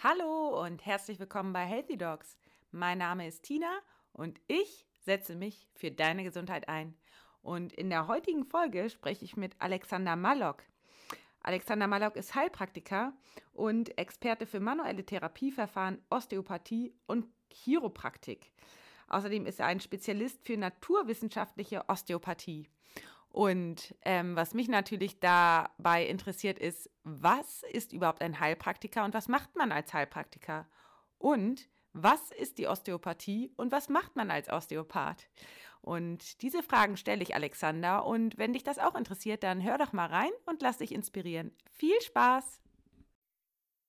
Hallo 0.00 0.62
und 0.64 0.86
herzlich 0.86 1.18
willkommen 1.18 1.52
bei 1.52 1.64
Healthy 1.64 1.98
Dogs. 1.98 2.38
Mein 2.70 2.98
Name 2.98 3.26
ist 3.26 3.42
Tina 3.42 3.80
und 4.12 4.40
ich 4.46 4.86
setze 5.00 5.34
mich 5.34 5.66
für 5.74 5.90
deine 5.90 6.22
Gesundheit 6.22 6.68
ein. 6.68 6.94
Und 7.42 7.72
in 7.72 7.90
der 7.90 8.06
heutigen 8.06 8.44
Folge 8.44 8.90
spreche 8.90 9.24
ich 9.24 9.36
mit 9.36 9.56
Alexander 9.58 10.14
Mallock. 10.14 10.62
Alexander 11.42 11.88
Mallock 11.88 12.14
ist 12.14 12.36
Heilpraktiker 12.36 13.12
und 13.52 13.98
Experte 13.98 14.46
für 14.46 14.60
manuelle 14.60 15.04
Therapieverfahren, 15.04 16.00
Osteopathie 16.10 16.94
und 17.08 17.26
Chiropraktik. 17.50 18.52
Außerdem 19.08 19.46
ist 19.46 19.58
er 19.58 19.66
ein 19.66 19.80
Spezialist 19.80 20.46
für 20.46 20.56
naturwissenschaftliche 20.56 21.88
Osteopathie. 21.88 22.68
Und 23.38 23.94
ähm, 24.04 24.34
was 24.34 24.52
mich 24.52 24.66
natürlich 24.66 25.20
dabei 25.20 26.04
interessiert 26.04 26.58
ist, 26.58 26.90
was 27.04 27.62
ist 27.70 27.92
überhaupt 27.92 28.20
ein 28.20 28.40
Heilpraktiker 28.40 29.04
und 29.04 29.14
was 29.14 29.28
macht 29.28 29.54
man 29.54 29.70
als 29.70 29.94
Heilpraktiker? 29.94 30.68
Und 31.18 31.68
was 31.92 32.32
ist 32.32 32.58
die 32.58 32.66
Osteopathie 32.66 33.52
und 33.54 33.70
was 33.70 33.88
macht 33.88 34.16
man 34.16 34.32
als 34.32 34.48
Osteopath? 34.48 35.28
Und 35.82 36.42
diese 36.42 36.64
Fragen 36.64 36.96
stelle 36.96 37.22
ich 37.22 37.36
Alexander 37.36 38.06
und 38.06 38.38
wenn 38.38 38.54
dich 38.54 38.64
das 38.64 38.80
auch 38.80 38.96
interessiert, 38.96 39.44
dann 39.44 39.62
hör 39.62 39.78
doch 39.78 39.92
mal 39.92 40.08
rein 40.08 40.32
und 40.46 40.60
lass 40.60 40.78
dich 40.78 40.90
inspirieren. 40.90 41.54
Viel 41.70 42.00
Spaß! 42.00 42.60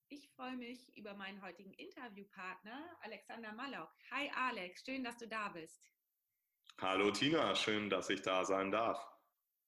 Ich 0.09 0.29
freue 0.35 0.57
mich 0.57 0.95
über 0.95 1.15
meinen 1.15 1.41
heutigen 1.41 1.73
Interviewpartner, 1.73 2.85
Alexander 3.01 3.51
Mallock. 3.53 3.89
Hi 4.11 4.29
Alex, 4.35 4.83
schön, 4.85 5.03
dass 5.03 5.17
du 5.17 5.27
da 5.27 5.49
bist. 5.49 5.81
Hallo 6.79 7.09
Tina, 7.09 7.55
schön, 7.55 7.89
dass 7.89 8.11
ich 8.11 8.21
da 8.21 8.45
sein 8.45 8.69
darf. 8.69 9.18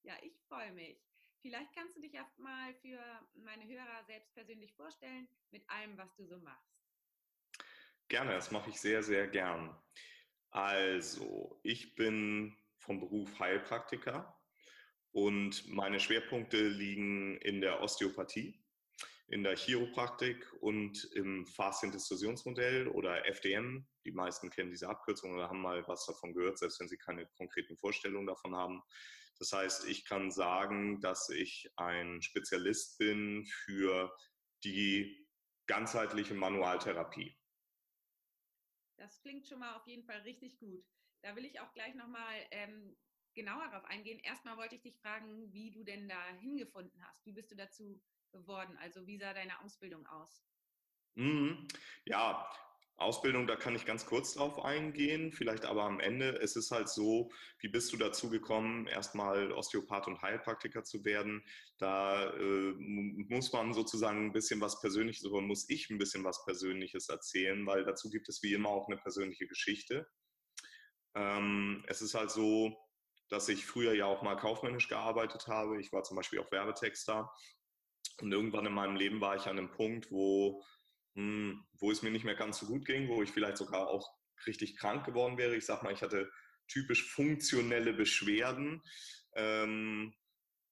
Ja, 0.04 0.14
ich 0.22 0.34
freue 0.48 0.72
mich. 0.72 0.98
Vielleicht 1.42 1.74
kannst 1.74 1.96
du 1.96 2.02
dich 2.02 2.14
erst 2.14 2.38
mal 2.40 2.74
für 2.76 3.00
meine 3.34 3.68
Hörer 3.68 4.04
selbst 4.06 4.34
persönlich 4.34 4.74
vorstellen 4.74 5.28
mit 5.52 5.68
allem, 5.70 5.98
was 5.98 6.16
du 6.16 6.26
so 6.26 6.38
machst. 6.40 6.72
Gerne, 8.08 8.34
das 8.34 8.52
mache 8.52 8.70
ich 8.70 8.80
sehr, 8.80 9.02
sehr 9.04 9.28
gern. 9.28 9.76
Also, 10.50 11.60
ich 11.64 11.96
bin 11.96 12.56
vom 12.78 13.00
Beruf 13.00 13.40
Heilpraktiker 13.40 14.38
und 15.12 15.68
meine 15.70 16.00
Schwerpunkte 16.00 16.68
liegen 16.68 17.38
in 17.38 17.62
der 17.62 17.82
Osteopathie 17.82 18.62
in 19.32 19.44
der 19.44 19.56
Chiropraktik 19.56 20.46
und 20.60 21.06
im 21.16 21.48
Fasziendistorsionsmodell 21.48 22.90
oder 22.90 23.26
FDM. 23.26 23.88
Die 24.06 24.12
meisten 24.12 24.50
kennen 24.50 24.72
diese 24.72 24.90
Abkürzung 24.90 25.34
oder 25.34 25.48
haben 25.48 25.62
mal 25.62 25.88
was 25.88 26.06
davon 26.06 26.34
gehört, 26.34 26.58
selbst 26.58 26.82
wenn 26.82 26.90
sie 26.90 26.98
keine 26.98 27.26
konkreten 27.38 27.78
Vorstellungen 27.78 28.28
davon 28.28 28.56
haben. 28.56 28.84
Das 29.42 29.54
heißt, 29.54 29.88
ich 29.88 30.06
kann 30.06 30.30
sagen, 30.30 31.02
dass 31.02 31.28
ich 31.30 31.68
ein 31.76 32.22
Spezialist 32.22 33.00
bin 33.00 33.44
für 33.48 34.16
die 34.64 35.28
ganzheitliche 35.66 36.36
Manualtherapie. 36.36 37.36
Das 38.98 39.20
klingt 39.24 39.48
schon 39.48 39.58
mal 39.58 39.78
auf 39.78 39.88
jeden 39.88 40.06
Fall 40.06 40.20
richtig 40.20 40.60
gut. 40.60 40.86
Da 41.24 41.36
will 41.36 41.46
ich 41.46 41.60
auch 41.60 41.74
gleich 41.74 41.96
nochmal 41.96 42.36
ähm, 42.52 42.96
genauer 43.34 43.68
darauf 43.72 43.86
eingehen. 43.86 44.20
Erstmal 44.20 44.58
wollte 44.58 44.76
ich 44.76 44.84
dich 44.84 45.00
fragen, 45.00 45.52
wie 45.52 45.72
du 45.72 45.84
denn 45.84 46.08
da 46.08 46.24
hingefunden 46.40 47.04
hast. 47.04 47.26
Wie 47.26 47.34
bist 47.34 47.50
du 47.50 47.56
dazu 47.56 48.00
geworden? 48.32 48.78
Also 48.78 49.08
wie 49.08 49.18
sah 49.18 49.34
deine 49.34 49.60
Ausbildung 49.62 50.06
aus? 50.06 50.46
Mhm. 51.16 51.68
Ja, 52.06 52.48
Ausbildung, 53.02 53.48
da 53.48 53.56
kann 53.56 53.76
ich 53.76 53.86
ganz 53.86 54.06
kurz 54.06 54.34
drauf 54.34 54.64
eingehen, 54.64 55.32
vielleicht 55.32 55.66
aber 55.66 55.84
am 55.84 56.00
Ende. 56.00 56.40
Es 56.42 56.56
ist 56.56 56.72
halt 56.72 56.90
so, 56.90 57.32
wie 57.60 57.70
bist 57.70 57.92
du 57.94 57.98
dazu 57.98 58.30
gekommen, 58.30 58.88
erstmal 58.88 59.52
Osteopath 59.52 60.08
und 60.08 60.22
Heilpraktiker 60.22 60.84
zu 60.84 61.04
werden? 61.04 61.44
Da 61.78 62.32
äh, 62.34 62.74
muss 62.78 63.52
man 63.52 63.74
sozusagen 63.74 64.26
ein 64.26 64.34
bisschen 64.34 64.62
was 64.62 64.80
Persönliches 64.80 65.26
oder 65.26 65.42
muss 65.42 65.70
ich 65.70 65.90
ein 65.90 65.98
bisschen 65.98 66.24
was 66.24 66.44
Persönliches 66.46 67.10
erzählen, 67.10 67.66
weil 67.66 67.84
dazu 67.84 68.10
gibt 68.10 68.30
es 68.30 68.42
wie 68.44 68.54
immer 68.54 68.70
auch 68.70 68.88
eine 68.88 68.98
persönliche 68.98 69.48
Geschichte. 69.48 70.08
Ähm, 71.16 71.84
es 71.88 72.02
ist 72.02 72.14
halt 72.14 72.32
so, 72.32 72.78
dass 73.30 73.50
ich 73.50 73.66
früher 73.66 73.94
ja 73.94 74.06
auch 74.06 74.22
mal 74.22 74.36
kaufmännisch 74.36 74.88
gearbeitet 74.88 75.48
habe. 75.48 75.80
Ich 75.80 75.92
war 75.92 76.04
zum 76.04 76.18
Beispiel 76.18 76.40
auch 76.40 76.52
Werbetexter 76.52 77.32
und 78.22 78.32
irgendwann 78.32 78.66
in 78.66 78.74
meinem 78.74 78.96
Leben 78.96 79.22
war 79.22 79.36
ich 79.36 79.48
an 79.48 79.58
einem 79.58 79.72
Punkt, 79.72 80.12
wo, 80.12 80.64
hm, 81.16 81.64
wo 81.74 81.92
es 81.92 82.02
mir 82.02 82.12
nicht 82.12 82.26
mehr 82.26 82.36
ganz 82.36 82.60
so 82.60 82.66
gut 82.66 82.86
ging, 82.86 83.08
wo 83.10 83.22
ich 83.22 83.32
vielleicht 83.32 83.58
sogar 83.58 83.88
auch 83.88 84.10
richtig 84.48 84.78
krank 84.78 85.06
geworden 85.06 85.38
wäre. 85.38 85.56
Ich 85.56 85.66
sag 85.66 85.84
mal, 85.84 85.94
ich 85.94 86.02
hatte 86.02 86.32
typisch 86.68 87.12
funktionelle 87.12 87.94
Beschwerden. 87.94 88.82
Ähm, 89.36 90.14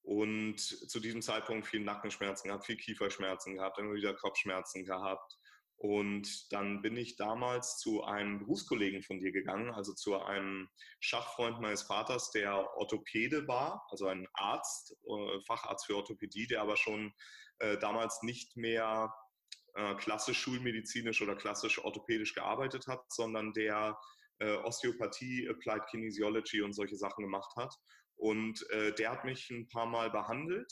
und 0.01 0.59
zu 0.59 0.99
diesem 0.99 1.21
Zeitpunkt 1.21 1.67
viel 1.67 1.81
Nackenschmerzen 1.81 2.47
gehabt, 2.47 2.65
viel 2.65 2.77
Kieferschmerzen 2.77 3.55
gehabt, 3.55 3.77
immer 3.77 3.93
wieder 3.93 4.13
Kopfschmerzen 4.13 4.85
gehabt. 4.85 5.37
Und 5.75 6.51
dann 6.51 6.81
bin 6.81 6.97
ich 6.97 7.15
damals 7.15 7.77
zu 7.77 8.03
einem 8.03 8.39
Berufskollegen 8.39 9.01
von 9.01 9.19
dir 9.19 9.31
gegangen, 9.31 9.71
also 9.71 9.93
zu 9.93 10.21
einem 10.21 10.67
Schachfreund 10.99 11.61
meines 11.61 11.83
Vaters, 11.83 12.31
der 12.31 12.75
Orthopäde 12.75 13.47
war, 13.47 13.85
also 13.89 14.07
ein 14.07 14.27
Arzt, 14.33 14.97
äh, 15.07 15.39
Facharzt 15.47 15.85
für 15.85 15.95
Orthopädie, 15.95 16.47
der 16.47 16.61
aber 16.61 16.75
schon 16.75 17.13
äh, 17.59 17.77
damals 17.77 18.21
nicht 18.23 18.57
mehr 18.57 19.13
äh, 19.79 19.95
klassisch 19.95 20.39
schulmedizinisch 20.39 21.21
oder 21.21 21.35
klassisch 21.35 21.79
orthopädisch 21.79 22.33
gearbeitet 22.33 22.85
hat, 22.87 23.01
sondern 23.07 23.53
der 23.53 23.97
äh, 24.39 24.55
Osteopathie, 24.57 25.47
Applied 25.49 25.85
Kinesiology 25.89 26.61
und 26.61 26.73
solche 26.73 26.97
Sachen 26.97 27.23
gemacht 27.23 27.51
hat. 27.55 27.73
Und 28.17 28.69
äh, 28.71 28.93
der 28.93 29.11
hat 29.11 29.23
mich 29.23 29.49
ein 29.49 29.69
paar 29.69 29.85
Mal 29.85 30.11
behandelt 30.11 30.69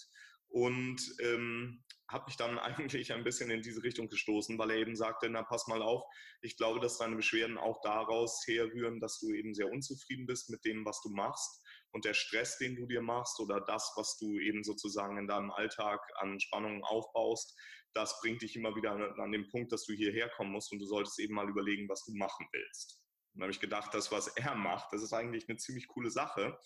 und 0.50 1.02
ähm, 1.22 1.84
hat 2.10 2.28
mich 2.28 2.36
dann 2.36 2.60
eigentlich 2.60 3.14
ein 3.14 3.24
bisschen 3.24 3.50
in 3.50 3.62
diese 3.62 3.82
Richtung 3.82 4.10
gestoßen, 4.10 4.58
weil 4.58 4.72
er 4.72 4.78
eben 4.78 4.98
sagte, 4.98 5.30
na 5.30 5.44
pass 5.44 5.68
mal 5.68 5.82
auf, 5.82 6.04
ich 6.42 6.58
glaube, 6.58 6.82
dass 6.82 6.98
deine 6.98 7.16
Beschwerden 7.16 7.58
auch 7.58 7.80
daraus 7.84 8.44
herrühren, 8.46 9.00
dass 9.00 9.20
du 9.20 9.34
eben 9.34 9.54
sehr 9.54 9.72
unzufrieden 9.72 10.26
bist 10.26 10.50
mit 10.50 10.66
dem, 10.66 10.86
was 10.86 11.02
du 11.02 11.10
machst 11.12 11.64
und 11.92 12.04
der 12.04 12.14
Stress, 12.14 12.58
den 12.58 12.76
du 12.76 12.86
dir 12.86 13.02
machst 13.02 13.40
oder 13.40 13.62
das, 13.62 13.94
was 13.96 14.18
du 14.18 14.38
eben 14.40 14.64
sozusagen 14.64 15.18
in 15.18 15.28
deinem 15.28 15.52
Alltag 15.52 16.02
an 16.20 16.40
Spannungen 16.40 16.84
aufbaust, 16.84 17.58
das 17.98 18.20
bringt 18.22 18.44
dich 18.44 18.56
immer 18.56 18.76
wieder 18.76 18.92
an, 18.92 19.02
an 19.20 19.32
den 19.32 19.48
Punkt, 19.50 19.72
dass 19.72 19.86
du 19.86 19.94
hierher 19.94 20.30
kommen 20.30 20.52
musst 20.52 20.72
und 20.72 20.80
du 20.80 20.86
solltest 20.86 21.20
eben 21.20 21.34
mal 21.34 21.50
überlegen, 21.50 21.90
was 21.90 22.06
du 22.06 22.14
machen 22.14 22.48
willst. 22.52 23.02
Und 23.34 23.42
habe 23.42 23.52
ich 23.52 23.60
gedacht, 23.60 23.92
das, 23.94 24.12
was 24.12 24.28
er 24.28 24.54
macht, 24.56 24.94
das 24.94 25.02
ist 25.02 25.14
eigentlich 25.14 25.50
eine 25.50 25.58
ziemlich 25.58 25.88
coole 25.88 26.12
Sache. 26.12 26.60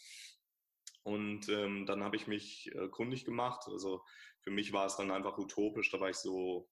Und 1.04 1.48
ähm, 1.48 1.86
dann 1.86 2.04
habe 2.04 2.18
ich 2.18 2.28
mich 2.28 2.70
äh, 2.76 2.90
kundig 2.90 3.24
gemacht. 3.24 3.66
Also 3.68 4.04
für 4.42 4.52
mich 4.52 4.74
war 4.74 4.86
es 4.86 4.98
dann 4.98 5.10
einfach 5.10 5.38
utopisch. 5.38 5.90
Da 5.90 6.02
war 6.02 6.10
ich 6.10 6.18
so, 6.18 6.70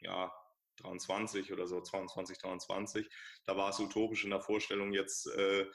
ja, 0.00 0.32
23 0.78 1.52
oder 1.52 1.68
so, 1.68 1.80
22, 1.80 2.38
23. 2.38 3.08
Da 3.44 3.56
war 3.56 3.70
es 3.70 3.78
utopisch 3.78 4.24
in 4.24 4.30
der 4.30 4.40
Vorstellung, 4.40 4.92
jetzt 4.92 5.26
äh, 5.28 5.66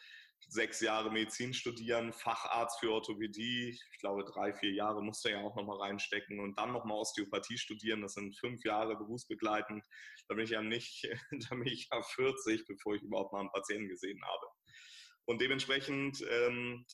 sechs 0.50 0.80
Jahre 0.80 1.12
Medizin 1.12 1.54
studieren, 1.54 2.14
Facharzt 2.14 2.80
für 2.80 2.92
Orthopädie. 2.92 3.70
Ich 3.70 4.00
glaube, 4.00 4.24
drei, 4.24 4.54
vier 4.54 4.72
Jahre 4.72 5.04
musste 5.04 5.32
ja 5.32 5.42
auch 5.42 5.56
nochmal 5.56 5.78
reinstecken 5.80 6.40
und 6.40 6.58
dann 6.58 6.72
nochmal 6.72 6.98
Osteopathie 6.98 7.58
studieren. 7.58 8.02
Das 8.02 8.14
sind 8.14 8.38
fünf 8.40 8.64
Jahre 8.64 8.96
berufsbegleitend. 8.96 9.84
Da 10.28 10.36
bin 10.36 10.46
ich 10.46 10.52
ja 10.52 10.62
nicht, 10.62 11.04
da 11.50 11.56
bin 11.56 11.68
ich 11.68 11.90
ja 11.92 12.02
40, 12.02 12.66
bevor 12.68 12.96
ich 12.96 13.02
überhaupt 13.02 13.34
mal 13.34 13.42
einen 13.42 13.52
Patienten 13.52 13.90
gesehen 13.90 14.22
habe. 14.24 14.48
Und 15.26 15.42
dementsprechend 15.42 16.24
ähm, 16.30 16.86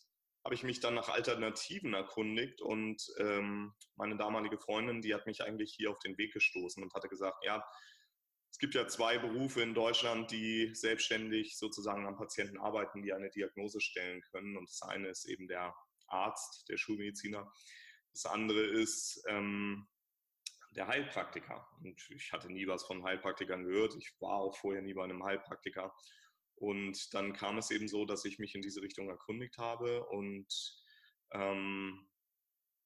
habe 0.44 0.56
ich 0.56 0.64
mich 0.64 0.80
dann 0.80 0.96
nach 0.96 1.10
Alternativen 1.10 1.94
erkundigt 1.94 2.62
und 2.62 3.02
ähm, 3.20 3.74
meine 3.96 4.18
damalige 4.18 4.58
Freundin, 4.58 5.02
die 5.02 5.14
hat 5.14 5.26
mich 5.26 5.42
eigentlich 5.42 5.74
hier 5.78 5.92
auf 5.92 6.00
den 6.00 6.18
Weg 6.18 6.34
gestoßen 6.34 6.84
und 6.84 6.94
hatte 6.94 7.08
gesagt, 7.08 7.38
ja, 7.46 7.64
es 8.54 8.60
gibt 8.60 8.76
ja 8.76 8.88
zwei 8.88 9.18
Berufe 9.18 9.64
in 9.64 9.74
Deutschland, 9.74 10.30
die 10.30 10.76
selbstständig 10.76 11.58
sozusagen 11.58 12.06
am 12.06 12.16
Patienten 12.16 12.60
arbeiten, 12.60 13.02
die 13.02 13.12
eine 13.12 13.32
Diagnose 13.32 13.82
stellen 13.82 14.22
können. 14.30 14.56
Und 14.56 14.70
das 14.70 14.84
eine 14.84 15.08
ist 15.08 15.26
eben 15.26 15.48
der 15.48 15.76
Arzt, 16.06 16.70
der 16.70 16.78
Schulmediziner. 16.78 17.52
Das 18.12 18.28
andere 18.28 18.62
ist 18.62 19.24
ähm, 19.28 19.88
der 20.70 20.88
Heilpraktiker. 20.88 21.68
Und 21.84 22.00
ich 22.12 22.32
hatte 22.32 22.54
nie 22.54 22.68
was 22.68 22.86
von 22.86 23.04
Heilpraktikern 23.04 23.64
gehört. 23.64 23.96
Ich 23.96 24.14
war 24.20 24.36
auch 24.36 24.56
vorher 24.56 24.84
nie 24.84 24.94
bei 24.94 25.04
einem 25.04 25.24
Heilpraktiker. 25.24 25.92
Und 26.54 27.12
dann 27.16 27.34
kam 27.34 27.58
es 27.58 27.72
eben 27.72 27.88
so, 27.88 28.06
dass 28.06 28.24
ich 28.24 28.38
mich 28.38 28.54
in 28.54 28.62
diese 28.62 28.84
Richtung 28.84 29.10
erkundigt 29.10 29.58
habe 29.58 30.06
und 30.06 30.48
ähm, 31.32 32.08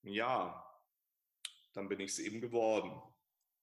ja, 0.03 0.65
dann 1.73 1.89
bin 1.89 1.99
ich 1.99 2.11
es 2.11 2.19
eben 2.19 2.39
geworden. 2.39 3.01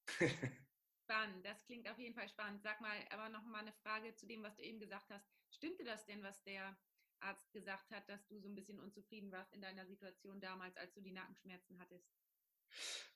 spannend, 1.05 1.45
das 1.45 1.65
klingt 1.67 1.89
auf 1.89 1.99
jeden 1.99 2.15
Fall 2.15 2.29
spannend. 2.29 2.63
Sag 2.63 2.81
mal, 2.81 2.97
aber 3.11 3.29
noch 3.29 3.45
mal 3.45 3.61
eine 3.61 3.73
Frage 3.73 4.15
zu 4.15 4.27
dem, 4.27 4.43
was 4.43 4.57
du 4.57 4.63
eben 4.63 4.81
gesagt 4.81 5.11
hast. 5.11 5.29
Stimmte 5.51 5.85
das 5.85 6.07
denn, 6.07 6.23
was 6.23 6.43
der 6.45 6.77
Arzt 7.21 7.53
gesagt 7.53 7.91
hat, 7.91 8.09
dass 8.09 8.27
du 8.27 8.41
so 8.41 8.49
ein 8.49 8.55
bisschen 8.55 8.81
unzufrieden 8.81 9.31
warst 9.31 9.53
in 9.53 9.61
deiner 9.61 9.87
Situation 9.87 10.41
damals, 10.41 10.77
als 10.77 10.95
du 10.95 11.03
die 11.03 11.13
Nackenschmerzen 11.13 11.79
hattest? 11.79 12.24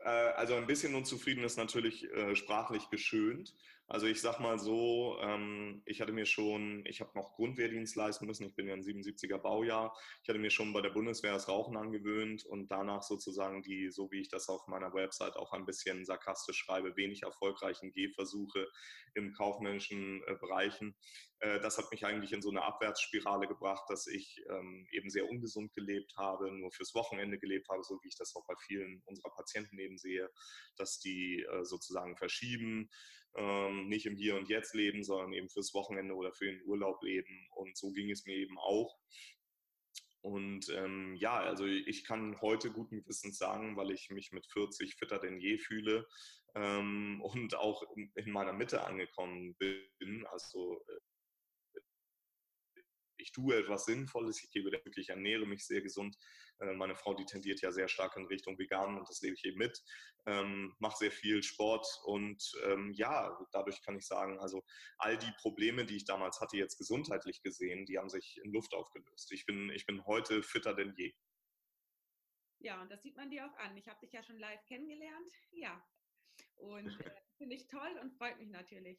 Äh, 0.01 0.09
also 0.09 0.55
ein 0.55 0.67
bisschen 0.67 0.95
unzufrieden 0.95 1.45
ist 1.45 1.57
natürlich 1.57 2.05
äh, 2.13 2.35
sprachlich 2.37 2.89
geschönt, 2.91 3.55
Also 3.91 4.07
ich 4.07 4.21
sag 4.21 4.39
mal 4.39 4.59
so, 4.59 5.17
ähm, 5.23 5.81
ich 5.87 6.03
hatte 6.03 6.13
mir 6.13 6.27
schon, 6.27 6.85
ich 6.85 7.01
habe 7.01 7.11
noch 7.15 7.33
Grundwehrdienst 7.33 7.97
leisten 7.97 8.27
müssen, 8.27 8.45
ich 8.47 8.55
bin 8.55 8.69
ja 8.69 8.75
ein 8.75 8.83
77er 8.83 9.39
Baujahr, 9.39 9.97
ich 10.23 10.29
hatte 10.29 10.39
mir 10.39 10.51
schon 10.51 10.75
bei 10.75 10.83
der 10.83 10.91
Bundeswehr 10.91 11.33
das 11.33 11.49
Rauchen 11.49 11.75
angewöhnt 11.77 12.45
und 12.45 12.69
danach 12.69 13.03
sozusagen 13.03 13.63
die, 13.63 13.91
so 13.91 14.11
wie 14.11 14.21
ich 14.21 14.29
das 14.29 14.51
auf 14.51 14.67
meiner 14.67 14.93
Website 14.93 15.37
auch 15.37 15.53
ein 15.55 15.65
bisschen 15.65 16.05
sarkastisch 16.05 16.59
schreibe, 16.59 16.97
wenig 16.97 17.23
erfolgreichen 17.23 17.91
Gehversuche 17.93 18.69
im 19.15 19.33
kaufmännischen 19.33 20.23
äh, 20.27 20.35
Bereichen. 20.35 20.95
Äh, 21.41 21.61
das 21.61 21.79
hat 21.79 21.91
mich 21.91 22.05
eigentlich 22.05 22.33
in 22.33 22.43
so 22.43 22.51
eine 22.51 22.65
Abwärtsspirale 22.65 23.49
gebracht, 23.49 23.85
dass 23.89 24.07
ich 24.07 24.45
ähm, 24.51 24.87
eben 24.93 25.09
sehr 25.09 25.29
ungesund 25.31 25.73
gelebt 25.73 26.13
habe, 26.19 26.53
nur 26.53 26.71
fürs 26.73 26.95
Wochenende 26.95 27.39
gelebt 27.39 27.69
habe, 27.71 27.83
so 27.83 27.99
wie 28.03 28.09
ich 28.09 28.17
das 28.17 28.35
auch 28.37 28.47
bei 28.47 28.55
vielen 28.67 29.01
unserer 29.07 29.31
Patienten 29.31 29.48
eben 29.57 29.99
sehe, 29.99 30.31
dass 30.77 30.99
die 30.99 31.43
äh, 31.43 31.65
sozusagen 31.65 32.17
verschieben, 32.17 32.91
ähm, 33.37 33.89
nicht 33.89 34.07
im 34.07 34.17
Hier 34.17 34.37
und 34.37 34.49
Jetzt 34.49 34.75
leben, 34.75 35.05
sondern 35.05 35.33
eben 35.33 35.49
fürs 35.49 35.75
Wochenende 35.75 36.15
oder 36.15 36.33
für 36.33 36.47
den 36.47 36.63
Urlaub 36.65 37.03
leben. 37.03 37.49
Und 37.55 37.77
so 37.77 37.93
ging 37.93 38.11
es 38.11 38.25
mir 38.27 38.37
eben 38.37 38.59
auch. 38.59 38.99
Und 40.21 40.69
ähm, 40.71 41.15
ja, 41.17 41.39
also 41.39 41.65
ich 41.65 42.05
kann 42.05 42.41
heute 42.41 42.73
guten 42.73 43.03
Gewissens 43.03 43.39
sagen, 43.39 43.77
weil 43.77 43.93
ich 43.93 44.11
mich 44.11 44.33
mit 44.33 44.47
40 44.47 44.97
fitter 44.97 45.19
denn 45.19 45.41
je 45.41 45.59
fühle 45.59 46.07
ähm, 46.55 47.21
und 47.23 47.55
auch 47.55 47.83
in 47.95 48.33
meiner 48.33 48.53
Mitte 48.53 48.85
angekommen 48.85 49.55
bin. 49.57 50.27
Also 50.27 50.83
äh, 50.89 51.01
ich 53.29 53.33
tue 53.33 53.57
etwas 53.57 53.85
Sinnvolles, 53.85 54.43
ich 54.43 54.51
gebe 54.51 54.73
wirklich, 54.73 55.11
ernähre 55.11 55.47
mich 55.47 55.67
sehr 55.67 55.83
gesund. 55.83 56.17
Äh, 56.61 56.73
meine 56.73 56.97
Frau, 56.97 57.15
die 57.15 57.27
tendiert 57.27 57.61
ja 57.61 57.71
sehr 57.71 57.89
stark 57.89 58.17
in 58.17 58.27
Richtung 58.27 58.59
vegan 58.59 58.97
und 58.97 59.09
das 59.09 59.21
lebe 59.21 59.35
ich 59.35 59.45
eben 59.45 59.59
mit. 59.59 59.83
Ähm, 60.27 60.75
mache 60.79 60.97
sehr 60.97 61.11
viel 61.11 61.43
Sport 61.43 61.87
und 62.05 62.43
ähm, 62.65 62.93
ja, 62.95 63.39
dadurch 63.53 63.83
kann 63.83 63.97
ich 63.97 64.07
sagen, 64.07 64.39
also 64.41 64.65
all 64.97 65.19
die 65.19 65.33
Probleme, 65.41 65.85
die 65.85 65.97
ich 65.97 66.05
damals 66.05 66.41
hatte, 66.41 66.57
jetzt 66.57 66.79
gesundheitlich 66.79 67.43
gesehen, 67.43 67.85
die 67.85 67.99
haben 67.99 68.09
sich 68.09 68.41
in 68.43 68.53
Luft 68.53 68.73
aufgelöst. 68.75 69.31
Ich 69.33 69.45
bin, 69.45 69.71
ich 69.71 69.85
bin 69.85 70.05
heute 70.07 70.43
fitter 70.43 70.75
denn 70.75 70.95
je. 70.97 71.13
Ja, 72.61 72.81
und 72.83 72.91
das 72.91 73.03
sieht 73.03 73.17
man 73.17 73.31
dir 73.31 73.47
auch 73.47 73.57
an. 73.59 73.77
Ich 73.77 73.89
habe 73.89 74.01
dich 74.01 74.13
ja 74.13 74.23
schon 74.23 74.39
live 74.39 74.65
kennengelernt. 74.67 75.31
Ja. 75.53 75.87
Und 76.57 76.99
äh, 77.01 77.11
finde 77.37 77.55
ich 77.55 77.69
toll 77.69 77.99
und 78.01 78.13
freut 78.15 78.39
mich 78.39 78.49
natürlich. 78.49 78.99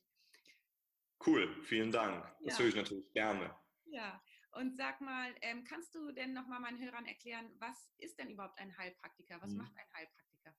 Cool, 1.25 1.53
vielen 1.63 1.91
Dank. 1.91 2.23
Das 2.45 2.53
ja. 2.53 2.59
höre 2.59 2.69
ich 2.69 2.75
natürlich 2.75 3.11
gerne. 3.11 3.53
Ja, 3.91 4.21
und 4.51 4.75
sag 4.75 5.01
mal, 5.01 5.33
ähm, 5.41 5.63
kannst 5.63 5.93
du 5.95 6.11
denn 6.11 6.33
nochmal 6.33 6.59
meinen 6.59 6.81
Hörern 6.81 7.05
erklären, 7.05 7.49
was 7.59 7.91
ist 7.97 8.17
denn 8.17 8.29
überhaupt 8.29 8.59
ein 8.59 8.75
Heilpraktiker? 8.77 9.41
Was 9.41 9.51
mhm. 9.51 9.57
macht 9.57 9.73
ein 9.75 9.93
Heilpraktiker? 9.93 10.55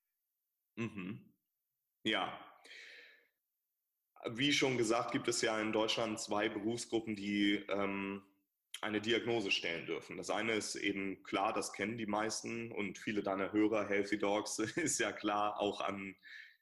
Mhm. 0.77 1.35
Ja. 2.05 2.39
Wie 4.31 4.53
schon 4.53 4.77
gesagt, 4.77 5.13
gibt 5.13 5.29
es 5.29 5.41
ja 5.41 5.59
in 5.61 5.73
Deutschland 5.73 6.21
zwei 6.21 6.49
Berufsgruppen, 6.49 7.17
die 7.17 7.55
ähm, 7.69 8.23
eine 8.81 9.01
Diagnose 9.01 9.51
stellen 9.51 9.87
dürfen. 9.87 10.17
Das 10.17 10.31
eine 10.31 10.53
ist 10.53 10.75
eben 10.75 11.23
klar, 11.23 11.53
das 11.53 11.73
kennen 11.73 11.99
die 11.99 12.07
meisten 12.07 12.71
und 12.73 12.99
viele 12.99 13.23
deiner 13.23 13.53
Hörer, 13.53 13.89
Healthy 13.89 14.19
Dogs, 14.19 14.59
ist 14.77 14.99
ja 14.99 15.13
klar 15.13 15.61
auch 15.61 15.81
an 15.81 16.17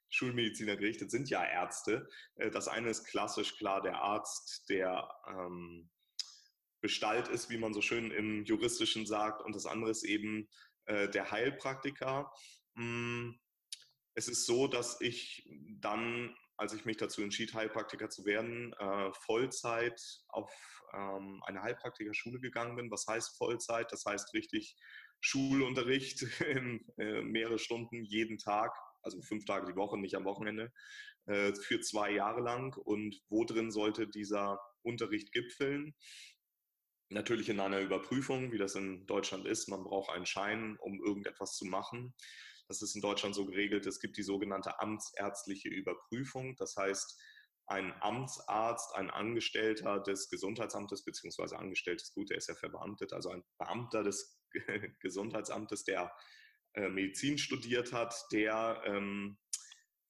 Schulmediziner 0.09 0.75
gerichtet, 0.75 1.11
sind 1.11 1.29
ja 1.29 1.45
Ärzte. 1.45 2.09
Äh, 2.35 2.49
das 2.49 2.67
eine 2.67 2.89
ist 2.89 3.05
klassisch 3.05 3.57
klar 3.57 3.81
der 3.81 4.01
Arzt, 4.01 4.69
der 4.69 5.09
ähm, 5.27 5.89
Bestalt 6.81 7.27
ist, 7.27 7.49
wie 7.49 7.57
man 7.57 7.73
so 7.73 7.81
schön 7.81 8.11
im 8.11 8.45
Juristischen 8.45 9.05
sagt, 9.05 9.41
und 9.41 9.55
das 9.55 9.65
andere 9.65 9.91
ist 9.91 10.03
eben 10.03 10.47
äh, 10.85 11.09
der 11.09 11.31
Heilpraktiker. 11.31 12.31
Mm, 12.75 13.31
es 14.15 14.27
ist 14.27 14.45
so, 14.45 14.67
dass 14.67 14.99
ich 15.01 15.47
dann, 15.79 16.35
als 16.57 16.73
ich 16.73 16.85
mich 16.85 16.97
dazu 16.97 17.21
entschied, 17.21 17.53
Heilpraktiker 17.53 18.09
zu 18.09 18.25
werden, 18.25 18.73
äh, 18.73 19.11
Vollzeit 19.25 20.01
auf 20.29 20.51
ähm, 20.93 21.41
eine 21.45 21.61
Heilpraktikerschule 21.61 22.39
gegangen 22.39 22.75
bin. 22.75 22.91
Was 22.91 23.05
heißt 23.07 23.37
Vollzeit? 23.37 23.91
Das 23.91 24.05
heißt 24.05 24.33
richtig 24.33 24.75
Schulunterricht 25.21 26.21
in 26.41 26.85
äh, 26.97 27.21
mehrere 27.21 27.59
Stunden 27.59 28.03
jeden 28.03 28.37
Tag, 28.37 28.71
also 29.01 29.21
fünf 29.21 29.45
Tage 29.45 29.71
die 29.71 29.77
Woche, 29.77 29.97
nicht 29.97 30.15
am 30.15 30.25
Wochenende, 30.25 30.71
äh, 31.25 31.53
für 31.53 31.79
zwei 31.81 32.11
Jahre 32.11 32.41
lang. 32.41 32.75
Und 32.75 33.21
wo 33.29 33.45
drin 33.45 33.71
sollte 33.71 34.07
dieser 34.07 34.59
Unterricht 34.81 35.31
gipfeln? 35.31 35.95
Natürlich 37.09 37.49
in 37.49 37.59
einer 37.59 37.79
Überprüfung, 37.79 38.51
wie 38.51 38.57
das 38.57 38.75
in 38.75 39.05
Deutschland 39.07 39.47
ist. 39.47 39.67
Man 39.67 39.83
braucht 39.83 40.11
einen 40.11 40.27
Schein, 40.27 40.77
um 40.79 41.03
irgendetwas 41.03 41.55
zu 41.55 41.65
machen. 41.65 42.13
Das 42.67 42.83
ist 42.83 42.95
in 42.95 43.01
Deutschland 43.01 43.33
so 43.33 43.45
geregelt. 43.45 43.87
Es 43.87 43.99
gibt 43.99 44.15
die 44.17 44.23
sogenannte 44.23 44.79
amtsärztliche 44.79 45.69
Überprüfung. 45.69 46.55
Das 46.57 46.75
heißt, 46.77 47.19
ein 47.65 47.93
Amtsarzt, 48.01 48.95
ein 48.95 49.09
Angestellter 49.09 49.99
des 49.99 50.29
Gesundheitsamtes, 50.29 51.03
beziehungsweise 51.03 51.57
Angestelltes, 51.57 52.13
gut, 52.13 52.29
der 52.29 52.37
ist 52.37 52.47
ja 52.47 52.55
verbeamtet, 52.55 53.13
also 53.13 53.29
ein 53.29 53.43
Beamter 53.57 54.03
des 54.03 54.39
Gesundheitsamtes, 54.99 55.83
der 55.83 56.11
äh, 56.73 56.89
Medizin 56.89 57.37
studiert 57.37 57.93
hat, 57.93 58.15
der 58.31 58.81
ähm, 58.85 59.37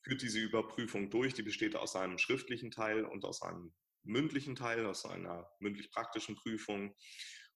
führt 0.04 0.22
diese 0.22 0.40
Überprüfung 0.40 1.10
durch. 1.10 1.34
Die 1.34 1.44
besteht 1.44 1.76
aus 1.76 1.96
einem 1.96 2.18
schriftlichen 2.18 2.72
Teil 2.72 3.06
und 3.06 3.26
aus 3.26 3.42
einem 3.42 3.74
mündlichen 4.04 4.56
Teil, 4.56 4.86
aus 4.86 5.06
einer 5.06 5.50
mündlich-praktischen 5.60 6.36
Prüfung. 6.36 6.96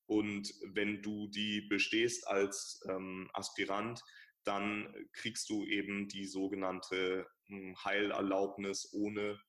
Und 0.05 0.53
wenn 0.73 1.01
du 1.01 1.27
die 1.29 1.61
bestehst 1.69 2.27
als 2.27 2.81
ähm, 2.89 3.29
Aspirant, 3.33 4.01
dann 4.43 4.93
kriegst 5.13 5.49
du 5.49 5.65
eben 5.65 6.07
die 6.09 6.25
sogenannte 6.25 7.27
hm, 7.47 7.75
Heilerlaubnis 7.83 8.91
ohne 8.93 9.39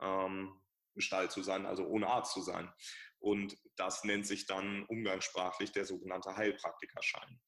ähm, 0.00 0.60
Stall 0.96 1.30
zu 1.30 1.42
sein, 1.42 1.66
also 1.66 1.86
ohne 1.86 2.08
Arzt 2.08 2.32
zu 2.32 2.42
sein. 2.42 2.72
Und 3.18 3.56
das 3.76 4.04
nennt 4.04 4.26
sich 4.26 4.46
dann 4.46 4.84
umgangssprachlich 4.86 5.72
der 5.72 5.84
sogenannte 5.84 6.36
Heilpraktikerschein. 6.36 7.40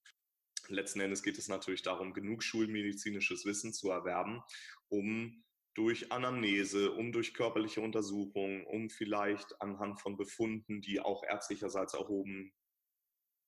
Letzten 0.69 1.01
Endes 1.01 1.23
geht 1.23 1.37
es 1.37 1.49
natürlich 1.49 1.83
darum, 1.83 2.15
genug 2.15 2.43
schulmedizinisches 2.43 3.45
Wissen 3.45 3.73
zu 3.73 3.91
erwerben, 3.91 4.43
um 4.89 5.45
durch 5.75 6.12
Anamnese, 6.12 6.93
um 6.93 7.12
durch 7.12 7.35
körperliche 7.35 7.81
Untersuchungen, 7.81 8.65
um 8.65 8.91
vielleicht 8.91 9.61
anhand 9.61 10.00
von 10.00 10.17
Befunden, 10.17 10.81
die 10.81 11.00
auch 11.00 11.25
ärztlicherseits 11.25 11.94
erhoben 11.94 12.53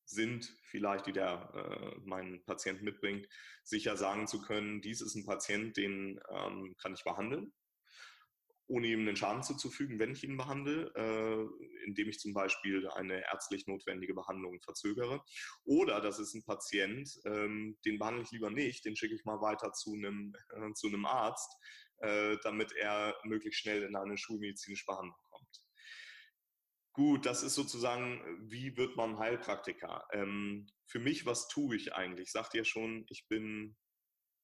sind, 0.05 0.52
vielleicht 0.64 1.06
die 1.06 1.12
der 1.12 1.50
äh, 1.55 2.00
mein 2.05 2.43
Patient 2.44 2.82
mitbringt, 2.82 3.28
sicher 3.64 3.96
sagen 3.96 4.26
zu 4.26 4.40
können, 4.40 4.81
dies 4.81 5.00
ist 5.00 5.14
ein 5.14 5.26
Patient, 5.26 5.76
den 5.76 6.20
ähm, 6.31 6.75
kann 6.78 6.94
ich 6.94 7.05
behandeln, 7.05 7.52
ohne 8.69 8.87
ihm 8.88 9.00
einen 9.00 9.17
Schaden 9.17 9.43
zuzufügen, 9.43 9.99
wenn 9.99 10.12
ich 10.12 10.25
ihn 10.25 10.37
behandle, 10.37 10.93
äh, 10.94 11.84
indem 11.84 12.08
ich 12.08 12.19
zum 12.19 12.34
Beispiel 12.34 12.88
eine 12.88 13.22
ärztlich 13.25 13.67
notwendige 13.67 14.14
Behandlung 14.14 14.61
verzögere. 14.62 15.22
Oder 15.64 16.00
das 16.00 16.19
ist 16.19 16.34
ein 16.34 16.44
Patient, 16.44 17.08
ähm, 17.25 17.76
den 17.84 17.99
behandle 17.99 18.22
ich 18.22 18.31
lieber 18.31 18.50
nicht, 18.50 18.84
den 18.84 18.96
schicke 18.96 19.14
ich 19.14 19.25
mal 19.25 19.40
weiter 19.40 19.72
zu 19.72 19.94
einem, 19.94 20.34
zu 20.75 20.88
einem 20.88 21.05
Arzt, 21.05 21.52
äh, 21.98 22.37
damit 22.43 22.72
er 22.72 23.16
möglichst 23.25 23.60
schnell 23.60 23.82
in 23.82 23.96
eine 23.96 24.16
schulmedizinische 24.16 24.87
Behandlung 24.87 25.16
kommt. 25.31 25.62
Gut, 26.93 27.26
das 27.26 27.43
ist 27.43 27.55
sozusagen, 27.55 28.22
wie 28.50 28.76
wird 28.76 28.96
man 28.96 29.19
Heilpraktiker? 29.19 30.06
Ähm, 30.12 30.67
für 30.86 30.98
mich, 30.98 31.26
was 31.26 31.48
tue 31.48 31.76
ich 31.76 31.94
eigentlich? 31.94 32.31
Sagt 32.32 32.55
ihr 32.55 32.65
schon, 32.65 33.05
ich 33.10 33.26
bin 33.29 33.76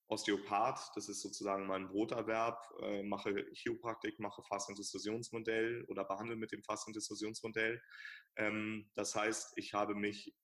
Osteopath, 0.08 0.90
das 0.94 1.08
ist 1.08 1.22
sozusagen 1.22 1.66
mein 1.66 1.88
Broterwerb, 1.88 2.62
äh, 2.82 3.02
mache 3.02 3.46
Chiropraktik, 3.54 4.18
mache 4.18 4.42
Fast- 4.42 4.68
und 4.68 4.78
Distorsionsmodell 4.78 5.84
oder 5.88 6.04
behandle 6.04 6.36
mit 6.36 6.52
dem 6.52 6.62
Fast- 6.62 6.86
und 6.86 6.94
Distorsionsmodell. 6.94 7.80
Ähm, 8.36 8.90
das 8.94 9.14
heißt, 9.14 9.54
ich 9.56 9.72
habe 9.72 9.94
mich 9.94 10.34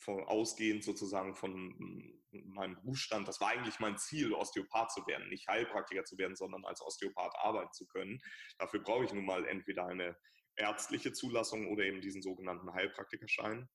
von, 0.00 0.24
ausgehend 0.24 0.82
sozusagen 0.82 1.34
von 1.34 2.20
meinem 2.32 2.74
Berufsstand, 2.76 3.28
das 3.28 3.40
war 3.40 3.48
eigentlich 3.48 3.78
mein 3.80 3.98
Ziel, 3.98 4.32
Osteopath 4.32 4.92
zu 4.92 5.06
werden, 5.06 5.28
nicht 5.28 5.46
Heilpraktiker 5.48 6.04
zu 6.04 6.16
werden, 6.18 6.36
sondern 6.36 6.64
als 6.64 6.80
Osteopath 6.80 7.34
arbeiten 7.36 7.72
zu 7.72 7.86
können. 7.86 8.20
Dafür 8.58 8.80
brauche 8.80 9.04
ich 9.04 9.12
nun 9.12 9.26
mal 9.26 9.46
entweder 9.46 9.86
eine 9.86 10.16
ärztliche 10.56 11.12
Zulassung 11.12 11.68
oder 11.68 11.84
eben 11.84 12.00
diesen 12.00 12.22
sogenannten 12.22 12.72
Heilpraktikerschein. 12.72 13.68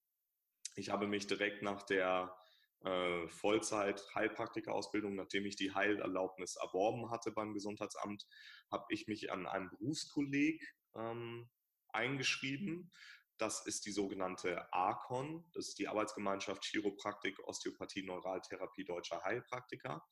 Ich 0.76 0.90
habe 0.90 1.08
mich 1.08 1.28
direkt 1.28 1.62
nach 1.62 1.84
der 1.84 2.36
äh, 2.84 3.28
Vollzeit-Heilpraktikerausbildung, 3.28 5.16
nachdem 5.16 5.46
ich 5.46 5.56
die 5.56 5.74
Heilerlaubnis 5.74 6.56
erworben 6.56 7.12
hatte 7.12 7.32
beim 7.32 7.54
Gesundheitsamt, 7.54 8.26
habe 8.72 8.86
ich 8.90 9.08
mich 9.08 9.32
an 9.32 9.46
einem 9.46 9.70
Berufskolleg 9.70 10.62
ähm, 10.96 11.50
eingeschrieben 11.90 12.92
das 13.38 13.66
ist 13.66 13.86
die 13.86 13.92
sogenannte 13.92 14.72
ARCON, 14.74 15.46
das 15.54 15.70
ist 15.70 15.80
die 15.80 15.88
Arbeitsgemeinschaft 15.88 16.64
Chiropraktik, 16.66 17.40
Osteopathie, 17.48 18.04
Neuraltherapie 18.04 18.86
deutscher 18.86 19.22
Heilpraktiker. 19.24 20.04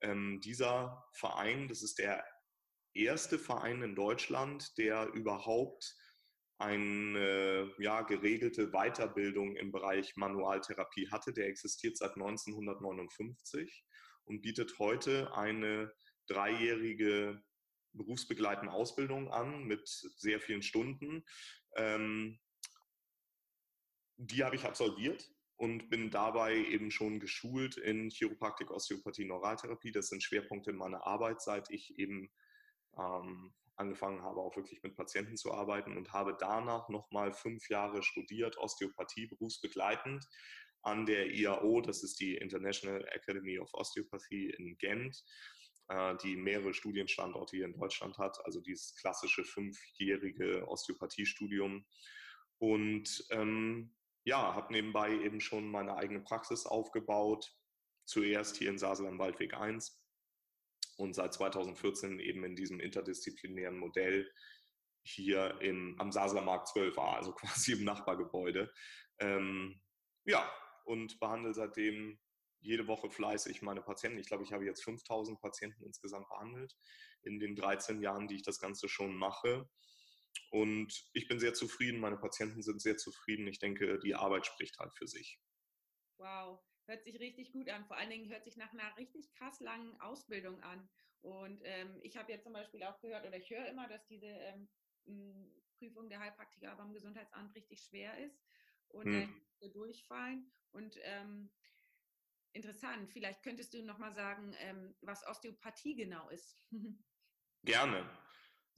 Ähm, 0.00 0.40
dieser 0.42 1.04
Verein, 1.12 1.68
das 1.68 1.82
ist 1.82 1.98
der 1.98 2.24
erste 2.94 3.38
Verein 3.38 3.82
in 3.82 3.94
Deutschland, 3.94 4.76
der 4.78 5.08
überhaupt 5.12 5.96
eine 6.58 7.70
ja, 7.78 8.02
geregelte 8.02 8.70
Weiterbildung 8.70 9.56
im 9.56 9.72
Bereich 9.72 10.16
Manualtherapie 10.16 11.10
hatte. 11.10 11.32
Der 11.32 11.48
existiert 11.48 11.98
seit 11.98 12.14
1959 12.14 13.84
und 14.24 14.40
bietet 14.40 14.78
heute 14.78 15.34
eine 15.34 15.92
dreijährige 16.26 17.42
berufsbegleitende 17.92 18.72
Ausbildung 18.72 19.30
an 19.30 19.64
mit 19.64 19.86
sehr 19.86 20.40
vielen 20.40 20.62
Stunden. 20.62 21.24
Ähm, 21.76 22.38
die 24.16 24.44
habe 24.44 24.56
ich 24.56 24.64
absolviert 24.64 25.30
und 25.56 25.88
bin 25.88 26.10
dabei 26.10 26.56
eben 26.56 26.90
schon 26.90 27.20
geschult 27.20 27.76
in 27.76 28.10
Chiropraktik, 28.10 28.70
Osteopathie, 28.70 29.24
Neuraltherapie. 29.24 29.92
Das 29.92 30.08
sind 30.08 30.22
Schwerpunkte 30.22 30.70
in 30.70 30.76
meiner 30.76 31.06
Arbeit, 31.06 31.40
seit 31.40 31.70
ich 31.70 31.98
eben 31.98 32.30
ähm, 32.98 33.54
angefangen 33.76 34.22
habe, 34.22 34.40
auch 34.40 34.56
wirklich 34.56 34.82
mit 34.82 34.96
Patienten 34.96 35.36
zu 35.36 35.52
arbeiten 35.52 35.96
und 35.96 36.12
habe 36.12 36.36
danach 36.38 36.88
nochmal 36.88 37.32
fünf 37.32 37.68
Jahre 37.68 38.02
studiert, 38.02 38.56
Osteopathie 38.58 39.26
berufsbegleitend 39.26 40.26
an 40.86 41.04
der 41.04 41.34
IAO, 41.34 41.80
das 41.80 42.04
ist 42.04 42.20
die 42.20 42.36
International 42.36 43.04
Academy 43.10 43.58
of 43.58 43.74
Osteopathy 43.74 44.50
in 44.50 44.78
Gent, 44.78 45.24
äh, 45.88 46.16
die 46.22 46.36
mehrere 46.36 46.72
Studienstandorte 46.72 47.56
hier 47.56 47.66
in 47.66 47.72
Deutschland 47.72 48.18
hat, 48.18 48.38
also 48.44 48.60
dieses 48.60 48.94
klassische 48.94 49.44
fünfjährige 49.44 50.66
Osteopathiestudium. 50.68 51.84
Und 52.58 53.26
ähm, 53.30 53.95
ja, 54.26 54.54
habe 54.54 54.72
nebenbei 54.72 55.12
eben 55.12 55.40
schon 55.40 55.70
meine 55.70 55.96
eigene 55.96 56.20
Praxis 56.20 56.66
aufgebaut, 56.66 57.54
zuerst 58.04 58.56
hier 58.56 58.68
in 58.70 58.78
Sasel 58.78 59.06
am 59.06 59.20
Waldweg 59.20 59.54
1 59.54 60.02
und 60.96 61.14
seit 61.14 61.32
2014 61.32 62.18
eben 62.18 62.44
in 62.44 62.56
diesem 62.56 62.80
interdisziplinären 62.80 63.78
Modell 63.78 64.28
hier 65.04 65.60
im, 65.60 65.94
am 66.00 66.10
Sasler 66.10 66.42
Markt 66.42 66.68
12a, 66.68 67.14
also 67.14 67.32
quasi 67.34 67.72
im 67.72 67.84
Nachbargebäude. 67.84 68.72
Ähm, 69.20 69.80
ja, 70.24 70.50
und 70.84 71.20
behandle 71.20 71.54
seitdem 71.54 72.18
jede 72.58 72.88
Woche 72.88 73.10
fleißig 73.10 73.62
meine 73.62 73.82
Patienten. 73.82 74.18
Ich 74.18 74.26
glaube, 74.26 74.42
ich 74.42 74.52
habe 74.52 74.64
jetzt 74.64 74.82
5000 74.82 75.40
Patienten 75.40 75.84
insgesamt 75.84 76.28
behandelt 76.28 76.74
in 77.22 77.38
den 77.38 77.54
13 77.54 78.00
Jahren, 78.00 78.26
die 78.26 78.34
ich 78.34 78.42
das 78.42 78.58
Ganze 78.58 78.88
schon 78.88 79.14
mache. 79.14 79.68
Und 80.50 81.08
ich 81.12 81.28
bin 81.28 81.38
sehr 81.38 81.54
zufrieden, 81.54 82.00
meine 82.00 82.16
Patienten 82.16 82.62
sind 82.62 82.80
sehr 82.80 82.96
zufrieden. 82.96 83.46
Ich 83.46 83.58
denke, 83.58 83.98
die 84.00 84.14
Arbeit 84.14 84.46
spricht 84.46 84.78
halt 84.78 84.92
für 84.96 85.06
sich. 85.06 85.40
Wow, 86.18 86.62
hört 86.86 87.04
sich 87.04 87.18
richtig 87.20 87.52
gut 87.52 87.68
an. 87.68 87.86
Vor 87.86 87.96
allen 87.96 88.10
Dingen 88.10 88.30
hört 88.30 88.44
sich 88.44 88.56
nach 88.56 88.72
einer 88.72 88.96
richtig 88.96 89.32
krass 89.34 89.60
langen 89.60 90.00
Ausbildung 90.00 90.62
an. 90.62 90.88
Und 91.22 91.60
ähm, 91.64 91.98
ich 92.02 92.16
habe 92.16 92.32
jetzt 92.32 92.44
zum 92.44 92.52
Beispiel 92.52 92.82
auch 92.84 93.00
gehört, 93.00 93.26
oder 93.26 93.36
ich 93.36 93.50
höre 93.50 93.66
immer, 93.66 93.88
dass 93.88 94.06
diese 94.06 94.26
ähm, 94.26 94.68
Prüfung 95.78 96.08
der 96.08 96.20
Heilpraktiker 96.20 96.74
beim 96.76 96.92
Gesundheitsamt 96.92 97.54
richtig 97.54 97.82
schwer 97.82 98.16
ist 98.24 98.40
und 98.88 99.06
hm. 99.06 99.46
durchfallen. 99.72 100.52
Und 100.70 100.98
ähm, 101.02 101.50
interessant, 102.52 103.10
vielleicht 103.10 103.42
könntest 103.42 103.74
du 103.74 103.82
nochmal 103.82 104.14
sagen, 104.14 104.54
ähm, 104.58 104.94
was 105.00 105.26
Osteopathie 105.26 105.96
genau 105.96 106.28
ist. 106.30 106.56
Gerne. 107.64 108.08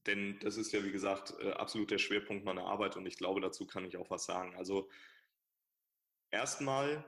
Denn 0.08 0.38
das 0.40 0.56
ist 0.56 0.72
ja, 0.72 0.82
wie 0.82 0.90
gesagt, 0.90 1.34
äh, 1.40 1.50
absolut 1.52 1.90
der 1.90 1.98
Schwerpunkt 1.98 2.44
meiner 2.44 2.64
Arbeit 2.64 2.96
und 2.96 3.04
ich 3.04 3.18
glaube, 3.18 3.42
dazu 3.42 3.66
kann 3.66 3.84
ich 3.84 3.98
auch 3.98 4.08
was 4.10 4.24
sagen. 4.24 4.56
Also 4.56 4.88
erstmal 6.30 7.04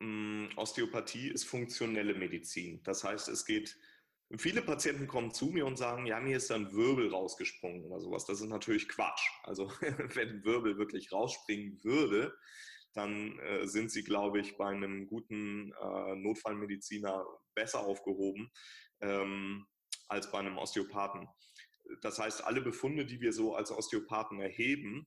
hm, 0.00 0.48
Osteopathie 0.56 1.28
ist 1.28 1.44
funktionelle 1.44 2.14
Medizin. 2.14 2.82
Das 2.84 3.04
heißt, 3.04 3.28
es 3.28 3.44
geht, 3.44 3.76
viele 4.38 4.62
Patienten 4.62 5.06
kommen 5.06 5.30
zu 5.30 5.46
mir 5.48 5.66
und 5.66 5.76
sagen, 5.76 6.06
ja, 6.06 6.18
mir 6.20 6.38
ist 6.38 6.50
ein 6.50 6.72
Wirbel 6.72 7.10
rausgesprungen 7.10 7.84
oder 7.84 8.00
sowas. 8.00 8.24
Das 8.24 8.40
ist 8.40 8.48
natürlich 8.48 8.88
Quatsch. 8.88 9.28
Also 9.42 9.70
wenn 9.80 10.28
ein 10.30 10.44
Wirbel 10.44 10.78
wirklich 10.78 11.12
rausspringen 11.12 11.84
würde, 11.84 12.34
dann 12.94 13.38
äh, 13.40 13.66
sind 13.66 13.90
sie, 13.90 14.04
glaube 14.04 14.40
ich, 14.40 14.56
bei 14.56 14.68
einem 14.68 15.06
guten 15.06 15.72
äh, 15.72 16.16
Notfallmediziner 16.16 17.26
besser 17.54 17.80
aufgehoben 17.80 18.50
ähm, 19.02 19.66
als 20.08 20.30
bei 20.30 20.38
einem 20.38 20.58
Osteopathen. 20.58 21.28
Das 22.00 22.18
heißt, 22.18 22.44
alle 22.44 22.60
Befunde, 22.60 23.06
die 23.06 23.20
wir 23.20 23.32
so 23.32 23.54
als 23.54 23.70
Osteopathen 23.70 24.40
erheben, 24.40 25.06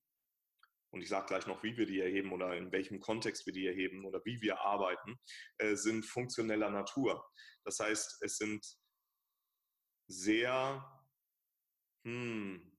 und 0.90 1.02
ich 1.02 1.10
sage 1.10 1.28
gleich 1.28 1.48
noch, 1.48 1.64
wie 1.64 1.76
wir 1.78 1.86
die 1.86 2.00
erheben 2.00 2.32
oder 2.32 2.56
in 2.56 2.72
welchem 2.72 3.00
Kontext 3.00 3.46
wir 3.46 3.54
die 3.54 3.68
erheben 3.68 4.06
oder 4.06 4.24
wie 4.24 4.42
wir 4.42 4.62
arbeiten, 4.62 5.20
äh, 5.58 5.76
sind 5.76 6.06
funktioneller 6.06 6.70
Natur. 6.70 7.26
Das 7.64 7.80
heißt, 7.80 8.22
es 8.22 8.38
sind 8.38 8.66
sehr, 10.08 11.06
hm, 12.06 12.78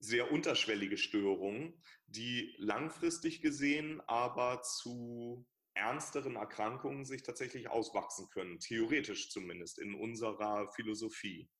sehr 0.00 0.30
unterschwellige 0.30 0.98
Störungen, 0.98 1.82
die 2.06 2.54
langfristig 2.58 3.40
gesehen 3.40 4.00
aber 4.02 4.62
zu 4.62 5.46
ernsteren 5.74 6.36
Erkrankungen 6.36 7.04
sich 7.04 7.22
tatsächlich 7.22 7.68
auswachsen 7.68 8.28
können, 8.30 8.58
theoretisch 8.60 9.30
zumindest 9.30 9.78
in 9.78 9.94
unserer 9.94 10.70
Philosophie. 10.72 11.50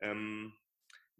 Ähm, 0.00 0.54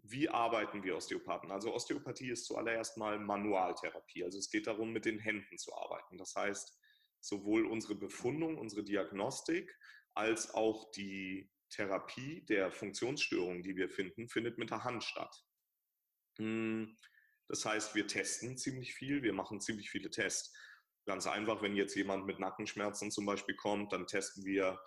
wie 0.03 0.29
arbeiten 0.29 0.83
wir 0.83 0.95
Osteopathen? 0.95 1.51
Also 1.51 1.73
Osteopathie 1.73 2.29
ist 2.29 2.45
zuallererst 2.45 2.97
mal 2.97 3.17
Manualtherapie. 3.19 4.23
Also 4.23 4.37
es 4.37 4.49
geht 4.49 4.67
darum, 4.67 4.91
mit 4.91 5.05
den 5.05 5.19
Händen 5.19 5.57
zu 5.57 5.75
arbeiten. 5.75 6.17
Das 6.17 6.35
heißt, 6.35 6.79
sowohl 7.21 7.65
unsere 7.65 7.95
Befundung, 7.95 8.57
unsere 8.57 8.83
Diagnostik, 8.83 9.75
als 10.13 10.53
auch 10.53 10.91
die 10.91 11.49
Therapie 11.69 12.45
der 12.45 12.71
Funktionsstörungen, 12.71 13.63
die 13.63 13.75
wir 13.75 13.89
finden, 13.89 14.29
findet 14.29 14.57
mit 14.57 14.69
der 14.69 14.83
Hand 14.83 15.03
statt. 15.03 15.35
Hm, 16.37 16.97
das 17.47 17.65
heißt, 17.65 17.95
wir 17.95 18.07
testen 18.07 18.57
ziemlich 18.57 18.93
viel, 18.93 19.23
wir 19.23 19.33
machen 19.33 19.61
ziemlich 19.61 19.89
viele 19.89 20.09
Tests. 20.09 20.55
Ganz 21.05 21.27
einfach, 21.27 21.61
wenn 21.61 21.75
jetzt 21.75 21.95
jemand 21.95 22.25
mit 22.25 22.39
Nackenschmerzen 22.39 23.11
zum 23.11 23.25
Beispiel 23.25 23.55
kommt, 23.55 23.93
dann 23.93 24.07
testen 24.07 24.43
wir 24.43 24.79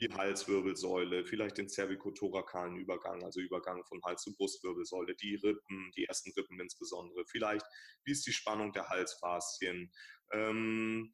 die 0.00 0.12
Halswirbelsäule, 0.12 1.24
vielleicht 1.24 1.58
den 1.58 1.68
cervicothorakalen 1.68 2.76
Übergang, 2.76 3.22
also 3.22 3.40
Übergang 3.40 3.84
von 3.84 4.02
Hals 4.04 4.22
zu 4.22 4.34
Brustwirbelsäule, 4.34 5.14
die 5.14 5.36
Rippen, 5.36 5.92
die 5.96 6.04
ersten 6.04 6.32
Rippen 6.32 6.60
insbesondere, 6.60 7.24
vielleicht, 7.26 7.64
wie 8.04 8.12
ist 8.12 8.26
die 8.26 8.32
Spannung 8.32 8.72
der 8.72 8.88
Halsfaszien, 8.88 9.92
ähm, 10.32 11.12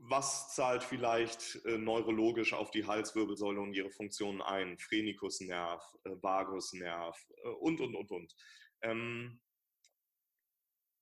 was 0.00 0.54
zahlt 0.54 0.82
vielleicht 0.82 1.64
äh, 1.64 1.78
neurologisch 1.78 2.52
auf 2.52 2.70
die 2.70 2.86
Halswirbelsäule 2.86 3.60
und 3.60 3.72
ihre 3.72 3.90
Funktionen 3.90 4.42
ein, 4.42 4.78
Phrenikusnerv, 4.78 5.82
äh, 6.04 6.10
Vagusnerv 6.20 7.16
äh, 7.44 7.48
und, 7.48 7.80
und, 7.80 7.94
und, 7.94 8.10
und. 8.10 8.34
Ähm, 8.82 9.40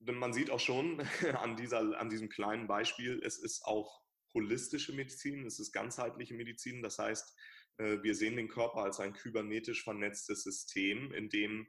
man 0.00 0.33
sieht 0.33 0.50
auch 0.50 0.61
schon 0.61 1.00
an, 1.35 1.57
dieser, 1.57 1.99
an 1.99 2.09
diesem 2.09 2.28
kleinen 2.28 2.66
Beispiel, 2.66 3.21
es 3.25 3.38
ist 3.38 3.64
auch 3.64 4.02
holistische 4.35 4.92
Medizin, 4.92 5.45
es 5.47 5.59
ist 5.59 5.73
ganzheitliche 5.73 6.35
Medizin. 6.35 6.83
Das 6.83 6.99
heißt, 6.99 7.37
äh, 7.78 8.02
wir 8.02 8.14
sehen 8.14 8.37
den 8.37 8.49
Körper 8.49 8.83
als 8.83 9.00
ein 9.00 9.12
kybernetisch 9.12 9.83
vernetztes 9.85 10.42
System, 10.42 11.12
in 11.12 11.28
dem 11.28 11.69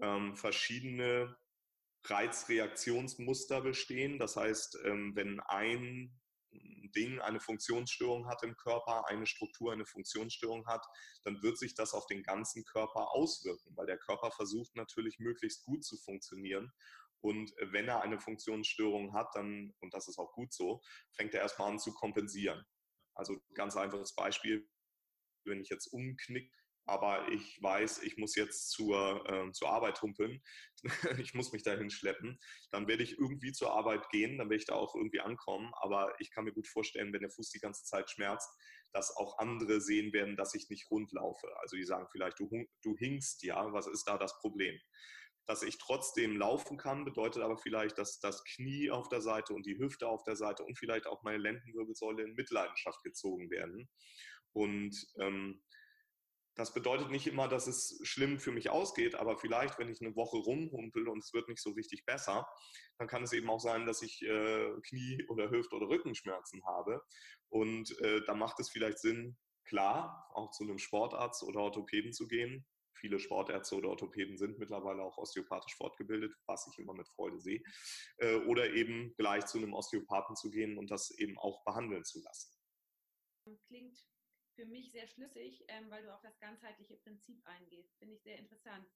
ähm, 0.00 0.36
verschiedene 0.36 1.36
Reizreaktionsmuster 2.04 3.60
bestehen. 3.60 4.18
Das 4.18 4.36
heißt, 4.36 4.78
ähm, 4.84 5.14
wenn 5.14 5.40
ein 5.40 6.18
Ding 6.94 7.20
eine 7.20 7.40
Funktionsstörung 7.40 8.26
hat 8.28 8.42
im 8.42 8.56
Körper, 8.56 9.06
eine 9.08 9.26
Struktur 9.26 9.72
eine 9.72 9.84
Funktionsstörung 9.84 10.66
hat, 10.66 10.84
dann 11.22 11.42
wird 11.42 11.58
sich 11.58 11.74
das 11.74 11.92
auf 11.92 12.06
den 12.06 12.22
ganzen 12.22 12.64
Körper 12.64 13.12
auswirken, 13.12 13.76
weil 13.76 13.86
der 13.86 13.98
Körper 13.98 14.30
versucht 14.30 14.74
natürlich 14.74 15.18
möglichst 15.18 15.64
gut 15.64 15.84
zu 15.84 15.98
funktionieren 15.98 16.72
und 17.20 17.52
wenn 17.60 17.88
er 17.88 18.02
eine 18.02 18.20
Funktionsstörung 18.20 19.14
hat, 19.14 19.28
dann, 19.34 19.74
und 19.80 19.94
das 19.94 20.08
ist 20.08 20.18
auch 20.18 20.32
gut 20.32 20.52
so, 20.52 20.80
fängt 21.16 21.34
er 21.34 21.40
erstmal 21.40 21.70
an 21.70 21.78
zu 21.78 21.92
kompensieren. 21.92 22.64
Also 23.14 23.40
ganz 23.54 23.76
einfaches 23.76 24.14
Beispiel, 24.14 24.68
wenn 25.44 25.60
ich 25.60 25.68
jetzt 25.68 25.88
umknick, 25.88 26.52
aber 26.88 27.28
ich 27.28 27.62
weiß, 27.62 28.02
ich 28.02 28.16
muss 28.16 28.34
jetzt 28.34 28.70
zur, 28.70 29.22
äh, 29.28 29.52
zur 29.52 29.68
Arbeit 29.68 30.00
humpeln, 30.00 30.42
ich 31.18 31.34
muss 31.34 31.52
mich 31.52 31.62
dahin 31.62 31.90
schleppen, 31.90 32.38
dann 32.70 32.88
werde 32.88 33.02
ich 33.02 33.18
irgendwie 33.18 33.52
zur 33.52 33.72
Arbeit 33.72 34.08
gehen, 34.08 34.38
dann 34.38 34.48
werde 34.48 34.60
ich 34.60 34.66
da 34.66 34.74
auch 34.74 34.94
irgendwie 34.94 35.20
ankommen. 35.20 35.70
Aber 35.82 36.14
ich 36.18 36.30
kann 36.30 36.44
mir 36.44 36.52
gut 36.52 36.66
vorstellen, 36.66 37.12
wenn 37.12 37.20
der 37.20 37.30
Fuß 37.30 37.50
die 37.50 37.60
ganze 37.60 37.84
Zeit 37.84 38.08
schmerzt, 38.10 38.48
dass 38.92 39.14
auch 39.16 39.36
andere 39.38 39.82
sehen 39.82 40.14
werden, 40.14 40.36
dass 40.36 40.54
ich 40.54 40.70
nicht 40.70 40.90
rund 40.90 41.12
laufe. 41.12 41.48
Also 41.60 41.76
die 41.76 41.84
sagen 41.84 42.08
vielleicht, 42.10 42.38
du, 42.38 42.48
du 42.82 42.96
hinkst 42.96 43.42
ja, 43.42 43.70
was 43.72 43.86
ist 43.86 44.04
da 44.04 44.16
das 44.16 44.38
Problem? 44.38 44.78
Dass 45.48 45.62
ich 45.62 45.78
trotzdem 45.78 46.36
laufen 46.36 46.76
kann, 46.76 47.06
bedeutet 47.06 47.42
aber 47.42 47.56
vielleicht, 47.56 47.96
dass 47.96 48.20
das 48.20 48.44
Knie 48.44 48.90
auf 48.90 49.08
der 49.08 49.22
Seite 49.22 49.54
und 49.54 49.64
die 49.64 49.78
Hüfte 49.78 50.06
auf 50.06 50.22
der 50.22 50.36
Seite 50.36 50.62
und 50.62 50.78
vielleicht 50.78 51.06
auch 51.06 51.22
meine 51.22 51.38
Lendenwirbelsäule 51.38 52.22
in 52.22 52.34
Mitleidenschaft 52.34 53.02
gezogen 53.02 53.50
werden. 53.50 53.88
Und 54.52 54.94
ähm, 55.18 55.62
das 56.54 56.74
bedeutet 56.74 57.10
nicht 57.10 57.26
immer, 57.26 57.48
dass 57.48 57.66
es 57.66 57.98
schlimm 58.02 58.38
für 58.38 58.52
mich 58.52 58.68
ausgeht, 58.68 59.14
aber 59.14 59.38
vielleicht, 59.38 59.78
wenn 59.78 59.88
ich 59.88 60.02
eine 60.02 60.14
Woche 60.16 60.36
rumhumpel 60.36 61.08
und 61.08 61.24
es 61.24 61.32
wird 61.32 61.48
nicht 61.48 61.62
so 61.62 61.70
richtig 61.70 62.04
besser, 62.04 62.46
dann 62.98 63.08
kann 63.08 63.22
es 63.22 63.32
eben 63.32 63.48
auch 63.48 63.60
sein, 63.60 63.86
dass 63.86 64.02
ich 64.02 64.20
äh, 64.22 64.70
Knie- 64.82 65.24
oder 65.28 65.50
Hüft- 65.50 65.72
oder 65.72 65.88
Rückenschmerzen 65.88 66.62
habe. 66.66 67.00
Und 67.48 67.98
äh, 68.00 68.20
da 68.26 68.34
macht 68.34 68.60
es 68.60 68.68
vielleicht 68.68 68.98
Sinn, 68.98 69.38
klar, 69.64 70.28
auch 70.34 70.50
zu 70.50 70.64
einem 70.64 70.78
Sportarzt 70.78 71.42
oder 71.42 71.60
Orthopäden 71.60 72.12
zu 72.12 72.26
gehen, 72.26 72.66
viele 72.98 73.18
Sportärzte 73.18 73.76
oder 73.76 73.88
Orthopäden 73.90 74.36
sind 74.36 74.58
mittlerweile 74.58 75.02
auch 75.02 75.16
osteopathisch 75.18 75.76
fortgebildet, 75.76 76.34
was 76.46 76.68
ich 76.72 76.78
immer 76.78 76.94
mit 76.94 77.08
Freude 77.08 77.38
sehe. 77.38 77.62
Äh, 78.18 78.36
oder 78.46 78.70
eben 78.70 79.14
gleich 79.16 79.46
zu 79.46 79.58
einem 79.58 79.74
Osteopathen 79.74 80.36
zu 80.36 80.50
gehen 80.50 80.78
und 80.78 80.90
das 80.90 81.10
eben 81.18 81.38
auch 81.38 81.64
behandeln 81.64 82.04
zu 82.04 82.20
lassen. 82.22 82.52
Klingt 83.66 83.98
für 84.54 84.66
mich 84.66 84.90
sehr 84.90 85.06
schlüssig, 85.06 85.64
ähm, 85.68 85.88
weil 85.90 86.02
du 86.02 86.12
auf 86.12 86.20
das 86.20 86.38
ganzheitliche 86.40 86.96
Prinzip 86.96 87.40
eingehst. 87.46 87.96
Finde 87.98 88.14
ich 88.14 88.22
sehr 88.22 88.38
interessant. 88.38 88.86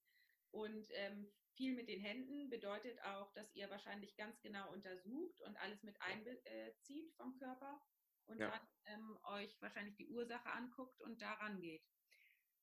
Und 0.51 0.87
ähm, 0.91 1.33
viel 1.57 1.75
mit 1.75 1.89
den 1.89 2.01
Händen 2.01 2.51
bedeutet 2.51 3.01
auch, 3.05 3.33
dass 3.35 3.55
ihr 3.55 3.71
wahrscheinlich 3.71 4.17
ganz 4.17 4.41
genau 4.43 4.71
untersucht 4.73 5.41
und 5.43 5.57
alles 5.57 5.83
mit 5.83 5.97
einbezieht 6.01 7.15
vom 7.17 7.37
Körper 7.39 7.81
und 8.27 8.39
ja. 8.39 8.51
dann 8.51 8.61
ähm, 8.87 9.19
euch 9.25 9.61
wahrscheinlich 9.61 9.97
die 9.97 10.09
Ursache 10.09 10.51
anguckt 10.51 11.01
und 11.03 11.21
daran 11.23 11.61
geht. 11.61 11.83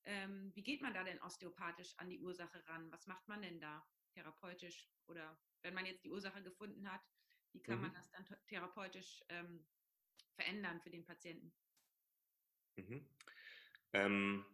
Ähm, 0.05 0.51
wie 0.55 0.63
geht 0.63 0.81
man 0.81 0.93
da 0.93 1.03
denn 1.03 1.21
osteopathisch 1.21 1.93
an 1.97 2.09
die 2.09 2.19
Ursache 2.19 2.65
ran? 2.67 2.91
Was 2.91 3.07
macht 3.07 3.27
man 3.27 3.41
denn 3.41 3.59
da 3.59 3.85
therapeutisch? 4.13 4.89
Oder 5.07 5.37
wenn 5.61 5.73
man 5.73 5.85
jetzt 5.85 6.03
die 6.03 6.11
Ursache 6.11 6.41
gefunden 6.43 6.91
hat, 6.91 7.01
wie 7.53 7.61
kann 7.61 7.77
mhm. 7.77 7.83
man 7.83 7.93
das 7.93 8.09
dann 8.11 8.25
therapeutisch 8.47 9.23
ähm, 9.29 9.65
verändern 10.35 10.79
für 10.81 10.89
den 10.89 11.05
Patienten? 11.05 11.53
Mhm. 12.75 13.05
Ähm, 13.93 14.45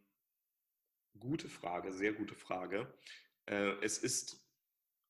gute 1.19 1.49
Frage, 1.49 1.93
sehr 1.93 2.13
gute 2.13 2.35
Frage. 2.35 2.97
Äh, 3.45 3.75
es 3.83 3.97
ist 3.97 4.45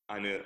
eine 0.06 0.44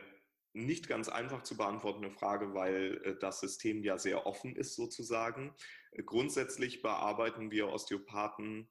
nicht 0.53 0.89
ganz 0.89 1.09
einfach 1.09 1.43
zu 1.43 1.57
beantwortende 1.57 2.11
Frage, 2.11 2.55
weil 2.55 3.01
äh, 3.05 3.19
das 3.19 3.41
System 3.41 3.83
ja 3.83 3.99
sehr 3.99 4.27
offen 4.27 4.57
ist 4.57 4.75
sozusagen. 4.75 5.55
Grundsätzlich 6.05 6.83
bearbeiten 6.83 7.51
wir 7.51 7.69
Osteopathen 7.69 8.69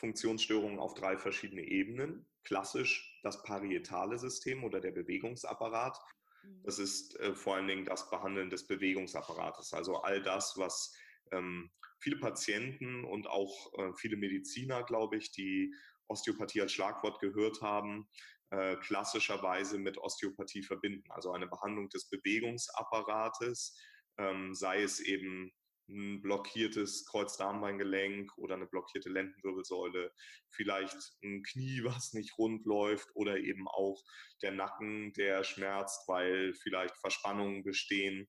Funktionsstörungen 0.00 0.78
auf 0.78 0.94
drei 0.94 1.16
verschiedene 1.16 1.62
Ebenen. 1.62 2.26
Klassisch 2.42 3.20
das 3.22 3.42
parietale 3.42 4.18
System 4.18 4.64
oder 4.64 4.80
der 4.80 4.92
Bewegungsapparat. 4.92 5.98
Mhm. 6.42 6.62
Das 6.64 6.78
ist 6.78 7.20
äh, 7.20 7.34
vor 7.34 7.56
allen 7.56 7.68
Dingen 7.68 7.84
das 7.84 8.10
Behandeln 8.10 8.50
des 8.50 8.66
Bewegungsapparates, 8.66 9.72
also 9.74 10.02
all 10.02 10.22
das, 10.22 10.54
was 10.56 10.94
ähm, 11.32 11.70
viele 11.98 12.16
Patienten 12.16 13.04
und 13.04 13.28
auch 13.28 13.72
äh, 13.78 13.92
viele 13.94 14.16
Mediziner, 14.16 14.82
glaube 14.82 15.18
ich, 15.18 15.30
die 15.32 15.74
Osteopathie 16.08 16.62
als 16.62 16.72
Schlagwort 16.72 17.20
gehört 17.20 17.60
haben, 17.60 18.08
äh, 18.50 18.76
klassischerweise 18.76 19.78
mit 19.78 19.98
Osteopathie 19.98 20.62
verbinden. 20.62 21.08
Also 21.10 21.32
eine 21.32 21.46
Behandlung 21.46 21.88
des 21.90 22.08
Bewegungsapparates, 22.08 23.78
ähm, 24.18 24.54
sei 24.54 24.82
es 24.82 24.98
eben 24.98 25.52
ein 25.90 26.22
blockiertes 26.22 27.04
Kreuzdarmbeingelenk 27.06 28.36
oder 28.38 28.54
eine 28.54 28.66
blockierte 28.66 29.08
Lendenwirbelsäule, 29.08 30.12
vielleicht 30.50 30.96
ein 31.22 31.42
Knie, 31.42 31.82
was 31.84 32.12
nicht 32.12 32.38
rund 32.38 32.64
läuft 32.64 33.08
oder 33.14 33.38
eben 33.38 33.68
auch 33.68 34.02
der 34.42 34.52
Nacken, 34.52 35.12
der 35.14 35.44
schmerzt, 35.44 36.08
weil 36.08 36.54
vielleicht 36.54 36.96
Verspannungen 36.98 37.62
bestehen, 37.64 38.28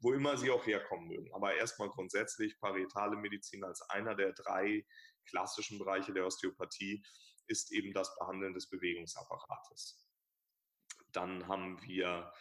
wo 0.00 0.12
immer 0.12 0.36
sie 0.36 0.50
auch 0.50 0.66
herkommen 0.66 1.08
mögen. 1.08 1.32
Aber 1.34 1.54
erstmal 1.54 1.90
grundsätzlich 1.90 2.58
parietale 2.58 3.16
Medizin 3.16 3.64
als 3.64 3.82
einer 3.90 4.14
der 4.14 4.32
drei 4.32 4.84
klassischen 5.28 5.78
Bereiche 5.78 6.12
der 6.12 6.26
Osteopathie 6.26 7.04
ist 7.46 7.72
eben 7.72 7.92
das 7.92 8.16
Behandeln 8.18 8.54
des 8.54 8.68
Bewegungsapparates. 8.68 10.04
Dann 11.12 11.46
haben 11.46 11.80
wir 11.82 12.32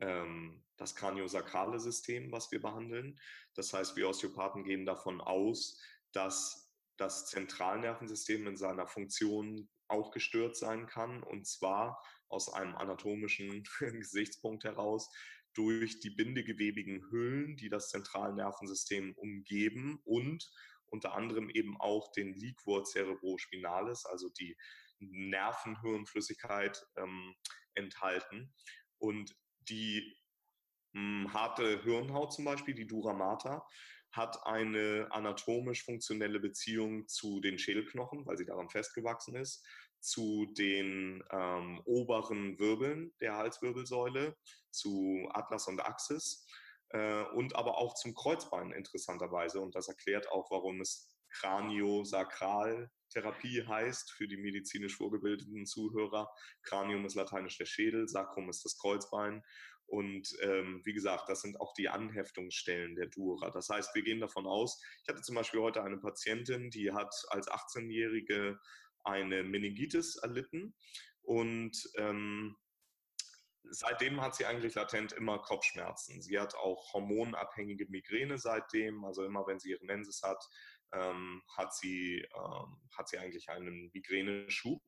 ähm, 0.00 0.62
das 0.76 0.94
kraniosakrale 0.94 1.78
System, 1.78 2.32
was 2.32 2.50
wir 2.50 2.60
behandeln. 2.60 3.18
Das 3.54 3.72
heißt, 3.72 3.96
wir 3.96 4.08
Osteopathen 4.08 4.64
gehen 4.64 4.86
davon 4.86 5.20
aus, 5.20 5.80
dass 6.12 6.72
das 6.96 7.26
Zentralnervensystem 7.26 8.46
in 8.46 8.56
seiner 8.56 8.86
Funktion 8.86 9.68
auch 9.88 10.10
gestört 10.10 10.56
sein 10.56 10.86
kann 10.86 11.22
und 11.22 11.46
zwar 11.46 12.02
aus 12.28 12.52
einem 12.52 12.74
anatomischen 12.76 13.62
Gesichtspunkt 13.78 14.64
heraus 14.64 15.10
durch 15.54 16.00
die 16.00 16.10
bindegewebigen 16.10 17.10
Hüllen, 17.10 17.56
die 17.56 17.68
das 17.68 17.90
Zentralnervensystem 17.90 19.14
umgeben 19.14 20.00
und 20.04 20.50
unter 20.86 21.14
anderem 21.14 21.50
eben 21.50 21.76
auch 21.80 22.12
den 22.12 22.34
Liquor 22.34 22.84
cerebrospinalis, 22.84 24.04
also 24.06 24.28
die 24.30 24.56
Nervenhirnflüssigkeit 24.98 26.84
ähm, 26.96 27.34
enthalten. 27.74 28.52
Und 28.98 29.34
die 29.68 30.16
mh, 30.92 31.24
hm, 31.24 31.34
harte 31.34 31.82
Hirnhaut 31.82 32.32
zum 32.32 32.44
Beispiel, 32.44 32.74
die 32.74 32.86
Dura 32.86 33.12
Mater, 33.12 33.66
hat 34.12 34.46
eine 34.46 35.08
anatomisch 35.10 35.84
funktionelle 35.84 36.38
Beziehung 36.38 37.08
zu 37.08 37.40
den 37.40 37.58
Schädelknochen, 37.58 38.24
weil 38.26 38.38
sie 38.38 38.46
daran 38.46 38.70
festgewachsen 38.70 39.34
ist, 39.34 39.66
zu 40.00 40.46
den 40.56 41.24
ähm, 41.32 41.80
oberen 41.84 42.58
Wirbeln 42.58 43.12
der 43.20 43.36
Halswirbelsäule, 43.36 44.36
zu 44.70 45.28
Atlas 45.32 45.66
und 45.66 45.80
Axis 45.80 46.46
äh, 46.90 47.24
und 47.34 47.56
aber 47.56 47.78
auch 47.78 47.94
zum 47.94 48.14
Kreuzbein 48.14 48.70
interessanterweise. 48.70 49.60
Und 49.60 49.74
das 49.74 49.88
erklärt 49.88 50.30
auch, 50.30 50.50
warum 50.50 50.80
es 50.80 51.10
Kraniosakraltherapie 53.14 53.66
heißt 53.66 54.12
für 54.12 54.28
die 54.28 54.36
medizinisch 54.36 54.96
vorgebildeten 54.96 55.66
Zuhörer. 55.66 56.28
Kranium 56.62 57.04
ist 57.04 57.14
lateinisch 57.14 57.58
der 57.58 57.66
Schädel, 57.66 58.08
Sacrum 58.08 58.48
ist 58.48 58.64
das 58.64 58.78
Kreuzbein. 58.78 59.42
Und 59.86 60.34
ähm, 60.40 60.80
wie 60.84 60.94
gesagt, 60.94 61.28
das 61.28 61.42
sind 61.42 61.60
auch 61.60 61.74
die 61.74 61.88
Anheftungsstellen 61.88 62.94
der 62.96 63.06
Dura. 63.08 63.50
Das 63.50 63.68
heißt, 63.68 63.94
wir 63.94 64.02
gehen 64.02 64.20
davon 64.20 64.46
aus, 64.46 64.82
ich 65.02 65.08
hatte 65.08 65.20
zum 65.20 65.34
Beispiel 65.34 65.60
heute 65.60 65.82
eine 65.82 65.98
Patientin, 65.98 66.70
die 66.70 66.92
hat 66.92 67.14
als 67.28 67.48
18-Jährige 67.48 68.58
eine 69.02 69.42
Meningitis 69.42 70.16
erlitten 70.16 70.74
und 71.20 71.76
ähm, 71.96 72.56
seitdem 73.70 74.20
hat 74.20 74.34
sie 74.34 74.46
eigentlich 74.46 74.74
latent 74.74 75.12
immer 75.12 75.38
Kopfschmerzen. 75.38 76.22
Sie 76.22 76.38
hat 76.38 76.54
auch 76.54 76.92
hormonabhängige 76.94 77.86
Migräne 77.90 78.38
seitdem, 78.38 79.04
also 79.04 79.24
immer 79.24 79.46
wenn 79.46 79.58
sie 79.58 79.70
ihre 79.70 79.84
Menses 79.84 80.22
hat, 80.22 80.42
ähm, 80.94 81.42
hat, 81.56 81.74
sie, 81.74 82.26
ähm, 82.34 82.80
hat 82.96 83.08
sie 83.08 83.18
eigentlich 83.18 83.48
einen 83.48 83.90
Migräneschub. 83.92 84.82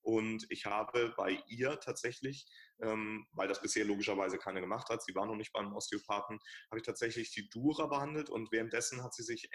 Und 0.00 0.46
ich 0.50 0.66
habe 0.66 1.14
bei 1.16 1.42
ihr 1.48 1.78
tatsächlich, 1.80 2.46
ähm, 2.80 3.26
weil 3.32 3.48
das 3.48 3.60
bisher 3.60 3.84
logischerweise 3.84 4.38
keiner 4.38 4.60
gemacht 4.60 4.88
hat, 4.88 5.02
sie 5.02 5.14
war 5.14 5.26
noch 5.26 5.36
nicht 5.36 5.52
beim 5.52 5.74
Osteopathen, 5.74 6.38
habe 6.70 6.78
ich 6.78 6.84
tatsächlich 6.84 7.30
die 7.32 7.48
Dura 7.48 7.86
behandelt 7.86 8.30
und 8.30 8.52
währenddessen 8.52 9.02
hat 9.02 9.14
sie 9.14 9.22
sich 9.22 9.50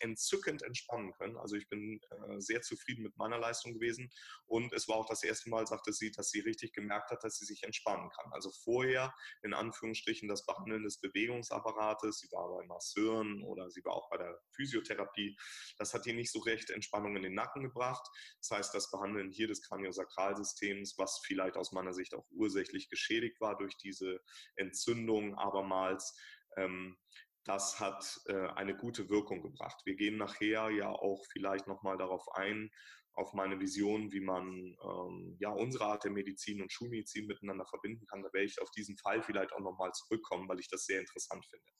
entzückend 0.00 0.62
entspannen 0.62 1.12
können. 1.12 1.36
Also 1.36 1.56
ich 1.56 1.68
bin 1.68 2.00
äh, 2.10 2.40
sehr 2.40 2.62
zufrieden 2.62 3.02
mit 3.02 3.16
meiner 3.16 3.38
Leistung 3.38 3.74
gewesen 3.74 4.10
und 4.46 4.72
es 4.72 4.88
war 4.88 4.96
auch 4.96 5.06
das 5.06 5.22
erste 5.22 5.50
Mal, 5.50 5.66
sagte 5.66 5.92
sie, 5.92 6.10
dass 6.10 6.30
sie 6.30 6.40
richtig 6.40 6.72
gemerkt 6.72 7.10
hat, 7.10 7.24
dass 7.24 7.36
sie 7.36 7.44
sich 7.44 7.62
entspannen 7.62 8.10
kann. 8.10 8.32
Also 8.32 8.50
vorher 8.64 9.14
in 9.42 9.54
Anführungsstrichen 9.54 10.28
das 10.28 10.44
Behandeln 10.46 10.84
des 10.84 11.00
Bewegungsapparates, 11.00 12.18
sie 12.18 12.32
war 12.32 12.48
bei 12.50 12.66
Masseuren 12.66 13.42
oder 13.42 13.70
sie 13.70 13.84
war 13.84 13.94
auch 13.94 14.08
bei 14.10 14.18
der 14.18 14.38
Physiotherapie, 14.52 15.36
das 15.78 15.94
hat 15.94 16.06
ihr 16.06 16.14
nicht 16.14 16.32
so 16.32 16.40
recht 16.40 16.70
Entspannung 16.70 17.16
in 17.16 17.22
den 17.22 17.34
Nacken 17.34 17.62
gebracht. 17.62 18.06
Das 18.40 18.50
heißt, 18.50 18.74
das 18.74 18.90
Behandeln 18.90 19.30
hier 19.30 19.48
des 19.48 19.62
Kraniosakralsystems, 19.62 20.98
was 20.98 21.20
vielleicht 21.24 21.56
aus 21.56 21.72
meiner 21.72 21.92
Sicht 21.92 22.14
auch 22.14 22.26
ursächlich 22.64 22.88
geschädigt 22.88 23.40
war 23.40 23.56
durch 23.56 23.76
diese 23.76 24.20
Entzündung 24.56 25.34
abermals, 25.36 26.16
ähm, 26.56 26.96
das 27.44 27.78
hat 27.78 28.20
äh, 28.26 28.48
eine 28.54 28.74
gute 28.74 29.10
Wirkung 29.10 29.42
gebracht. 29.42 29.80
Wir 29.84 29.96
gehen 29.96 30.16
nachher 30.16 30.70
ja 30.70 30.88
auch 30.88 31.22
vielleicht 31.30 31.66
nochmal 31.66 31.98
darauf 31.98 32.26
ein, 32.34 32.70
auf 33.16 33.32
meine 33.34 33.60
Vision, 33.60 34.10
wie 34.12 34.20
man 34.20 34.48
ähm, 34.82 35.36
ja 35.38 35.50
unsere 35.50 35.84
Art 35.84 36.04
der 36.04 36.10
Medizin 36.10 36.62
und 36.62 36.72
Schulmedizin 36.72 37.26
miteinander 37.26 37.66
verbinden 37.66 38.06
kann. 38.06 38.22
Da 38.22 38.32
werde 38.32 38.46
ich 38.46 38.60
auf 38.60 38.70
diesen 38.70 38.96
Fall 38.96 39.22
vielleicht 39.22 39.52
auch 39.52 39.60
nochmal 39.60 39.92
zurückkommen, 39.92 40.48
weil 40.48 40.58
ich 40.58 40.68
das 40.68 40.86
sehr 40.86 41.00
interessant 41.00 41.44
finde. 41.46 41.70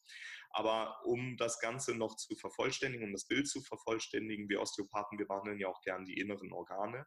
Aber 0.50 1.00
um 1.06 1.36
das 1.38 1.58
Ganze 1.58 1.96
noch 1.96 2.14
zu 2.16 2.36
vervollständigen, 2.36 3.06
um 3.06 3.12
das 3.12 3.26
Bild 3.26 3.48
zu 3.48 3.62
vervollständigen, 3.62 4.48
wir 4.48 4.60
Osteopathen, 4.60 5.18
wir 5.18 5.26
behandeln 5.26 5.58
ja 5.58 5.68
auch 5.68 5.80
gern 5.80 6.04
die 6.04 6.20
inneren 6.20 6.52
Organe. 6.52 7.06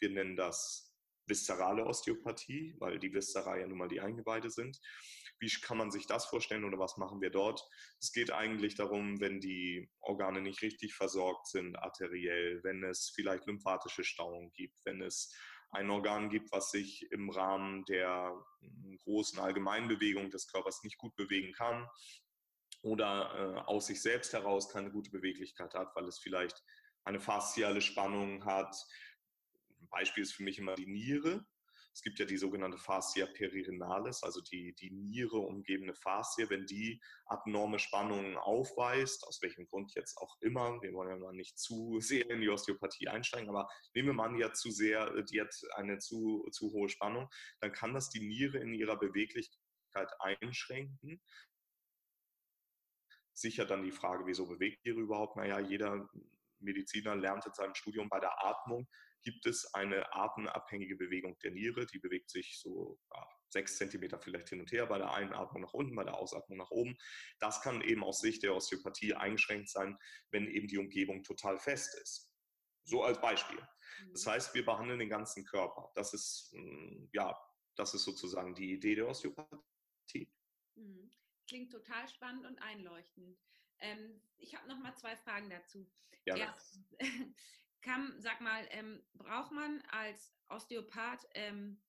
Wir 0.00 0.10
nennen 0.10 0.36
das 0.36 0.88
viszerale 1.28 1.84
Osteopathie, 1.84 2.74
weil 2.78 2.98
die 2.98 3.12
Viszera 3.12 3.58
ja 3.58 3.66
nun 3.66 3.78
mal 3.78 3.88
die 3.88 4.00
Eingeweide 4.00 4.50
sind. 4.50 4.80
Wie 5.40 5.50
kann 5.62 5.78
man 5.78 5.90
sich 5.90 6.06
das 6.06 6.26
vorstellen 6.26 6.64
oder 6.64 6.78
was 6.78 6.96
machen 6.96 7.20
wir 7.20 7.30
dort? 7.30 7.64
Es 8.00 8.12
geht 8.12 8.32
eigentlich 8.32 8.74
darum, 8.74 9.20
wenn 9.20 9.40
die 9.40 9.88
Organe 10.00 10.40
nicht 10.40 10.62
richtig 10.62 10.94
versorgt 10.94 11.46
sind, 11.46 11.76
arteriell, 11.76 12.62
wenn 12.64 12.82
es 12.82 13.12
vielleicht 13.14 13.46
lymphatische 13.46 14.02
Stauungen 14.02 14.52
gibt, 14.52 14.84
wenn 14.84 15.00
es 15.00 15.32
ein 15.70 15.90
Organ 15.90 16.30
gibt, 16.30 16.50
was 16.50 16.70
sich 16.70 17.10
im 17.12 17.30
Rahmen 17.30 17.84
der 17.84 18.32
hm, 18.60 18.98
großen 19.04 19.38
Allgemeinbewegung 19.38 20.30
des 20.30 20.48
Körpers 20.48 20.82
nicht 20.82 20.98
gut 20.98 21.14
bewegen 21.14 21.52
kann 21.52 21.86
oder 22.82 23.34
äh, 23.34 23.60
aus 23.68 23.86
sich 23.86 24.00
selbst 24.00 24.32
heraus 24.32 24.68
keine 24.68 24.90
gute 24.90 25.10
Beweglichkeit 25.10 25.74
hat, 25.74 25.94
weil 25.94 26.06
es 26.06 26.18
vielleicht 26.18 26.62
eine 27.04 27.20
fasziale 27.20 27.80
Spannung 27.80 28.44
hat. 28.44 28.74
Beispiel 29.90 30.22
ist 30.22 30.34
für 30.34 30.42
mich 30.42 30.58
immer 30.58 30.74
die 30.74 30.86
Niere. 30.86 31.44
Es 31.94 32.02
gibt 32.02 32.18
ja 32.20 32.26
die 32.26 32.36
sogenannte 32.36 32.78
Fascia 32.78 33.26
perirenalis, 33.26 34.22
also 34.22 34.40
die, 34.40 34.74
die 34.74 34.90
Niere 34.90 35.38
umgebende 35.38 35.94
Faszie. 35.94 36.48
Wenn 36.48 36.64
die 36.66 37.00
abnorme 37.26 37.78
Spannungen 37.78 38.36
aufweist, 38.36 39.26
aus 39.26 39.42
welchem 39.42 39.66
Grund 39.66 39.94
jetzt 39.94 40.16
auch 40.18 40.36
immer, 40.40 40.80
wir 40.80 40.92
wollen 40.92 41.10
ja 41.10 41.16
mal 41.16 41.32
nicht 41.32 41.58
zu 41.58 41.98
sehr 42.00 42.30
in 42.30 42.40
die 42.40 42.50
Osteopathie 42.50 43.08
einsteigen, 43.08 43.48
aber 43.48 43.68
nehmen 43.94 44.08
wir 44.08 44.14
mal 44.14 44.28
an, 44.28 44.54
zu 44.54 44.70
sehr, 44.70 45.22
die 45.22 45.40
hat 45.40 45.52
eine 45.74 45.98
zu, 45.98 46.46
zu 46.52 46.70
hohe 46.72 46.88
Spannung, 46.88 47.28
dann 47.60 47.72
kann 47.72 47.94
das 47.94 48.10
die 48.10 48.20
Niere 48.20 48.58
in 48.58 48.74
ihrer 48.74 48.96
Beweglichkeit 48.96 50.12
einschränken 50.20 51.20
sicher 53.38 53.64
dann 53.64 53.84
die 53.84 53.92
Frage, 53.92 54.26
wieso 54.26 54.46
bewegt 54.46 54.82
Tiere 54.82 55.00
überhaupt? 55.00 55.36
Naja, 55.36 55.60
jeder 55.60 56.08
Mediziner 56.58 57.14
lernt 57.14 57.46
in 57.46 57.54
seinem 57.54 57.74
Studium 57.74 58.08
bei 58.08 58.20
der 58.20 58.44
Atmung, 58.44 58.88
gibt 59.22 59.46
es 59.46 59.72
eine 59.74 60.12
atemabhängige 60.12 60.96
Bewegung 60.96 61.38
der 61.40 61.50
Niere. 61.50 61.86
Die 61.86 61.98
bewegt 61.98 62.30
sich 62.30 62.58
so 62.58 62.98
ja, 63.14 63.26
sechs 63.50 63.76
Zentimeter 63.76 64.18
vielleicht 64.18 64.48
hin 64.48 64.60
und 64.60 64.70
her, 64.72 64.86
bei 64.86 64.98
der 64.98 65.12
Einatmung 65.12 65.62
nach 65.62 65.74
unten, 65.74 65.94
bei 65.94 66.04
der 66.04 66.16
Ausatmung 66.16 66.58
nach 66.58 66.70
oben. 66.70 66.96
Das 67.38 67.60
kann 67.62 67.80
eben 67.82 68.04
aus 68.04 68.20
Sicht 68.20 68.42
der 68.42 68.54
Osteopathie 68.54 69.14
eingeschränkt 69.14 69.68
sein, 69.70 69.98
wenn 70.30 70.46
eben 70.46 70.68
die 70.68 70.78
Umgebung 70.78 71.22
total 71.24 71.58
fest 71.58 71.94
ist. 72.02 72.32
So 72.84 73.02
als 73.02 73.20
Beispiel. 73.20 73.60
Das 74.12 74.24
mhm. 74.24 74.30
heißt, 74.30 74.54
wir 74.54 74.64
behandeln 74.64 74.98
den 74.98 75.10
ganzen 75.10 75.44
Körper. 75.44 75.90
Das 75.94 76.14
ist, 76.14 76.50
hm, 76.52 77.08
ja, 77.12 77.36
das 77.76 77.94
ist 77.94 78.04
sozusagen 78.04 78.54
die 78.54 78.72
Idee 78.72 78.94
der 78.94 79.08
Osteopathie. 79.08 80.32
Mhm. 80.74 81.10
Klingt 81.46 81.72
total 81.72 82.08
spannend 82.08 82.46
und 82.46 82.58
einleuchtend. 82.58 83.38
Ähm, 83.80 84.20
ich 84.36 84.54
habe 84.54 84.68
noch 84.68 84.78
mal 84.78 84.94
zwei 84.96 85.16
Fragen 85.16 85.48
dazu. 85.50 85.90
Ja. 86.24 86.36
Erstens, 86.36 86.86
kann, 87.82 88.14
sag 88.18 88.40
mal, 88.40 88.66
ähm, 88.70 89.02
braucht 89.14 89.52
man 89.52 89.82
als 89.90 90.32
Osteopath 90.48 91.26
ähm, 91.34 91.80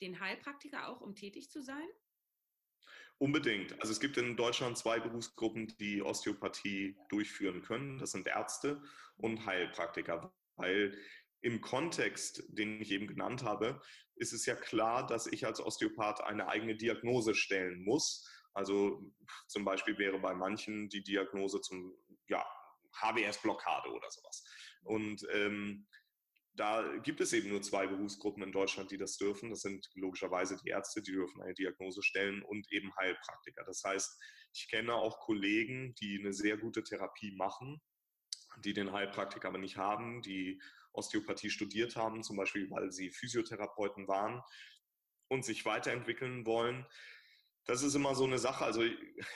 den 0.00 0.20
Heilpraktiker 0.20 0.88
auch, 0.88 1.00
um 1.00 1.14
tätig 1.14 1.50
zu 1.50 1.62
sein? 1.62 1.88
Unbedingt. 3.18 3.80
Also 3.80 3.92
es 3.92 4.00
gibt 4.00 4.16
in 4.16 4.36
Deutschland 4.36 4.76
zwei 4.76 4.98
Berufsgruppen, 4.98 5.68
die 5.78 6.02
Osteopathie 6.02 6.96
durchführen 7.08 7.62
können. 7.62 7.98
Das 7.98 8.12
sind 8.12 8.26
Ärzte 8.26 8.82
und 9.16 9.46
Heilpraktiker, 9.46 10.34
weil 10.56 10.98
im 11.40 11.60
Kontext, 11.60 12.44
den 12.48 12.80
ich 12.80 12.90
eben 12.90 13.06
genannt 13.06 13.44
habe, 13.44 13.80
ist 14.16 14.32
es 14.32 14.46
ja 14.46 14.54
klar, 14.54 15.06
dass 15.06 15.26
ich 15.26 15.46
als 15.46 15.60
Osteopath 15.60 16.20
eine 16.22 16.48
eigene 16.48 16.76
Diagnose 16.76 17.34
stellen 17.34 17.84
muss. 17.84 18.28
Also 18.54 19.12
zum 19.48 19.64
Beispiel 19.64 19.98
wäre 19.98 20.18
bei 20.18 20.34
manchen 20.34 20.88
die 20.88 21.02
Diagnose 21.02 21.60
zum 21.60 21.96
ja, 22.28 22.44
HBS-Blockade 22.94 23.90
oder 23.90 24.10
sowas. 24.10 24.44
Und 24.82 25.26
ähm, 25.32 25.86
da 26.54 26.96
gibt 26.98 27.20
es 27.20 27.32
eben 27.32 27.48
nur 27.48 27.62
zwei 27.62 27.86
Berufsgruppen 27.86 28.42
in 28.42 28.52
Deutschland, 28.52 28.90
die 28.90 28.98
das 28.98 29.16
dürfen. 29.16 29.50
Das 29.50 29.60
sind 29.62 29.88
logischerweise 29.94 30.58
die 30.62 30.70
Ärzte, 30.70 31.02
die 31.02 31.12
dürfen 31.12 31.42
eine 31.42 31.54
Diagnose 31.54 32.02
stellen 32.02 32.42
und 32.42 32.70
eben 32.70 32.94
Heilpraktiker. 32.96 33.64
Das 33.64 33.82
heißt, 33.84 34.20
ich 34.54 34.68
kenne 34.68 34.94
auch 34.94 35.20
Kollegen, 35.20 35.94
die 35.94 36.18
eine 36.20 36.32
sehr 36.32 36.58
gute 36.58 36.84
Therapie 36.84 37.34
machen, 37.36 37.80
die 38.64 38.74
den 38.74 38.92
Heilpraktiker 38.92 39.48
aber 39.48 39.58
nicht 39.58 39.78
haben, 39.78 40.20
die 40.20 40.60
Osteopathie 40.92 41.48
studiert 41.48 41.96
haben, 41.96 42.22
zum 42.22 42.36
Beispiel 42.36 42.70
weil 42.70 42.92
sie 42.92 43.10
Physiotherapeuten 43.10 44.08
waren 44.08 44.42
und 45.28 45.44
sich 45.44 45.64
weiterentwickeln 45.64 46.44
wollen 46.44 46.86
das 47.64 47.82
ist 47.82 47.94
immer 47.94 48.14
so 48.14 48.24
eine 48.24 48.38
Sache. 48.38 48.64
Also 48.64 48.82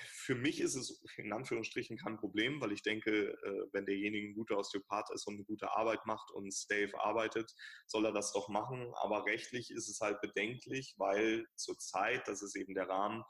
für 0.08 0.34
mich 0.34 0.60
ist 0.60 0.74
es 0.74 1.02
in 1.16 1.32
Anführungsstrichen 1.32 1.96
kein 1.96 2.16
Problem, 2.16 2.60
weil 2.60 2.72
ich 2.72 2.82
denke, 2.82 3.30
äh, 3.30 3.68
wenn 3.72 3.86
derjenige 3.86 4.28
ein 4.28 4.34
guter 4.34 4.58
Osteopath 4.58 5.10
ist 5.14 5.26
und 5.26 5.34
eine 5.34 5.44
gute 5.44 5.70
Arbeit 5.70 6.04
macht 6.06 6.30
und 6.32 6.52
safe 6.52 6.92
arbeitet, 6.98 7.52
soll 7.86 8.04
er 8.04 8.12
das 8.12 8.32
doch 8.32 8.48
machen. 8.48 8.92
Aber 8.96 9.26
rechtlich 9.26 9.70
ist 9.70 9.88
es 9.88 10.00
halt 10.00 10.20
bedenklich, 10.20 10.94
weil 10.98 11.46
zurzeit, 11.54 12.26
das 12.26 12.42
ist 12.42 12.56
eben 12.56 12.74
der 12.74 12.88
Rahmen, 12.88 13.22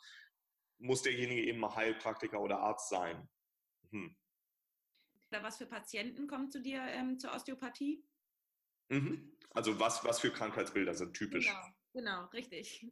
muss 0.78 1.02
derjenige 1.02 1.44
eben 1.44 1.60
mal 1.60 1.74
Heilpraktiker 1.74 2.40
oder 2.40 2.60
Arzt 2.60 2.88
sein. 2.88 3.28
Hm. 3.90 4.16
Was 5.30 5.58
für 5.58 5.66
Patienten 5.66 6.26
kommen 6.26 6.50
zu 6.50 6.62
dir 6.62 6.80
ähm, 6.80 7.18
zur 7.18 7.34
Osteopathie? 7.34 8.02
Mhm. 8.88 9.36
Also 9.50 9.78
was, 9.78 10.02
was 10.04 10.20
für 10.20 10.30
Krankheitsbilder 10.30 10.94
sind 10.94 11.14
typisch? 11.14 11.46
Genau, 11.46 12.22
genau, 12.22 12.26
richtig. 12.26 12.86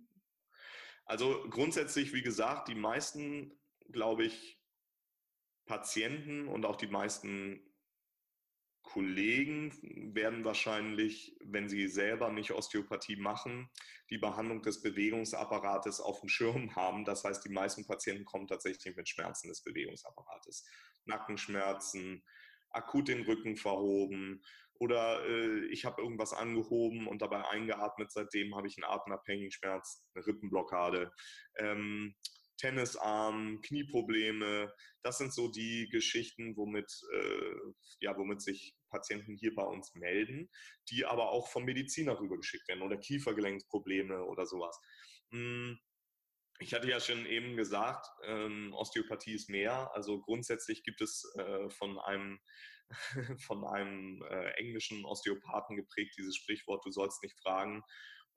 Also 1.05 1.47
grundsätzlich, 1.51 2.13
wie 2.13 2.23
gesagt, 2.23 2.69
die 2.69 2.75
meisten, 2.75 3.59
glaube 3.91 4.25
ich, 4.25 4.61
Patienten 5.67 6.49
und 6.49 6.65
auch 6.65 6.77
die 6.77 6.87
meisten 6.87 7.75
Kollegen 8.83 9.73
werden 10.15 10.45
wahrscheinlich, 10.45 11.37
wenn 11.43 11.69
sie 11.69 11.89
selber 11.89 12.31
nicht 12.31 12.53
Osteopathie 12.53 13.17
machen, 13.17 13.71
die 14.11 14.19
Behandlung 14.19 14.63
des 14.63 14.83
Bewegungsapparates 14.83 16.01
auf 16.01 16.21
dem 16.21 16.29
Schirm 16.29 16.77
haben. 16.77 17.05
Das 17.05 17.25
heißt, 17.25 17.45
die 17.45 17.53
meisten 17.53 17.87
Patienten 17.87 18.27
kommen 18.27 18.47
tatsächlich 18.47 18.95
mit 18.95 19.09
Schmerzen 19.09 19.49
des 19.49 19.63
Bewegungsapparates. 19.63 20.69
Nackenschmerzen, 21.07 22.23
akut 22.71 23.09
den 23.09 23.23
Rücken 23.23 23.57
verhoben, 23.57 24.45
oder 24.79 25.25
äh, 25.27 25.67
ich 25.67 25.85
habe 25.85 26.03
irgendwas 26.03 26.33
angehoben 26.33 27.07
und 27.07 27.23
dabei 27.23 27.47
eingeatmet, 27.49 28.13
seitdem 28.13 28.55
habe 28.57 28.69
ich 28.69 28.77
einen 28.77 28.93
atemabhängigen 28.93 29.53
Schmerz, 29.53 30.05
eine 30.15 30.27
Rippenblockade. 30.27 31.13
Ähm, 31.59 32.15
Tennisarm, 32.57 33.61
Knieprobleme, 33.63 34.73
das 35.03 35.19
sind 35.19 35.35
so 35.35 35.51
die 35.51 35.89
Geschichten, 35.91 36.57
womit, 36.57 36.91
äh, 37.13 37.55
ja, 38.01 38.17
womit 38.17 38.43
sich 38.43 38.77
Patienten 38.91 39.37
hier 39.37 39.55
bei 39.55 39.65
uns 39.65 39.95
melden, 39.95 40.49
die 40.89 41.05
aber 41.05 41.31
auch 41.31 41.49
vom 41.49 41.65
Mediziner 41.65 42.19
rübergeschickt 42.19 42.69
werden 42.69 42.83
oder 42.83 42.97
Kiefergelenksprobleme 42.97 44.25
oder 44.25 44.47
sowas. 44.47 44.79
Hm, 45.31 45.79
ich 46.65 46.73
hatte 46.73 46.89
ja 46.89 46.99
schon 46.99 47.27
eben 47.27 47.57
gesagt, 47.57 48.07
ähm, 48.25 48.73
Osteopathie 48.73 49.35
ist 49.35 49.51
mehr. 49.51 49.91
Also 49.93 50.21
grundsätzlich 50.23 50.83
gibt 50.83 51.03
es 51.03 51.31
äh, 51.37 51.69
von 51.69 51.99
einem 51.99 52.41
von 53.47 53.67
einem 53.67 54.23
äh, 54.31 54.51
englischen 54.57 55.05
Osteopathen 55.05 55.77
geprägt, 55.77 56.15
dieses 56.17 56.37
Sprichwort, 56.37 56.85
du 56.85 56.91
sollst 56.91 57.23
nicht 57.23 57.39
fragen, 57.41 57.83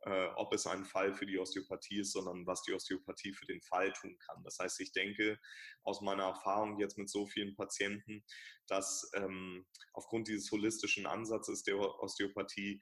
äh, 0.01 0.27
ob 0.35 0.53
es 0.53 0.67
ein 0.67 0.83
Fall 0.83 1.13
für 1.13 1.25
die 1.25 1.39
Osteopathie 1.39 1.99
ist, 1.99 2.11
sondern 2.11 2.45
was 2.45 2.63
die 2.63 2.73
Osteopathie 2.73 3.33
für 3.33 3.45
den 3.45 3.61
Fall 3.61 3.93
tun 3.93 4.17
kann. 4.19 4.43
Das 4.43 4.57
heißt, 4.59 4.79
ich 4.81 4.91
denke 4.91 5.39
aus 5.83 6.01
meiner 6.01 6.23
Erfahrung 6.23 6.79
jetzt 6.79 6.97
mit 6.97 7.09
so 7.09 7.27
vielen 7.27 7.55
Patienten, 7.55 8.25
dass 8.67 9.09
ähm, 9.15 9.65
aufgrund 9.93 10.27
dieses 10.27 10.51
holistischen 10.51 11.05
Ansatzes 11.05 11.63
der 11.63 11.77
Osteopathie 11.77 12.81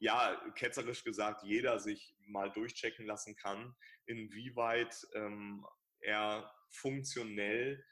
ja, 0.00 0.34
ketzerisch 0.56 1.04
gesagt, 1.04 1.44
jeder 1.44 1.78
sich 1.78 2.16
mal 2.26 2.50
durchchecken 2.50 3.06
lassen 3.06 3.36
kann, 3.36 3.76
inwieweit 4.06 5.06
ähm, 5.14 5.64
er 6.00 6.50
funktionell 6.70 7.84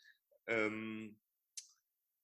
ähm, 0.46 1.20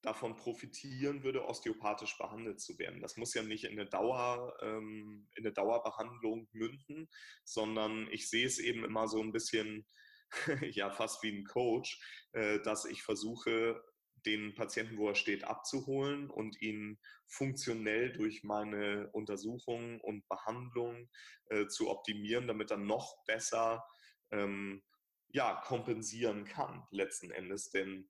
davon 0.00 0.36
profitieren 0.36 1.22
würde, 1.22 1.46
osteopathisch 1.46 2.16
behandelt 2.18 2.60
zu 2.60 2.78
werden. 2.78 3.00
Das 3.00 3.16
muss 3.16 3.34
ja 3.34 3.42
nicht 3.42 3.64
in 3.64 3.72
eine, 3.72 3.88
Dauer, 3.88 4.56
ähm, 4.62 5.28
in 5.34 5.44
eine 5.44 5.52
Dauerbehandlung 5.52 6.48
münden, 6.52 7.08
sondern 7.44 8.08
ich 8.10 8.28
sehe 8.28 8.46
es 8.46 8.58
eben 8.58 8.84
immer 8.84 9.06
so 9.06 9.22
ein 9.22 9.32
bisschen, 9.32 9.86
ja, 10.72 10.90
fast 10.90 11.22
wie 11.22 11.30
ein 11.30 11.44
Coach, 11.44 12.00
äh, 12.32 12.60
dass 12.60 12.86
ich 12.86 13.02
versuche, 13.02 13.82
den 14.26 14.54
Patienten, 14.54 14.96
wo 14.96 15.08
er 15.08 15.14
steht, 15.14 15.44
abzuholen 15.44 16.30
und 16.30 16.60
ihn 16.60 16.98
funktionell 17.26 18.12
durch 18.12 18.42
meine 18.42 19.10
Untersuchungen 19.12 20.00
und 20.00 20.28
Behandlungen 20.28 21.10
äh, 21.46 21.66
zu 21.66 21.90
optimieren, 21.90 22.46
damit 22.46 22.70
er 22.70 22.78
noch 22.78 23.24
besser 23.26 23.84
ähm, 24.30 24.82
ja, 25.28 25.60
kompensieren 25.64 26.44
kann, 26.44 26.86
letzten 26.90 27.30
Endes. 27.30 27.70
Denn 27.70 28.08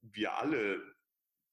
wir 0.00 0.38
alle 0.38 0.80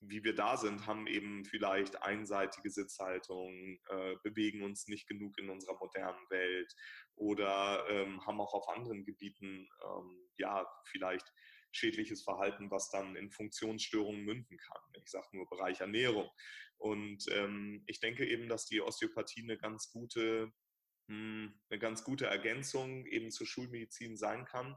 wie 0.02 0.24
wir 0.24 0.34
da 0.34 0.56
sind, 0.58 0.88
haben 0.88 1.08
eben 1.08 1.43
vielleicht 1.45 2.02
einseitige 2.02 2.69
Sitzhaltung, 2.69 3.80
äh, 3.89 4.15
bewegen 4.24 4.63
uns 4.63 4.88
nicht 4.88 5.08
genug 5.08 5.38
in 5.38 5.50
unserer 5.50 5.78
modernen 5.78 6.30
Welt 6.30 6.74
oder 7.15 7.86
ähm, 7.89 8.26
haben 8.26 8.39
auch 8.39 8.54
auf 8.54 8.69
anderen 8.69 9.04
Gebieten 9.04 9.67
ähm, 9.84 10.30
ja 10.38 10.65
vielleicht 10.86 11.32
schädliches 11.71 12.23
Verhalten, 12.23 12.71
was 12.71 12.89
dann 12.89 13.15
in 13.15 13.32
Funktionsstörungen 13.32 14.23
münden 14.23 14.58
kann. 14.58 14.82
Ich 15.03 15.10
sage 15.10 15.27
nur 15.34 15.49
Bereich 15.49 15.82
Ernährung. 15.82 16.29
Und 16.77 17.25
ähm, 17.32 17.84
ich 17.88 17.99
denke 17.99 18.25
eben, 18.25 18.47
dass 18.47 18.65
die 18.65 18.82
Osteopathie 18.82 19.43
eine 19.43 19.58
ganz 19.58 19.91
gute 19.91 20.51
hm, 21.08 21.60
eine 21.69 21.79
ganz 21.79 22.03
gute 22.03 22.27
Ergänzung 22.27 23.05
eben 23.05 23.32
zur 23.32 23.47
Schulmedizin 23.47 24.15
sein 24.15 24.45
kann 24.45 24.75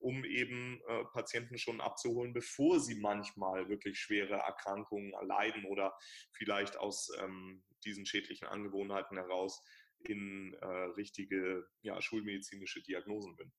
um 0.00 0.24
eben 0.24 0.80
äh, 0.88 1.04
Patienten 1.12 1.58
schon 1.58 1.80
abzuholen, 1.80 2.32
bevor 2.32 2.80
sie 2.80 2.94
manchmal 2.94 3.68
wirklich 3.68 3.98
schwere 3.98 4.34
Erkrankungen 4.34 5.12
erleiden 5.12 5.66
oder 5.66 5.94
vielleicht 6.32 6.78
aus 6.78 7.10
ähm, 7.20 7.62
diesen 7.84 8.06
schädlichen 8.06 8.48
Angewohnheiten 8.48 9.18
heraus 9.18 9.62
in 9.98 10.54
äh, 10.54 10.66
richtige 10.96 11.68
ja, 11.82 12.00
schulmedizinische 12.00 12.82
Diagnosen 12.82 13.34
münden. 13.36 13.52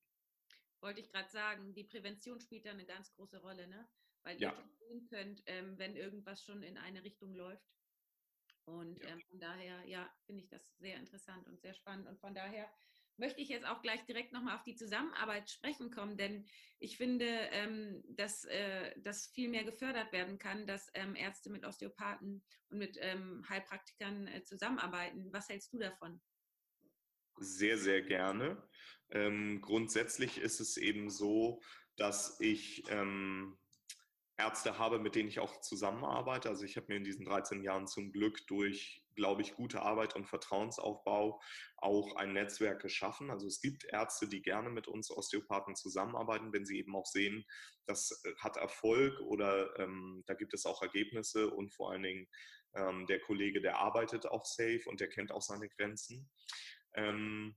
Wollte 0.82 1.00
ich 1.00 1.12
gerade 1.12 1.30
sagen, 1.30 1.74
die 1.74 1.84
Prävention 1.84 2.40
spielt 2.40 2.66
da 2.66 2.72
eine 2.72 2.86
ganz 2.86 3.14
große 3.14 3.40
Rolle, 3.42 3.68
ne? 3.68 3.88
weil 4.24 4.40
ihr 4.40 4.54
sehen 4.80 5.08
könnt, 5.08 5.44
ähm, 5.46 5.78
wenn 5.78 5.96
irgendwas 5.96 6.44
schon 6.44 6.64
in 6.64 6.78
eine 6.78 7.04
Richtung 7.04 7.34
läuft. 7.34 7.66
Und 8.66 9.00
ja. 9.00 9.10
ähm, 9.10 9.22
von 9.30 9.40
daher, 9.40 9.84
ja, 9.86 10.10
finde 10.26 10.44
ich 10.44 10.50
das 10.50 10.64
sehr 10.78 10.98
interessant 10.98 11.48
und 11.48 11.60
sehr 11.62 11.74
spannend. 11.74 12.08
Und 12.08 12.20
von 12.20 12.34
daher 12.34 12.72
möchte 13.18 13.42
ich 13.42 13.50
jetzt 13.50 13.66
auch 13.66 13.82
gleich 13.82 14.04
direkt 14.06 14.32
nochmal 14.32 14.56
auf 14.56 14.64
die 14.64 14.76
Zusammenarbeit 14.76 15.50
sprechen 15.50 15.92
kommen, 15.92 16.18
denn 16.18 16.48
ich 16.80 16.98
finde, 16.98 17.26
ähm, 17.26 18.04
dass 18.10 18.46
äh, 18.46 19.00
das 19.02 19.28
viel 19.28 19.50
mehr 19.50 19.64
gefördert 19.64 20.12
werden 20.12 20.38
kann, 20.38 20.66
dass 20.66 20.90
ähm, 20.94 21.16
Ärzte 21.16 21.50
mit 21.50 21.66
Osteopathen 21.66 22.44
und 22.70 22.78
mit 22.78 22.98
ähm, 23.00 23.46
Heilpraktikern 23.50 24.28
äh, 24.28 24.44
zusammenarbeiten. 24.44 25.32
Was 25.34 25.50
hältst 25.50 25.74
du 25.74 25.80
davon? 25.80 26.22
Sehr, 27.38 27.78
sehr 27.78 28.02
gerne. 28.02 28.68
Ähm, 29.12 29.62
grundsätzlich 29.62 30.38
ist 30.38 30.60
es 30.60 30.78
eben 30.78 31.10
so, 31.10 31.62
dass 31.98 32.40
ich 32.40 32.84
ähm, 32.90 33.58
Ärzte 34.38 34.80
habe, 34.80 35.00
mit 35.00 35.16
denen 35.16 35.30
ich 35.30 35.40
auch 35.40 35.62
zusammenarbeite. 35.62 36.50
Also 36.50 36.66
ich 36.66 36.76
habe 36.76 36.88
mir 36.90 36.98
in 36.98 37.04
diesen 37.04 37.26
13 37.26 37.64
Jahren 37.64 37.88
zum 37.88 38.12
Glück 38.12 38.48
durch, 38.48 39.04
glaube 39.16 39.42
ich, 39.42 39.54
gute 39.54 39.82
Arbeit 39.82 40.16
und 40.16 40.28
Vertrauensaufbau 40.28 41.42
auch 41.78 42.16
ein 42.16 42.34
Netzwerk 42.34 42.82
geschaffen. 42.82 43.30
Also 43.30 43.48
es 43.48 43.62
gibt 43.62 43.86
Ärzte, 43.86 44.28
die 44.28 44.42
gerne 44.42 44.70
mit 44.70 44.88
uns 44.88 45.12
Osteopathen 45.12 45.76
zusammenarbeiten, 45.76 46.54
wenn 46.54 46.66
sie 46.66 46.80
eben 46.80 46.96
auch 46.96 47.06
sehen, 47.06 47.46
das 47.86 48.24
äh, 48.24 48.34
hat 48.38 48.58
Erfolg 48.58 49.20
oder 49.22 49.78
ähm, 49.80 50.24
da 50.26 50.34
gibt 50.34 50.54
es 50.54 50.66
auch 50.66 50.82
Ergebnisse 50.82 51.50
und 51.50 51.74
vor 51.74 51.92
allen 51.92 52.04
Dingen 52.04 52.28
ähm, 52.74 53.06
der 53.08 53.20
Kollege, 53.20 53.62
der 53.62 53.78
arbeitet 53.78 54.26
auch 54.26 54.46
safe 54.46 54.82
und 54.86 55.00
der 55.02 55.10
kennt 55.10 55.32
auch 55.32 55.42
seine 55.42 55.70
Grenzen. 55.70 56.30
Ähm, 56.94 57.56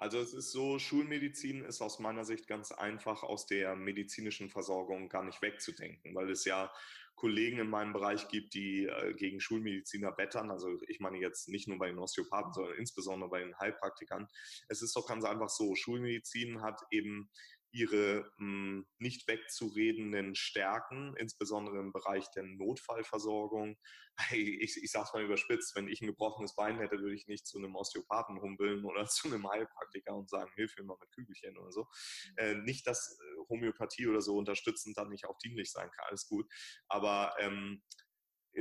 also 0.00 0.18
es 0.18 0.34
ist 0.34 0.52
so, 0.52 0.78
Schulmedizin 0.78 1.64
ist 1.64 1.80
aus 1.80 1.98
meiner 1.98 2.24
Sicht 2.24 2.46
ganz 2.46 2.72
einfach 2.72 3.22
aus 3.22 3.46
der 3.46 3.76
medizinischen 3.76 4.50
Versorgung 4.50 5.08
gar 5.08 5.24
nicht 5.24 5.40
wegzudenken, 5.42 6.14
weil 6.14 6.30
es 6.30 6.44
ja 6.44 6.72
Kollegen 7.18 7.58
in 7.58 7.68
meinem 7.68 7.92
Bereich 7.92 8.28
gibt, 8.28 8.54
die 8.54 8.86
äh, 8.86 9.12
gegen 9.14 9.40
Schulmediziner 9.40 10.16
wettern. 10.16 10.50
Also 10.50 10.80
ich 10.86 11.00
meine 11.00 11.18
jetzt 11.18 11.48
nicht 11.48 11.66
nur 11.66 11.78
bei 11.78 11.88
den 11.88 11.98
Osteopathen, 11.98 12.52
sondern 12.52 12.76
insbesondere 12.76 13.28
bei 13.28 13.40
den 13.40 13.58
Heilpraktikern. 13.58 14.28
Es 14.68 14.82
ist 14.82 14.94
doch 14.94 15.06
ganz 15.06 15.24
einfach 15.24 15.48
so, 15.48 15.74
Schulmedizin 15.74 16.62
hat 16.62 16.80
eben 16.90 17.28
ihre 17.70 18.30
mh, 18.38 18.38
hm, 18.38 18.86
nicht 18.98 19.28
wegzuredenden 19.28 20.34
Stärken, 20.34 21.14
insbesondere 21.16 21.78
im 21.78 21.92
Bereich 21.92 22.30
der 22.30 22.44
Notfallversorgung. 22.44 23.76
Ich, 24.32 24.76
ich 24.82 24.90
sage 24.90 25.04
es 25.06 25.12
mal 25.12 25.22
überspitzt, 25.22 25.76
wenn 25.76 25.86
ich 25.86 26.00
ein 26.00 26.08
gebrochenes 26.08 26.56
Bein 26.56 26.78
hätte, 26.78 26.98
würde 26.98 27.14
ich 27.14 27.28
nicht 27.28 27.46
zu 27.46 27.58
einem 27.58 27.76
Osteopathen 27.76 28.40
humpeln 28.40 28.84
oder 28.84 29.06
zu 29.06 29.28
einem 29.28 29.48
Heilpraktiker 29.48 30.12
und 30.16 30.28
sagen, 30.28 30.50
hilf 30.56 30.76
mir 30.76 30.84
mal 30.84 30.96
mit 31.00 31.12
Kügelchen 31.12 31.56
oder 31.56 31.70
so. 31.70 31.82
Mhm. 31.82 32.38
Äh, 32.38 32.54
nicht, 32.56 32.84
dass 32.88 33.16
äh, 33.20 33.48
Homöopathie 33.48 34.08
oder 34.08 34.20
so 34.20 34.36
unterstützend 34.36 34.98
dann 34.98 35.10
nicht 35.10 35.26
auch 35.26 35.38
dienlich 35.38 35.70
sein 35.70 35.88
kann, 35.92 36.06
alles 36.08 36.26
gut. 36.26 36.50
Aber 36.88 37.36
ähm, 37.38 37.82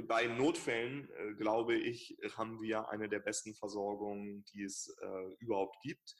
bei 0.03 0.27
Notfällen, 0.27 1.09
äh, 1.11 1.33
glaube 1.33 1.75
ich, 1.75 2.17
haben 2.35 2.61
wir 2.61 2.89
eine 2.89 3.09
der 3.09 3.19
besten 3.19 3.55
Versorgungen, 3.55 4.45
die 4.53 4.63
es 4.63 4.95
äh, 5.01 5.33
überhaupt 5.39 5.77
gibt. 5.81 6.15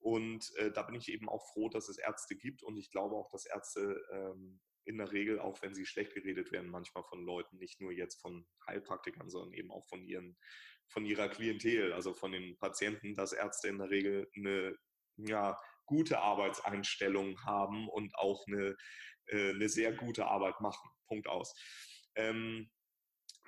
Und 0.00 0.50
äh, 0.56 0.70
da 0.70 0.82
bin 0.82 0.94
ich 0.94 1.08
eben 1.08 1.28
auch 1.28 1.52
froh, 1.52 1.68
dass 1.68 1.88
es 1.88 1.98
Ärzte 1.98 2.36
gibt. 2.36 2.62
Und 2.62 2.76
ich 2.76 2.90
glaube 2.90 3.16
auch, 3.16 3.28
dass 3.30 3.46
Ärzte 3.46 4.00
ähm, 4.12 4.60
in 4.84 4.98
der 4.98 5.12
Regel, 5.12 5.38
auch 5.38 5.60
wenn 5.62 5.74
sie 5.74 5.84
schlecht 5.84 6.14
geredet 6.14 6.50
werden, 6.50 6.70
manchmal 6.70 7.04
von 7.04 7.24
Leuten, 7.24 7.58
nicht 7.58 7.80
nur 7.80 7.92
jetzt 7.92 8.20
von 8.20 8.46
Heilpraktikern, 8.66 9.28
sondern 9.28 9.52
eben 9.52 9.70
auch 9.70 9.86
von 9.86 10.02
ihren, 10.02 10.38
von 10.88 11.04
ihrer 11.04 11.28
Klientel, 11.28 11.92
also 11.92 12.14
von 12.14 12.32
den 12.32 12.56
Patienten, 12.58 13.14
dass 13.14 13.32
Ärzte 13.32 13.68
in 13.68 13.78
der 13.78 13.90
Regel 13.90 14.30
eine 14.34 14.76
ja, 15.16 15.58
gute 15.84 16.20
Arbeitseinstellung 16.20 17.42
haben 17.44 17.88
und 17.88 18.14
auch 18.16 18.46
eine, 18.46 18.76
äh, 19.26 19.50
eine 19.50 19.68
sehr 19.68 19.92
gute 19.92 20.26
Arbeit 20.26 20.60
machen. 20.60 20.90
Punkt 21.06 21.28
aus. 21.28 21.54
Ähm, 22.14 22.70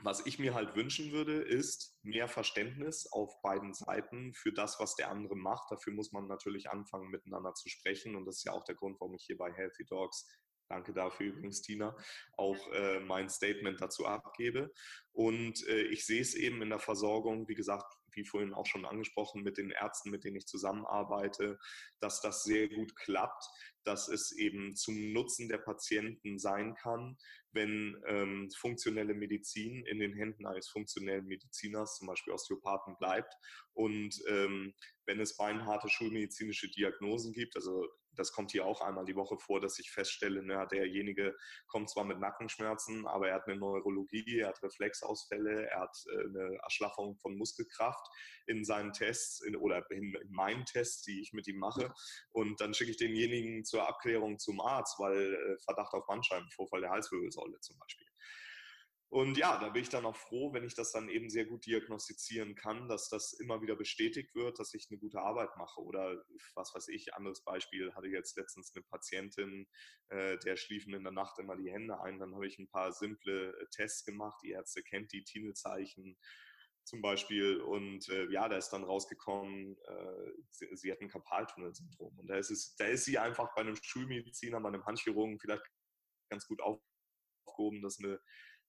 was 0.03 0.25
ich 0.27 0.39
mir 0.39 0.55
halt 0.55 0.77
wünschen 0.77 1.13
würde, 1.13 1.43
ist 1.43 1.99
mehr 2.03 2.29
Verständnis 2.29 3.07
auf 3.13 3.41
beiden 3.43 3.75
Seiten 3.75 4.35
für 4.35 4.53
das, 4.53 4.81
was 4.81 4.95
der 4.95 5.11
andere 5.11 5.37
macht. 5.37 5.71
Dafür 5.71 5.93
muss 5.93 6.13
man 6.13 6.27
natürlich 6.27 6.71
anfangen, 6.71 7.11
miteinander 7.11 7.55
zu 7.55 7.69
sprechen. 7.69 8.17
Und 8.17 8.27
das 8.27 8.39
ist 8.39 8.45
ja 8.45 8.53
auch 8.53 8.65
der 8.65 8.75
Grund, 8.75 9.01
warum 9.01 9.15
ich 9.15 9.25
hier 9.25 9.37
bei 9.37 9.53
Healthy 9.53 9.85
Dogs, 9.85 10.27
danke 10.69 10.93
dafür 10.93 11.27
übrigens, 11.27 11.63
Tina, 11.63 11.97
auch 12.37 12.73
äh, 12.73 13.01
mein 13.01 13.29
Statement 13.29 13.81
dazu 13.81 14.07
abgebe. 14.07 14.73
Und 15.13 15.67
äh, 15.69 15.83
ich 15.83 16.07
sehe 16.07 16.23
es 16.23 16.35
eben 16.35 16.63
in 16.63 16.71
der 16.71 16.79
Versorgung, 16.79 17.49
wie 17.49 17.55
gesagt, 17.55 17.93
wie 18.15 18.25
vorhin 18.25 18.55
auch 18.55 18.67
schon 18.67 18.85
angesprochen, 18.85 19.43
mit 19.43 19.59
den 19.59 19.71
Ärzten, 19.71 20.11
mit 20.11 20.25
denen 20.25 20.37
ich 20.37 20.47
zusammenarbeite, 20.47 21.59
dass 22.01 22.21
das 22.21 22.45
sehr 22.45 22.69
gut 22.69 22.97
klappt, 22.97 23.45
dass 23.85 24.09
es 24.09 24.33
eben 24.33 24.77
zum 24.77 25.13
Nutzen 25.13 25.49
der 25.49 25.59
Patienten 25.59 26.39
sein 26.39 26.75
kann, 26.75 27.17
wenn 27.53 28.01
ähm, 28.07 28.51
funktionelle 28.57 29.15
Medizin 29.15 29.85
in 29.87 29.99
den 29.99 30.15
Händen 30.15 30.47
eines 30.47 30.69
funktionellen 30.69 31.27
Mediziners, 31.27 31.97
zum 31.97 32.07
Beispiel 32.07 32.33
Osteopathen, 32.33 32.97
bleibt. 32.99 33.35
Und 33.73 34.21
ähm, 34.29 34.75
wenn 35.07 35.21
es 35.21 35.37
beinharte 35.37 35.89
schulmedizinische 35.89 36.69
Diagnosen 36.71 37.33
gibt, 37.33 37.57
also 37.57 37.89
das 38.17 38.33
kommt 38.33 38.53
hier 38.53 38.67
auch 38.67 38.81
einmal 38.81 39.05
die 39.05 39.17
Woche 39.17 39.39
vor, 39.39 39.61
dass 39.61 39.79
ich 39.79 39.91
feststelle, 39.91 40.43
na, 40.43 40.67
derjenige 40.67 41.37
kommt 41.67 41.91
zwar 41.91 42.05
mit 42.05 42.19
Nackenschmerzen, 42.19 43.07
aber 43.07 43.29
er 43.29 43.37
hat 43.37 43.47
eine 43.47 43.57
Neurologie, 43.57 44.39
er 44.41 44.49
hat 44.49 44.63
Reflexausfälle, 44.63 45.69
er 45.69 45.81
hat 45.81 45.97
äh, 46.13 46.25
eine 46.25 46.59
Erschlaffung 46.63 47.17
von 47.17 47.37
Muskelkraft 47.37 48.07
in 48.47 48.65
seinen 48.65 48.93
Tests 48.93 49.41
in, 49.41 49.57
oder 49.57 49.89
in, 49.91 50.15
in, 50.15 50.31
meinen 50.31 50.65
Tests, 50.65 51.03
die 51.03 51.21
ich 51.21 51.33
mit 51.33 51.47
ihm 51.47 51.59
mache. 51.59 51.93
Und 52.33 52.61
dann 52.61 52.75
schicke 52.75 52.91
ich 52.91 52.97
denjenigen 52.97 53.65
zur 53.65 53.89
Abklärung 53.89 54.39
zum 54.39 54.61
Arzt, 54.61 54.99
weil 54.99 55.35
äh, 55.35 55.59
Verdacht 55.65 55.95
auf 55.95 56.07
Bandscheibenvorfall 56.07 56.81
der 56.81 56.91
Halswirbelsäule 56.91 57.61
zum 57.61 57.79
Beispiel. 57.79 58.10
Und 59.13 59.37
ja, 59.37 59.59
da 59.59 59.71
bin 59.71 59.83
ich 59.83 59.89
dann 59.89 60.07
auch 60.07 60.15
froh, 60.15 60.53
wenn 60.53 60.63
ich 60.63 60.75
das 60.75 60.93
dann 60.93 61.09
eben 61.09 61.31
sehr 61.31 61.45
gut 61.45 61.67
diagnostizieren 61.67 62.55
kann, 62.55 62.87
dass 62.87 63.09
das 63.09 63.33
immer 63.33 63.61
wieder 63.61 63.75
bestätigt 63.75 64.37
wird, 64.37 64.61
dass 64.61 64.73
ich 64.73 64.87
eine 64.89 65.01
gute 65.01 65.21
Arbeit 65.21 65.51
mache. 65.57 65.81
Oder 65.81 66.25
was 66.55 66.73
weiß 66.73 66.87
ich, 66.89 67.13
anderes 67.15 67.43
Beispiel, 67.43 67.93
hatte 67.93 68.07
jetzt 68.07 68.37
letztens 68.37 68.73
eine 68.73 68.85
Patientin, 68.85 69.67
äh, 70.11 70.39
der 70.39 70.55
schliefen 70.55 70.95
in 70.95 71.03
der 71.03 71.13
Nacht 71.13 71.41
immer 71.41 71.57
die 71.57 71.73
Hände 71.73 72.01
ein. 72.01 72.21
Dann 72.21 72.37
habe 72.37 72.47
ich 72.47 72.61
ein 72.61 72.69
paar 72.69 72.93
simple 72.93 73.49
äh, 73.59 73.67
Tests 73.73 74.05
gemacht. 74.05 74.39
Die 74.45 74.51
Ärzte 74.51 74.85
kennt 74.85 75.13
die 75.13 75.25
Tinelzeichen 75.25 76.17
zum 76.85 77.03
Beispiel. 77.03 77.61
Und 77.61 78.09
äh, 78.11 78.31
ja, 78.31 78.49
da 78.49 78.59
ist 78.59 78.71
dann 78.71 78.85
rausgekommen, 78.85 79.77
äh, 79.89 80.33
sie, 80.53 80.69
sie, 80.77 80.93
hat 80.93 81.01
ein 81.01 81.09
Karpaltunnelsyndrom. 81.09 82.17
Und 82.17 82.29
da 82.29 82.37
ist, 82.37 82.51
es, 82.51 82.77
da 82.77 82.85
ist 82.85 83.07
sie 83.07 83.19
einfach 83.19 83.57
bei 83.57 83.63
einem 83.63 83.75
Schulmediziner, 83.75 84.61
bei 84.61 84.69
einem 84.69 84.87
Handchirurgen 84.87 85.41
vielleicht 85.41 85.65
ganz 86.29 86.47
gut 86.47 86.61
aufgehoben, 86.61 87.83
dass 87.83 87.99
eine 87.99 88.21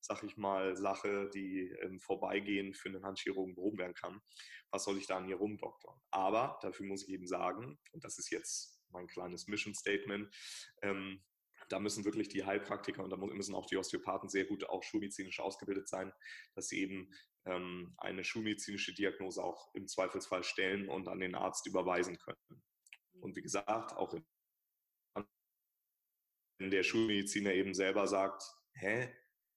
sag 0.02 0.24
ich 0.24 0.38
mal, 0.38 0.76
Sache, 0.76 1.30
die 1.34 1.74
im 1.82 2.00
Vorbeigehen 2.00 2.74
für 2.74 2.90
einen 2.90 3.04
Handchirurgen 3.04 3.56
behoben 3.56 3.78
werden 3.78 3.94
kann. 3.94 4.22
Was 4.72 4.84
soll 4.84 4.98
ich 4.98 5.08
da 5.08 5.18
an 5.18 5.30
ihr 5.30 5.38
rumdoktern? 5.38 5.96
Aber 6.12 6.60
dafür 6.62 6.86
muss 6.86 7.08
ich 7.08 7.14
eben 7.14 7.28
sagen, 7.28 7.80
und 7.92 8.04
das 8.04 8.18
ist 8.18 8.32
jetzt 8.32 8.80
mein 8.90 9.08
kleines 9.08 9.48
Mission 9.48 9.74
Statement, 9.74 10.34
ähm, 10.82 11.24
da 11.70 11.80
müssen 11.80 12.04
wirklich 12.04 12.28
die 12.28 12.44
Heilpraktiker 12.44 13.04
und 13.04 13.12
da 13.12 13.18
müssen 13.18 13.56
auch 13.56 13.66
die 13.66 13.78
Osteopathen 13.78 14.30
sehr 14.30 14.46
gut 14.46 14.68
auch 14.68 14.84
schulmedizinisch 14.84 15.40
ausgebildet 15.40 15.88
sein, 15.88 16.12
dass 16.54 16.68
sie 16.68 16.82
eben 16.82 17.14
ähm, 17.46 17.94
eine 17.98 18.24
schulmedizinische 18.24 18.94
Diagnose 18.94 19.44
auch 19.44 19.74
im 19.74 19.88
Zweifelsfall 19.88 20.44
stellen 20.44 20.90
und 20.90 21.08
an 21.08 21.20
den 21.20 21.36
Arzt 21.36 21.66
überweisen 21.68 22.18
können. 22.18 22.64
Und 23.22 23.36
wie 23.36 23.42
gesagt, 23.42 23.94
auch 23.94 24.14
wenn 24.14 24.26
der 26.72 26.84
Schulmediziner 26.84 27.54
eben 27.54 27.74
selber 27.74 28.08
sagt, 28.08 28.44
hä, 28.74 29.10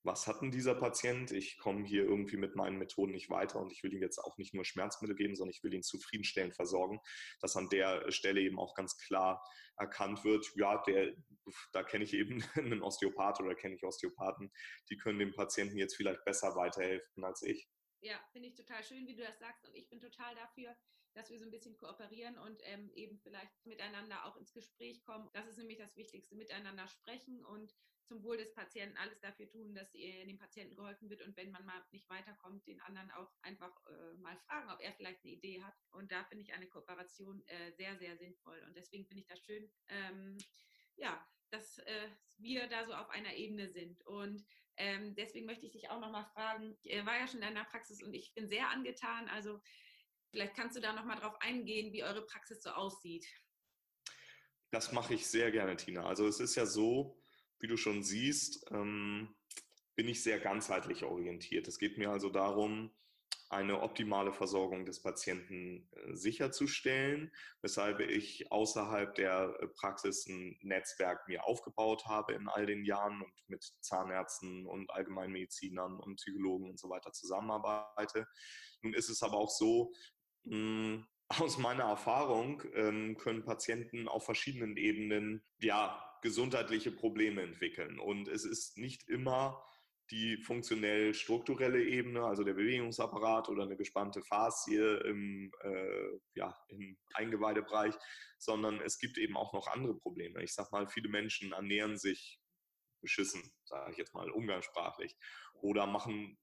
was 0.04 0.26
hat 0.26 0.42
denn 0.42 0.50
dieser 0.50 0.74
Patient? 0.74 1.32
Ich 1.32 1.58
komme 1.58 1.84
hier 1.84 2.04
irgendwie 2.04 2.36
mit 2.36 2.54
meinen 2.54 2.78
Methoden 2.78 3.12
nicht 3.12 3.30
weiter 3.30 3.58
und 3.58 3.72
ich 3.72 3.82
will 3.82 3.92
ihm 3.92 4.02
jetzt 4.02 4.18
auch 4.18 4.36
nicht 4.36 4.54
nur 4.54 4.64
Schmerzmittel 4.64 5.16
geben, 5.16 5.34
sondern 5.34 5.54
ich 5.54 5.62
will 5.64 5.72
ihn 5.72 5.82
zufriedenstellend 5.82 6.54
versorgen, 6.54 7.00
dass 7.40 7.56
an 7.56 7.70
der 7.70 8.10
Stelle 8.12 8.42
eben 8.42 8.58
auch 8.58 8.74
ganz 8.74 8.98
klar 8.98 9.42
erkannt 9.76 10.22
wird, 10.22 10.52
ja, 10.56 10.82
der, 10.82 11.14
da 11.72 11.82
kenne 11.82 12.04
ich 12.04 12.12
eben 12.12 12.44
einen 12.54 12.82
Osteopath 12.82 13.40
oder 13.40 13.54
kenne 13.54 13.74
ich 13.74 13.82
Osteopathen, 13.82 14.52
die 14.90 14.96
können 14.96 15.18
dem 15.18 15.32
Patienten 15.32 15.78
jetzt 15.78 15.96
vielleicht 15.96 16.24
besser 16.24 16.54
weiterhelfen 16.54 17.24
als 17.24 17.42
ich. 17.42 17.66
Ja, 18.02 18.20
finde 18.32 18.48
ich 18.48 18.54
total 18.54 18.84
schön, 18.84 19.06
wie 19.06 19.16
du 19.16 19.22
das 19.22 19.38
sagst 19.38 19.64
und 19.64 19.74
ich 19.74 19.88
bin 19.88 20.00
total 20.00 20.34
dafür, 20.34 20.76
dass 21.14 21.30
wir 21.30 21.38
so 21.38 21.46
ein 21.46 21.50
bisschen 21.50 21.76
kooperieren 21.78 22.36
und 22.36 22.60
ähm, 22.64 22.90
eben 22.94 23.18
vielleicht 23.20 23.52
miteinander 23.64 24.26
auch 24.26 24.36
ins 24.36 24.52
Gespräch 24.52 25.02
kommen. 25.04 25.30
Das 25.32 25.46
ist 25.46 25.56
nämlich 25.56 25.78
das 25.78 25.96
Wichtigste, 25.96 26.34
miteinander 26.34 26.86
sprechen 26.88 27.42
und 27.44 27.74
zum 28.06 28.22
Wohl 28.22 28.36
des 28.36 28.52
Patienten 28.54 28.96
alles 28.98 29.20
dafür 29.20 29.48
tun, 29.48 29.74
dass 29.74 29.90
dem 29.92 30.38
Patienten 30.38 30.76
geholfen 30.76 31.08
wird 31.08 31.22
und 31.22 31.36
wenn 31.36 31.50
man 31.50 31.64
mal 31.64 31.82
nicht 31.90 32.08
weiterkommt, 32.08 32.66
den 32.66 32.80
anderen 32.82 33.10
auch 33.12 33.32
einfach 33.42 33.74
äh, 33.86 34.14
mal 34.18 34.36
fragen, 34.46 34.70
ob 34.70 34.80
er 34.80 34.92
vielleicht 34.92 35.24
eine 35.24 35.32
Idee 35.32 35.62
hat. 35.62 35.74
Und 35.90 36.12
da 36.12 36.24
finde 36.24 36.42
ich 36.42 36.52
eine 36.52 36.68
Kooperation 36.68 37.42
äh, 37.46 37.72
sehr, 37.72 37.96
sehr 37.98 38.16
sinnvoll. 38.16 38.62
Und 38.66 38.76
deswegen 38.76 39.06
finde 39.06 39.22
ich 39.22 39.26
das 39.26 39.40
schön, 39.40 39.70
ähm, 39.88 40.38
ja, 40.96 41.26
dass 41.50 41.78
äh, 41.78 42.08
wir 42.36 42.66
da 42.68 42.86
so 42.86 42.94
auf 42.94 43.08
einer 43.10 43.34
Ebene 43.34 43.68
sind. 43.68 44.04
Und 44.06 44.44
ähm, 44.76 45.14
deswegen 45.14 45.46
möchte 45.46 45.66
ich 45.66 45.72
dich 45.72 45.90
auch 45.90 46.00
nochmal 46.00 46.26
fragen, 46.34 46.76
ich 46.82 47.06
war 47.06 47.18
ja 47.18 47.26
schon 47.26 47.40
in 47.40 47.54
deiner 47.54 47.64
Praxis 47.64 48.02
und 48.02 48.12
ich 48.12 48.34
bin 48.34 48.48
sehr 48.48 48.68
angetan. 48.68 49.28
Also 49.28 49.60
vielleicht 50.30 50.54
kannst 50.54 50.76
du 50.76 50.80
da 50.80 50.92
nochmal 50.92 51.18
drauf 51.18 51.36
eingehen, 51.40 51.92
wie 51.92 52.04
eure 52.04 52.26
Praxis 52.26 52.62
so 52.62 52.70
aussieht. 52.70 53.26
Das 54.70 54.90
mache 54.90 55.14
ich 55.14 55.26
sehr 55.28 55.52
gerne, 55.52 55.76
Tina. 55.76 56.04
Also 56.04 56.26
es 56.26 56.40
ist 56.40 56.56
ja 56.56 56.66
so, 56.66 57.23
wie 57.64 57.68
du 57.68 57.78
schon 57.78 58.02
siehst, 58.02 58.70
ähm, 58.72 59.34
bin 59.96 60.06
ich 60.06 60.22
sehr 60.22 60.38
ganzheitlich 60.38 61.02
orientiert. 61.02 61.66
Es 61.66 61.78
geht 61.78 61.96
mir 61.96 62.10
also 62.10 62.28
darum, 62.28 62.90
eine 63.48 63.80
optimale 63.80 64.34
Versorgung 64.34 64.84
des 64.84 65.00
Patienten 65.00 65.88
äh, 65.92 66.14
sicherzustellen, 66.14 67.32
weshalb 67.62 68.00
ich 68.00 68.52
außerhalb 68.52 69.14
der 69.14 69.56
äh, 69.60 69.68
Praxis 69.68 70.26
ein 70.26 70.58
Netzwerk 70.60 71.26
mir 71.26 71.46
aufgebaut 71.46 72.04
habe 72.04 72.34
in 72.34 72.48
all 72.48 72.66
den 72.66 72.84
Jahren 72.84 73.22
und 73.22 73.32
mit 73.46 73.64
Zahnärzten 73.80 74.66
und 74.66 74.90
Allgemeinmedizinern 74.90 75.98
und 75.98 76.16
Psychologen 76.16 76.68
und 76.68 76.78
so 76.78 76.90
weiter 76.90 77.12
zusammenarbeite. 77.12 78.26
Nun 78.82 78.92
ist 78.92 79.08
es 79.08 79.22
aber 79.22 79.38
auch 79.38 79.50
so, 79.50 79.90
hm, 80.44 81.06
aus 81.28 81.56
meiner 81.56 81.84
Erfahrung 81.84 82.62
ähm, 82.74 83.16
können 83.16 83.42
Patienten 83.42 84.06
auf 84.06 84.26
verschiedenen 84.26 84.76
Ebenen 84.76 85.42
ja 85.60 86.13
gesundheitliche 86.24 86.90
Probleme 86.90 87.42
entwickeln. 87.42 88.00
Und 88.00 88.28
es 88.28 88.46
ist 88.46 88.78
nicht 88.78 89.06
immer 89.10 89.62
die 90.10 90.38
funktionell 90.38 91.12
strukturelle 91.12 91.84
Ebene, 91.84 92.24
also 92.24 92.44
der 92.44 92.54
Bewegungsapparat 92.54 93.50
oder 93.50 93.64
eine 93.64 93.76
gespannte 93.76 94.22
Faszie 94.22 94.96
im, 95.04 95.52
äh, 95.60 96.18
ja, 96.34 96.56
im 96.68 96.96
Eingeweidebereich, 97.12 97.94
sondern 98.38 98.80
es 98.80 98.98
gibt 98.98 99.18
eben 99.18 99.36
auch 99.36 99.52
noch 99.52 99.66
andere 99.66 99.94
Probleme. 99.94 100.42
Ich 100.42 100.54
sage 100.54 100.70
mal, 100.72 100.88
viele 100.88 101.10
Menschen 101.10 101.52
ernähren 101.52 101.98
sich 101.98 102.40
beschissen, 103.02 103.42
sage 103.64 103.92
ich 103.92 103.98
jetzt 103.98 104.14
mal 104.14 104.30
umgangssprachlich, 104.30 105.14
oder 105.60 105.86
machen 105.86 106.38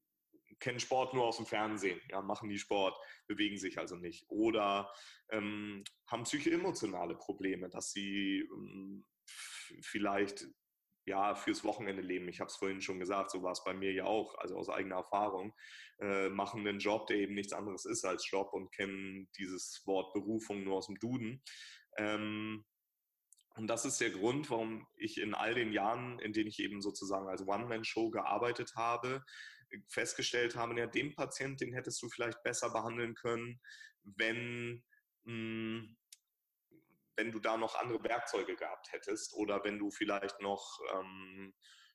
kennen 0.60 0.80
Sport 0.80 1.16
nur 1.16 1.26
aus 1.26 1.38
dem 1.38 1.48
Fernsehen, 1.48 2.00
ja, 2.10 2.22
machen 2.22 2.50
die 2.50 2.60
Sport, 2.60 2.96
bewegen 3.26 3.58
sich 3.58 3.80
also 3.80 3.96
nicht. 3.96 4.26
Oder 4.30 4.94
ähm, 5.30 5.84
haben 6.06 6.24
psychoemotionale 6.24 7.16
Probleme, 7.16 7.68
dass 7.70 7.92
sie 7.92 8.48
ähm, 8.54 9.06
vielleicht 9.82 10.46
ja, 11.06 11.34
fürs 11.36 11.64
Wochenende 11.64 12.02
leben. 12.02 12.30
Ich 12.30 12.40
habe 12.40 12.50
es 12.50 12.56
vorhin 12.56 12.82
schon 12.82 13.00
gesagt, 13.00 13.32
so 13.32 13.42
war 13.42 13.52
es 13.52 13.64
bei 13.64 13.74
mir 13.74 13.92
ja 13.92 14.06
auch, 14.06 14.36
also 14.38 14.56
aus 14.56 14.70
eigener 14.70 14.98
Erfahrung, 14.98 15.54
äh, 16.00 16.30
machen 16.30 16.68
einen 16.68 16.80
Job, 16.80 17.08
der 17.08 17.18
eben 17.18 17.34
nichts 17.34 17.54
anderes 17.54 17.86
ist 17.86 18.06
als 18.06 18.30
Job 18.30 18.54
und 18.54 18.72
kennen 18.72 19.28
dieses 19.38 19.82
Wort 19.86 20.14
Berufung 20.14 20.64
nur 20.64 20.78
aus 20.78 20.88
dem 20.88 21.00
Duden. 21.00 21.44
Ähm, 21.98 22.66
und 23.56 23.68
das 23.68 23.86
ist 23.86 24.00
der 24.00 24.12
Grund, 24.12 24.50
warum 24.50 24.88
ich 24.96 25.20
in 25.20 25.34
all 25.34 25.54
den 25.54 25.74
Jahren, 25.74 26.20
in 26.20 26.34
denen 26.34 26.48
ich 26.48 26.60
eben 26.60 26.82
sozusagen 26.82 27.28
als 27.28 27.46
One-Man-Show 27.46 28.10
gearbeitet 28.12 28.74
habe, 28.76 29.24
festgestellt 29.90 30.56
habe, 30.56 30.78
ja, 30.80 30.88
den 30.88 31.16
Patienten, 31.16 31.58
den 31.58 31.74
hättest 31.74 32.02
du 32.02 32.10
vielleicht 32.10 32.42
besser 32.44 32.72
behandeln 32.72 33.16
können, 33.16 33.60
wenn 34.04 34.84
mh, 35.24 35.34
hm, 35.34 35.98
wenn 37.22 37.32
du 37.32 37.40
da 37.40 37.56
noch 37.56 37.76
andere 37.76 38.04
Werkzeuge 38.04 38.56
gehabt 38.56 38.92
hättest 38.92 39.36
oder 39.36 39.64
wenn 39.64 39.78
du 39.78 39.92
vielleicht 39.92 40.42
noch 40.42 40.80
ähm, 40.96 41.54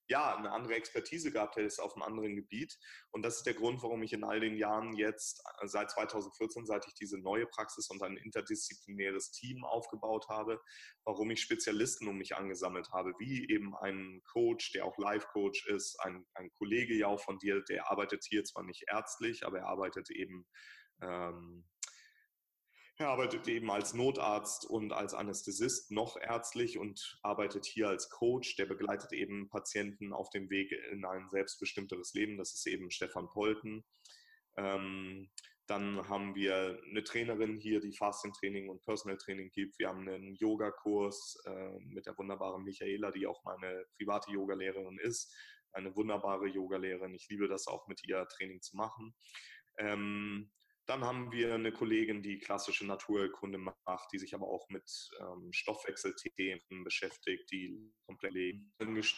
ja, 0.09 0.37
eine 0.37 0.53
andere 0.53 0.77
Expertise 0.77 1.33
gehabt 1.33 1.57
hättest 1.57 1.81
auf 1.81 1.97
einem 1.97 2.05
anderen 2.05 2.37
Gebiet. 2.37 2.79
Und 3.11 3.25
das 3.25 3.39
ist 3.39 3.47
der 3.47 3.55
Grund, 3.55 3.83
warum 3.83 4.05
ich 4.05 4.13
in 4.13 4.23
all 4.23 4.39
den 4.39 4.57
Jahren 4.57 4.93
jetzt, 4.93 5.43
äh, 5.61 5.67
seit 5.67 5.91
2014, 5.91 6.65
seit 6.65 6.87
ich 6.87 6.95
diese 6.95 7.19
neue 7.19 7.45
Praxis 7.47 7.91
und 7.91 8.01
ein 8.05 8.17
interdisziplinäres 8.17 9.33
Team 9.33 9.65
aufgebaut 9.65 10.29
habe, 10.29 10.61
warum 11.05 11.33
ich 11.33 11.41
Spezialisten 11.41 12.07
um 12.07 12.19
mich 12.19 12.37
angesammelt 12.37 12.91
habe, 12.93 13.15
wie 13.19 13.51
eben 13.51 13.77
ein 13.79 14.23
Coach, 14.33 14.71
der 14.71 14.85
auch 14.85 14.97
Life-Coach 14.97 15.67
ist, 15.67 15.99
ein, 16.05 16.25
ein 16.35 16.51
Kollege 16.53 16.95
ja 16.95 17.09
auch 17.09 17.21
von 17.21 17.39
dir, 17.41 17.65
der 17.65 17.91
arbeitet 17.91 18.25
hier 18.29 18.45
zwar 18.45 18.63
nicht 18.63 18.85
ärztlich, 18.89 19.45
aber 19.45 19.59
er 19.59 19.67
arbeitet 19.67 20.09
eben 20.11 20.47
ähm, 21.03 21.65
er 22.99 23.09
arbeitet 23.09 23.47
eben 23.49 23.71
als 23.71 23.93
Notarzt 23.93 24.65
und 24.65 24.93
als 24.93 25.13
Anästhesist 25.13 25.91
noch 25.91 26.17
ärztlich 26.17 26.79
und 26.79 27.19
arbeitet 27.23 27.67
hier 27.67 27.89
als 27.89 28.09
Coach. 28.09 28.57
Der 28.57 28.65
begleitet 28.65 29.13
eben 29.13 29.51
Patienten 29.51 30.15
auf 30.15 30.31
dem 30.31 30.49
Weg 30.49 30.73
in 30.93 31.05
ein 31.05 31.29
selbstbestimmteres 31.29 32.15
Leben. 32.15 32.39
Das 32.39 32.55
ist 32.55 32.67
eben 32.67 32.91
Stefan 32.91 33.29
Polten. 33.29 33.85
Ähm, 34.57 35.31
dann 35.67 36.09
haben 36.09 36.35
wir 36.35 36.81
eine 36.89 37.05
Trainerin 37.05 37.59
hier, 37.59 37.81
die 37.81 37.93
Fasting-Training 37.93 38.69
und 38.71 38.83
Personal-Training 38.85 39.51
gibt. 39.51 39.79
Wir 39.79 39.89
haben 39.89 40.09
einen 40.09 40.37
Yogakurs 40.37 41.43
äh, 41.45 41.79
mit 41.81 42.07
der 42.07 42.17
wunderbaren 42.17 42.63
Michaela, 42.63 43.11
die 43.11 43.27
auch 43.27 43.43
meine 43.45 43.85
private 43.99 44.31
Yogalehrerin 44.31 44.99
ist. 44.99 45.37
Eine 45.73 45.95
wunderbare 45.97 46.47
Yogalehrerin. 46.47 47.15
Ich 47.15 47.29
liebe 47.29 47.49
das 47.49 47.67
auch 47.67 47.89
mit 47.89 48.07
ihr 48.09 48.27
Training 48.29 48.63
zu 48.63 48.77
machen. 48.77 49.15
Ähm, 49.79 50.51
dann 50.87 51.05
haben 51.05 51.33
wir 51.33 51.55
eine 51.55 51.73
Kollegin, 51.73 52.23
die 52.23 52.39
klassische 52.39 52.87
Naturkunde 52.87 53.59
macht, 53.59 54.13
die 54.13 54.19
sich 54.19 54.35
aber 54.35 54.47
auch 54.47 54.69
mit 54.69 54.89
ähm, 55.21 55.53
Stoffwechselthemen 55.53 56.85
beschäftigt, 56.85 57.51
die 57.51 57.93
komplett 58.07 58.37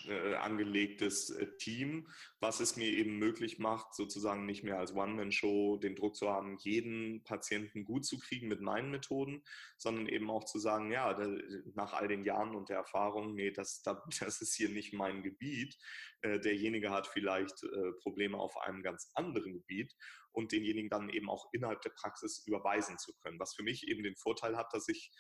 äh, 0.09 0.35
angelegtes 0.37 1.31
äh, 1.31 1.47
Team, 1.59 2.09
was 2.41 2.61
es 2.61 2.77
mir 2.77 2.89
eben 2.89 3.19
möglich 3.19 3.59
macht, 3.59 3.95
sozusagen 3.95 4.47
nicht 4.47 4.65
mehr 4.65 4.79
als 4.79 4.95
One-Man-Show 4.95 5.77
den 5.77 5.95
Druck 5.95 6.17
zu 6.17 6.31
haben, 6.31 6.57
jeden 6.61 7.23
Patienten 7.25 7.85
gut 7.85 8.07
zu 8.07 8.19
kriegen 8.19 8.49
mit 8.49 8.63
meinen 8.63 8.91
Methoden, 8.91 9.43
sondern 9.77 10.07
eben 10.09 10.31
auch 10.31 10.45
zu 10.45 10.59
sagen, 10.59 10.91
ja, 10.91 11.13
da, 11.13 11.29
nach 11.75 11.93
all 11.93 12.09
den 12.09 12.25
Jahren 12.25 12.55
und 12.55 12.71
der 12.71 12.79
Erfahrung, 12.79 13.35
nee, 13.35 13.51
das, 13.51 13.83
das 14.21 14.41
ist 14.41 14.55
hier 14.55 14.71
nicht 14.71 14.95
mein 14.95 15.23
Gebiet. 15.23 15.77
Äh, 16.23 16.41
derjenige 16.41 16.91
hat 16.91 17.07
vielleicht 17.07 17.63
äh, 17.63 17.93
Probleme 18.03 18.39
auf 18.39 18.57
einem 18.57 18.83
ganz 18.83 19.11
anderen 19.15 19.53
Gebiet 19.53 19.95
und 20.33 20.53
denjenigen 20.53 20.91
dann 20.91 21.09
eben 21.09 21.31
auch 21.31 21.49
innerhalb 21.53 21.81
der 21.83 21.91
Praxis 21.91 22.45
überweisen 22.47 22.99
zu 22.99 23.13
können. 23.23 23.39
Was 23.39 23.55
für 23.55 23.63
mich 23.63 23.87
eben 23.89 24.03
den 24.03 24.17
Vorteil 24.17 24.57
hat, 24.57 24.73
dass 24.73 24.89
ich 24.89 25.11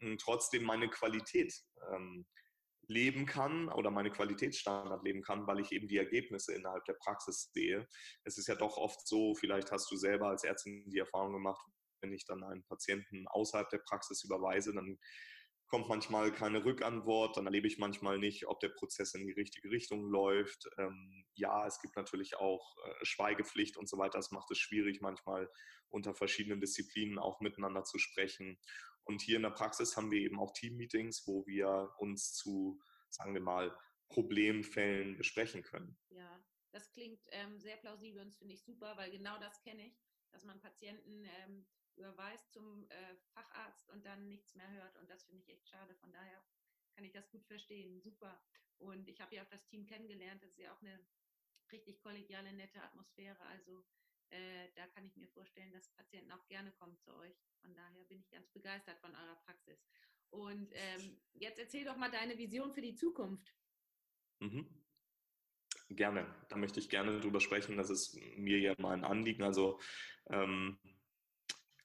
hm, 0.00 0.18
trotzdem 0.18 0.64
meine 0.64 0.88
Qualität 0.88 1.54
ähm, 1.92 2.26
leben 2.88 3.26
kann 3.26 3.68
oder 3.68 3.90
meine 3.90 4.10
Qualitätsstandard 4.10 5.02
leben 5.04 5.22
kann, 5.22 5.46
weil 5.46 5.60
ich 5.60 5.72
eben 5.72 5.88
die 5.88 5.98
Ergebnisse 5.98 6.54
innerhalb 6.54 6.84
der 6.84 6.94
Praxis 6.94 7.50
sehe. 7.52 7.86
Es 8.24 8.38
ist 8.38 8.46
ja 8.46 8.54
doch 8.54 8.76
oft 8.76 9.06
so, 9.06 9.34
vielleicht 9.34 9.72
hast 9.72 9.90
du 9.90 9.96
selber 9.96 10.28
als 10.28 10.44
Ärztin 10.44 10.88
die 10.90 10.98
Erfahrung 10.98 11.32
gemacht, 11.32 11.66
wenn 12.00 12.12
ich 12.12 12.24
dann 12.26 12.44
einen 12.44 12.64
Patienten 12.64 13.26
außerhalb 13.28 13.68
der 13.70 13.78
Praxis 13.78 14.22
überweise, 14.24 14.72
dann 14.74 14.98
kommt 15.68 15.88
manchmal 15.88 16.32
keine 16.32 16.64
Rückantwort, 16.64 17.36
dann 17.36 17.46
erlebe 17.46 17.66
ich 17.66 17.78
manchmal 17.78 18.18
nicht, 18.18 18.46
ob 18.46 18.60
der 18.60 18.68
Prozess 18.68 19.14
in 19.14 19.26
die 19.26 19.32
richtige 19.32 19.70
Richtung 19.70 20.04
läuft. 20.04 20.68
Ähm, 20.78 21.24
ja, 21.34 21.66
es 21.66 21.80
gibt 21.80 21.96
natürlich 21.96 22.36
auch 22.36 22.76
äh, 22.84 23.04
Schweigepflicht 23.04 23.76
und 23.76 23.88
so 23.88 23.98
weiter. 23.98 24.18
Das 24.18 24.30
macht 24.30 24.50
es 24.50 24.58
schwierig, 24.58 25.00
manchmal 25.00 25.50
unter 25.88 26.14
verschiedenen 26.14 26.60
Disziplinen 26.60 27.18
auch 27.18 27.40
miteinander 27.40 27.84
zu 27.84 27.98
sprechen. 27.98 28.58
Und 29.04 29.22
hier 29.22 29.36
in 29.36 29.42
der 29.42 29.50
Praxis 29.50 29.96
haben 29.96 30.10
wir 30.10 30.20
eben 30.20 30.38
auch 30.38 30.52
Teammeetings, 30.52 31.26
wo 31.26 31.46
wir 31.46 31.92
uns 31.98 32.32
zu, 32.34 32.80
sagen 33.10 33.34
wir 33.34 33.40
mal, 33.40 33.76
Problemfällen 34.08 35.16
besprechen 35.16 35.62
können. 35.62 35.98
Ja, 36.10 36.44
das 36.72 36.90
klingt 36.92 37.20
ähm, 37.30 37.58
sehr 37.58 37.76
plausibel 37.76 38.20
und 38.20 38.28
das 38.28 38.38
finde 38.38 38.54
ich 38.54 38.62
super, 38.62 38.96
weil 38.96 39.10
genau 39.10 39.38
das 39.38 39.60
kenne 39.62 39.86
ich, 39.86 39.98
dass 40.30 40.44
man 40.44 40.60
Patienten 40.60 41.24
ähm, 41.24 41.66
überweist 41.96 42.52
zum 42.52 42.88
äh, 42.90 43.16
Facharzt 43.34 43.88
und 43.90 44.04
dann 44.04 44.28
nichts 44.28 44.54
mehr 44.54 44.70
hört. 44.70 44.96
Und 44.98 45.08
das 45.10 45.24
finde 45.24 45.42
ich 45.42 45.48
echt 45.48 45.68
schade. 45.68 45.94
Von 45.96 46.12
daher 46.12 46.42
kann 46.94 47.04
ich 47.04 47.12
das 47.12 47.30
gut 47.30 47.44
verstehen. 47.44 48.00
Super. 48.00 48.40
Und 48.78 49.08
ich 49.08 49.20
habe 49.20 49.34
ja 49.34 49.42
auch 49.42 49.50
das 49.50 49.66
Team 49.66 49.86
kennengelernt. 49.86 50.42
Das 50.42 50.50
ist 50.50 50.58
ja 50.58 50.72
auch 50.72 50.80
eine 50.80 50.98
richtig 51.72 52.00
kollegiale, 52.00 52.52
nette 52.52 52.82
Atmosphäre. 52.82 53.40
Also 53.46 53.84
äh, 54.30 54.68
da 54.74 54.86
kann 54.88 55.04
ich 55.04 55.16
mir 55.16 55.28
vorstellen, 55.28 55.72
dass 55.72 55.88
Patienten 55.90 56.32
auch 56.32 56.46
gerne 56.48 56.72
kommen 56.72 56.98
zu 56.98 57.14
euch. 57.14 57.36
Von 57.60 57.74
daher 57.74 58.04
bin 58.04 58.20
ich 58.20 58.30
ganz 58.30 58.48
begeistert 58.50 58.98
von 59.00 59.14
eurer 59.14 59.36
Praxis. 59.44 59.78
Und 60.30 60.70
ähm, 60.74 61.20
jetzt 61.34 61.58
erzähl 61.58 61.84
doch 61.84 61.96
mal 61.96 62.10
deine 62.10 62.36
Vision 62.36 62.72
für 62.72 62.82
die 62.82 62.94
Zukunft. 62.94 63.54
Mhm. 64.40 64.68
Gerne, 65.88 66.26
da 66.48 66.56
möchte 66.56 66.80
ich 66.80 66.90
gerne 66.90 67.20
drüber 67.20 67.40
sprechen. 67.40 67.76
Das 67.76 67.90
ist 67.90 68.16
mir 68.36 68.58
ja 68.58 68.74
mal 68.78 68.92
ein 68.92 69.04
Anliegen. 69.04 69.44
Also 69.44 69.80
ähm, 70.30 70.78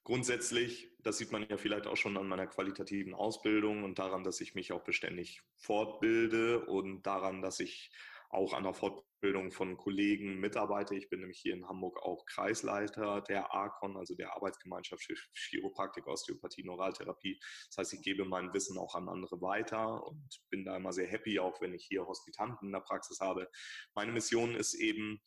Grundsätzlich, 0.03 0.89
das 0.99 1.19
sieht 1.19 1.31
man 1.31 1.47
ja 1.47 1.57
vielleicht 1.57 1.85
auch 1.85 1.97
schon 1.97 2.17
an 2.17 2.27
meiner 2.27 2.47
qualitativen 2.47 3.13
Ausbildung 3.13 3.83
und 3.83 3.99
daran, 3.99 4.23
dass 4.23 4.41
ich 4.41 4.55
mich 4.55 4.71
auch 4.71 4.83
beständig 4.83 5.41
fortbilde 5.57 6.65
und 6.65 7.03
daran, 7.03 7.41
dass 7.41 7.59
ich 7.59 7.91
auch 8.31 8.53
an 8.53 8.63
der 8.63 8.73
Fortbildung 8.73 9.51
von 9.51 9.77
Kollegen 9.77 10.39
mitarbeite. 10.39 10.95
Ich 10.95 11.09
bin 11.09 11.19
nämlich 11.19 11.39
hier 11.39 11.53
in 11.53 11.67
Hamburg 11.67 12.01
auch 12.01 12.25
Kreisleiter 12.25 13.21
der 13.21 13.51
ARCON, 13.53 13.97
also 13.97 14.15
der 14.15 14.33
Arbeitsgemeinschaft 14.35 15.03
für 15.03 15.15
Chiropraktik, 15.33 16.07
Osteopathie, 16.07 16.63
Neuraltherapie. 16.63 17.39
Das 17.67 17.77
heißt, 17.77 17.93
ich 17.93 18.01
gebe 18.01 18.25
mein 18.25 18.53
Wissen 18.53 18.77
auch 18.77 18.95
an 18.95 19.09
andere 19.09 19.41
weiter 19.41 20.03
und 20.07 20.41
bin 20.49 20.63
da 20.63 20.77
immer 20.77 20.93
sehr 20.93 21.07
happy, 21.07 21.39
auch 21.39 21.61
wenn 21.61 21.73
ich 21.73 21.85
hier 21.85 22.07
Hospitanten 22.07 22.69
in 22.69 22.73
der 22.73 22.79
Praxis 22.79 23.19
habe. 23.19 23.49
Meine 23.93 24.13
Mission 24.13 24.55
ist 24.55 24.73
eben, 24.73 25.21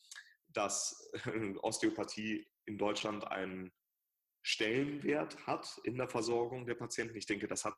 dass 0.48 1.10
Osteopathie 1.62 2.46
in 2.64 2.78
Deutschland 2.78 3.26
ein 3.28 3.70
Stellenwert 4.44 5.46
hat 5.46 5.80
in 5.84 5.96
der 5.96 6.08
Versorgung 6.08 6.66
der 6.66 6.74
Patienten. 6.74 7.16
Ich 7.16 7.26
denke, 7.26 7.48
das 7.48 7.64
hat 7.64 7.74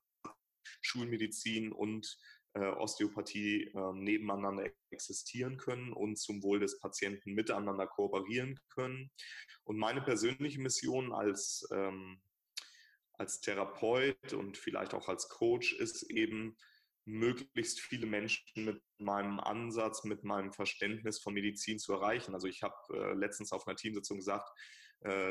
Schulmedizin 0.83 1.73
und 1.73 2.19
äh, 2.55 2.67
Osteopathie 2.67 3.71
äh, 3.73 3.93
nebeneinander 3.95 4.69
existieren 4.91 5.59
können 5.59 5.93
und 5.93 6.17
zum 6.17 6.43
Wohl 6.43 6.59
des 6.59 6.81
Patienten 6.81 7.35
miteinander 7.35 7.87
kooperieren 7.87 8.59
können. 8.69 9.13
Und 9.63 9.79
meine 9.79 10.03
persönliche 10.03 10.61
Mission 10.61 11.13
als, 11.13 11.69
ähm, 11.73 12.21
als 13.13 13.41
Therapeut 13.41 14.33
und 14.33 14.59
vielleicht 14.59 14.93
auch 14.93 15.09
als 15.09 15.29
Coach 15.29 15.73
ist 15.73 16.11
eben, 16.11 16.57
möglichst 17.09 17.81
viele 17.81 18.07
Menschen 18.07 18.65
mit 18.65 18.83
meinem 18.99 19.39
Ansatz, 19.39 20.03
mit 20.03 20.25
meinem 20.25 20.53
Verständnis 20.53 21.21
von 21.21 21.35
Medizin 21.35 21.79
zu 21.79 21.93
erreichen. 21.93 22.35
Also 22.35 22.49
ich 22.49 22.65
habe 22.65 22.75
äh, 22.93 23.15
letztens 23.15 23.53
auf 23.53 23.67
einer 23.67 23.77
Teamsitzung 23.77 24.19
gesagt, 24.19 24.51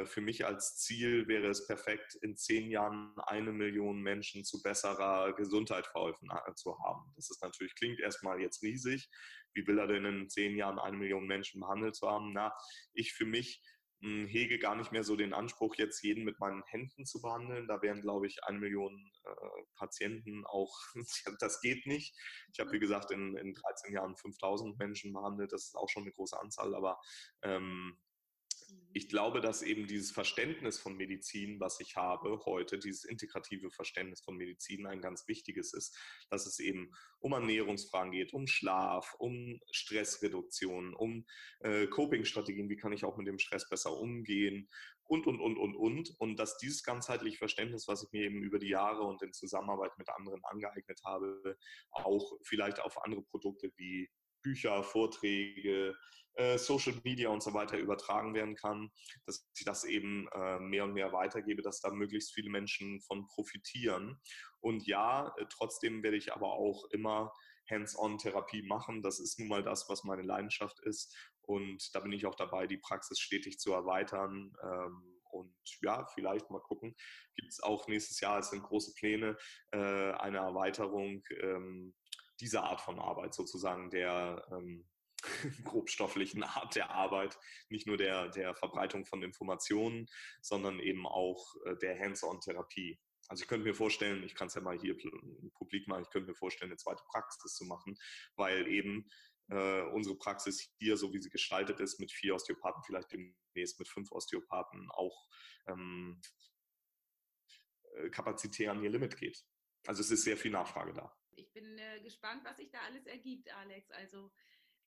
für 0.05 0.21
mich 0.21 0.45
als 0.45 0.77
Ziel 0.77 1.27
wäre 1.27 1.47
es 1.47 1.67
perfekt, 1.67 2.15
in 2.21 2.37
zehn 2.37 2.69
Jahren 2.69 3.13
eine 3.25 3.51
Million 3.51 4.01
Menschen 4.01 4.45
zu 4.45 4.61
besserer 4.61 5.33
Gesundheit 5.33 5.87
verholfen 5.87 6.29
äh, 6.31 6.53
zu 6.53 6.77
haben. 6.79 7.11
Das 7.15 7.29
ist 7.29 7.41
natürlich, 7.41 7.75
klingt 7.75 7.99
erstmal 7.99 8.39
jetzt 8.39 8.61
riesig. 8.61 9.09
Wie 9.53 9.65
will 9.67 9.79
er 9.79 9.87
denn 9.87 10.05
in 10.05 10.29
zehn 10.29 10.55
Jahren 10.55 10.79
eine 10.79 10.97
Million 10.97 11.25
Menschen 11.25 11.61
behandelt 11.61 11.95
zu 11.95 12.09
haben? 12.09 12.31
Na, 12.33 12.53
ich 12.93 13.13
für 13.13 13.25
mich 13.25 13.61
hm, 14.01 14.27
hege 14.27 14.59
gar 14.59 14.75
nicht 14.75 14.91
mehr 14.91 15.03
so 15.03 15.15
den 15.15 15.33
Anspruch, 15.33 15.75
jetzt 15.75 16.03
jeden 16.03 16.25
mit 16.25 16.39
meinen 16.39 16.63
Händen 16.67 17.05
zu 17.05 17.21
behandeln. 17.21 17.67
Da 17.67 17.81
wären, 17.81 18.01
glaube 18.01 18.27
ich, 18.27 18.43
eine 18.43 18.59
Million 18.59 19.11
äh, 19.23 19.63
Patienten 19.77 20.45
auch, 20.45 20.77
das 21.39 21.61
geht 21.61 21.85
nicht. 21.85 22.15
Ich 22.53 22.59
habe, 22.59 22.71
wie 22.71 22.79
gesagt, 22.79 23.11
in, 23.11 23.35
in 23.37 23.53
13 23.53 23.93
Jahren 23.93 24.15
5000 24.15 24.77
Menschen 24.77 25.13
behandelt. 25.13 25.51
Das 25.51 25.65
ist 25.65 25.75
auch 25.75 25.89
schon 25.89 26.03
eine 26.03 26.11
große 26.11 26.39
Anzahl, 26.39 26.75
aber 26.75 26.99
ähm, 27.43 27.97
ich 28.93 29.09
glaube, 29.09 29.41
dass 29.41 29.61
eben 29.61 29.87
dieses 29.87 30.11
Verständnis 30.11 30.79
von 30.79 30.95
Medizin, 30.95 31.59
was 31.59 31.81
ich 31.81 31.97
habe 31.97 32.39
heute, 32.45 32.79
dieses 32.79 33.03
integrative 33.03 33.69
Verständnis 33.69 34.21
von 34.21 34.37
Medizin 34.37 34.85
ein 34.85 35.01
ganz 35.01 35.27
wichtiges 35.27 35.73
ist, 35.73 35.97
dass 36.29 36.45
es 36.45 36.59
eben 36.59 36.91
um 37.19 37.33
Ernährungsfragen 37.33 38.13
geht, 38.13 38.33
um 38.33 38.47
Schlaf, 38.47 39.13
um 39.19 39.59
Stressreduktion, 39.69 40.93
um 40.93 41.25
äh, 41.59 41.87
Coping-Strategien, 41.87 42.69
wie 42.69 42.77
kann 42.77 42.93
ich 42.93 43.03
auch 43.03 43.17
mit 43.17 43.27
dem 43.27 43.37
Stress 43.37 43.67
besser 43.67 43.97
umgehen 43.97 44.69
und, 45.03 45.27
und, 45.27 45.41
und, 45.41 45.57
und, 45.57 45.75
und. 45.75 46.15
Und 46.19 46.37
dass 46.37 46.57
dieses 46.57 46.83
ganzheitliche 46.83 47.37
Verständnis, 47.37 47.89
was 47.89 48.03
ich 48.03 48.11
mir 48.13 48.23
eben 48.23 48.43
über 48.43 48.59
die 48.59 48.69
Jahre 48.69 49.03
und 49.03 49.21
in 49.21 49.33
Zusammenarbeit 49.33 49.97
mit 49.97 50.09
anderen 50.09 50.43
angeeignet 50.45 51.01
habe, 51.03 51.57
auch 51.91 52.31
vielleicht 52.43 52.79
auf 52.79 53.03
andere 53.03 53.23
Produkte 53.23 53.71
wie 53.75 54.09
Bücher, 54.45 54.83
Vorträge, 54.83 55.95
äh, 56.35 56.57
Social 56.57 56.95
Media 57.03 57.29
und 57.29 57.41
so 57.41 57.53
weiter 57.53 57.77
übertragen 57.77 58.33
werden 58.33 58.55
kann, 58.55 58.91
dass 59.25 59.49
ich 59.57 59.65
das 59.65 59.85
eben 59.85 60.27
äh, 60.33 60.59
mehr 60.59 60.83
und 60.83 60.93
mehr 60.93 61.13
weitergebe, 61.13 61.61
dass 61.61 61.79
da 61.79 61.91
möglichst 61.91 62.33
viele 62.33 62.49
Menschen 62.49 63.01
von 63.01 63.25
profitieren. 63.27 64.21
Und 64.59 64.85
ja, 64.85 65.33
äh, 65.37 65.45
trotzdem 65.49 66.03
werde 66.03 66.17
ich 66.17 66.33
aber 66.33 66.51
auch 66.51 66.89
immer 66.91 67.33
Hands-on-Therapie 67.69 68.63
machen. 68.63 69.01
Das 69.01 69.19
ist 69.19 69.39
nun 69.39 69.47
mal 69.47 69.63
das, 69.63 69.89
was 69.89 70.03
meine 70.03 70.23
Leidenschaft 70.23 70.79
ist. 70.81 71.15
Und 71.41 71.89
da 71.95 72.01
bin 72.01 72.11
ich 72.11 72.25
auch 72.25 72.35
dabei, 72.35 72.67
die 72.67 72.77
Praxis 72.77 73.19
stetig 73.19 73.57
zu 73.57 73.71
erweitern. 73.71 74.53
Ähm, 74.61 75.21
und 75.31 75.55
ja, 75.81 76.05
vielleicht 76.13 76.49
mal 76.49 76.61
gucken. 76.61 76.95
Gibt 77.35 77.51
es 77.51 77.61
auch 77.61 77.87
nächstes 77.87 78.19
Jahr, 78.21 78.39
es 78.39 78.51
sind 78.51 78.63
große 78.63 78.93
Pläne, 78.93 79.35
eine 79.71 80.37
Erweiterung 80.37 81.21
ähm, 81.41 81.93
dieser 82.39 82.63
Art 82.63 82.81
von 82.81 82.99
Arbeit, 82.99 83.33
sozusagen 83.33 83.89
der 83.89 84.45
ähm, 84.51 84.87
grobstofflichen 85.63 86.43
Art 86.43 86.75
der 86.75 86.91
Arbeit, 86.91 87.37
nicht 87.69 87.87
nur 87.87 87.97
der, 87.97 88.29
der 88.29 88.55
Verbreitung 88.55 89.05
von 89.05 89.23
Informationen, 89.23 90.07
sondern 90.41 90.79
eben 90.79 91.07
auch 91.07 91.55
äh, 91.65 91.75
der 91.77 91.99
Hands-on-Therapie. 91.99 92.99
Also 93.27 93.43
ich 93.43 93.47
könnte 93.47 93.65
mir 93.65 93.73
vorstellen, 93.73 94.23
ich 94.23 94.35
kann 94.35 94.47
es 94.47 94.53
ja 94.53 94.61
mal 94.61 94.77
hier 94.77 94.95
publik 95.55 95.87
machen, 95.87 96.03
ich 96.03 96.11
könnte 96.11 96.29
mir 96.29 96.35
vorstellen, 96.35 96.71
eine 96.71 96.77
zweite 96.77 97.03
Praxis 97.11 97.55
zu 97.55 97.65
machen, 97.65 97.97
weil 98.35 98.67
eben 98.67 99.09
äh, 99.49 99.81
unsere 99.81 100.15
Praxis 100.15 100.69
hier, 100.77 100.97
so 100.97 101.13
wie 101.13 101.21
sie 101.21 101.29
gestaltet 101.29 101.79
ist, 101.79 101.99
mit 101.99 102.11
vier 102.11 102.35
Osteopathen, 102.35 102.83
vielleicht 102.83 103.11
demnächst 103.11 103.79
mit 103.79 103.87
fünf 103.87 104.11
Osteopathen, 104.11 104.89
auch 104.91 105.27
ähm, 105.67 106.21
äh, 107.95 108.09
kapazitär 108.09 108.71
an 108.71 108.83
ihr 108.83 108.89
Limit 108.89 109.17
geht. 109.17 109.43
Also 109.87 110.01
es 110.01 110.11
ist 110.11 110.23
sehr 110.23 110.37
viel 110.37 110.51
Nachfrage 110.51 110.93
da. 110.93 111.15
Ich 111.35 111.51
bin 111.51 111.77
äh, 111.77 112.01
gespannt, 112.01 112.43
was 112.43 112.57
sich 112.57 112.69
da 112.71 112.79
alles 112.81 113.05
ergibt, 113.05 113.51
Alex. 113.53 113.91
Also 113.91 114.31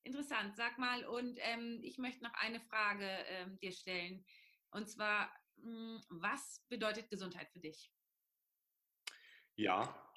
interessant. 0.03 0.55
Sag 0.55 0.77
mal, 0.77 1.05
und 1.05 1.37
ähm, 1.41 1.79
ich 1.83 1.97
möchte 1.97 2.23
noch 2.23 2.33
eine 2.33 2.59
Frage 2.61 3.07
ähm, 3.27 3.59
dir 3.59 3.71
stellen. 3.71 4.25
Und 4.71 4.89
zwar, 4.89 5.31
mh, 5.57 5.63
hm, 5.63 6.03
was 6.09 6.65
bedeutet 6.69 7.09
Gesundheit 7.09 7.49
für 7.51 7.59
dich? 7.59 7.91
Ja, 9.55 10.09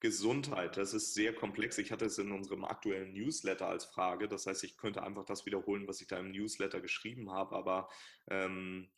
Gesundheit, 0.00 0.76
das 0.76 0.92
ist 0.92 1.14
sehr 1.14 1.34
komplex. 1.34 1.78
Ich 1.78 1.90
hatte 1.90 2.04
es 2.04 2.18
in 2.18 2.30
unserem 2.30 2.64
aktuellen 2.64 3.12
Newsletter 3.12 3.68
als 3.68 3.86
Frage. 3.86 4.28
Das 4.28 4.46
heißt, 4.46 4.62
ich 4.64 4.76
könnte 4.76 5.02
einfach 5.02 5.24
das 5.24 5.46
wiederholen, 5.46 5.88
was 5.88 6.00
ich 6.00 6.06
da 6.06 6.18
im 6.18 6.30
Newsletter 6.30 6.80
geschrieben 6.80 7.30
habe. 7.30 7.56
Aber 7.56 7.88
ähm, 8.28 8.92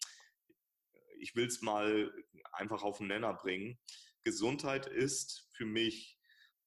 ich 1.20 1.36
will 1.36 1.46
es 1.46 1.62
mal 1.62 2.12
einfach 2.52 2.82
auf 2.82 2.98
den 2.98 3.06
Nenner 3.06 3.34
bringen. 3.34 3.78
Gesundheit 4.24 4.86
ist 4.86 5.48
für 5.52 5.64
mich 5.64 6.15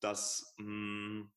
dass 0.01 0.53
mh, 0.57 0.65
hm, 0.65 1.31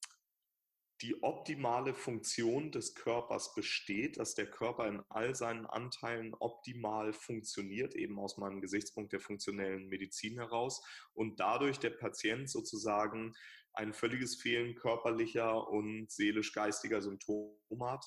die 1.03 1.21
optimale 1.23 1.95
Funktion 1.95 2.71
des 2.71 2.95
Körpers 2.95 3.55
besteht, 3.55 4.19
dass 4.19 4.37
der 4.37 4.49
Körper 4.49 4.87
in 4.87 5.03
all 5.09 5.35
seinen 5.35 5.67
Anteilen 5.67 6.33
optimal 6.35 7.13
funktioniert, 7.13 7.97
eben 7.97 8.21
aus 8.21 8.39
meinem 8.39 8.61
Gesichtspunkt 8.61 9.13
der 9.13 9.19
funktionellen 9.19 9.89
Medizin 9.89 10.39
heraus 10.39 10.81
und 11.13 11.41
dadurch 11.41 11.81
der 11.81 11.91
Patient 11.91 12.49
sozusagen 12.49 13.35
ein 13.75 13.93
völliges 13.93 14.41
Fehlen 14.41 14.77
körperlicher 14.77 15.67
und 15.69 16.11
seelisch-geistiger 16.11 17.03
Symptome 17.03 17.57
hat. 17.81 18.05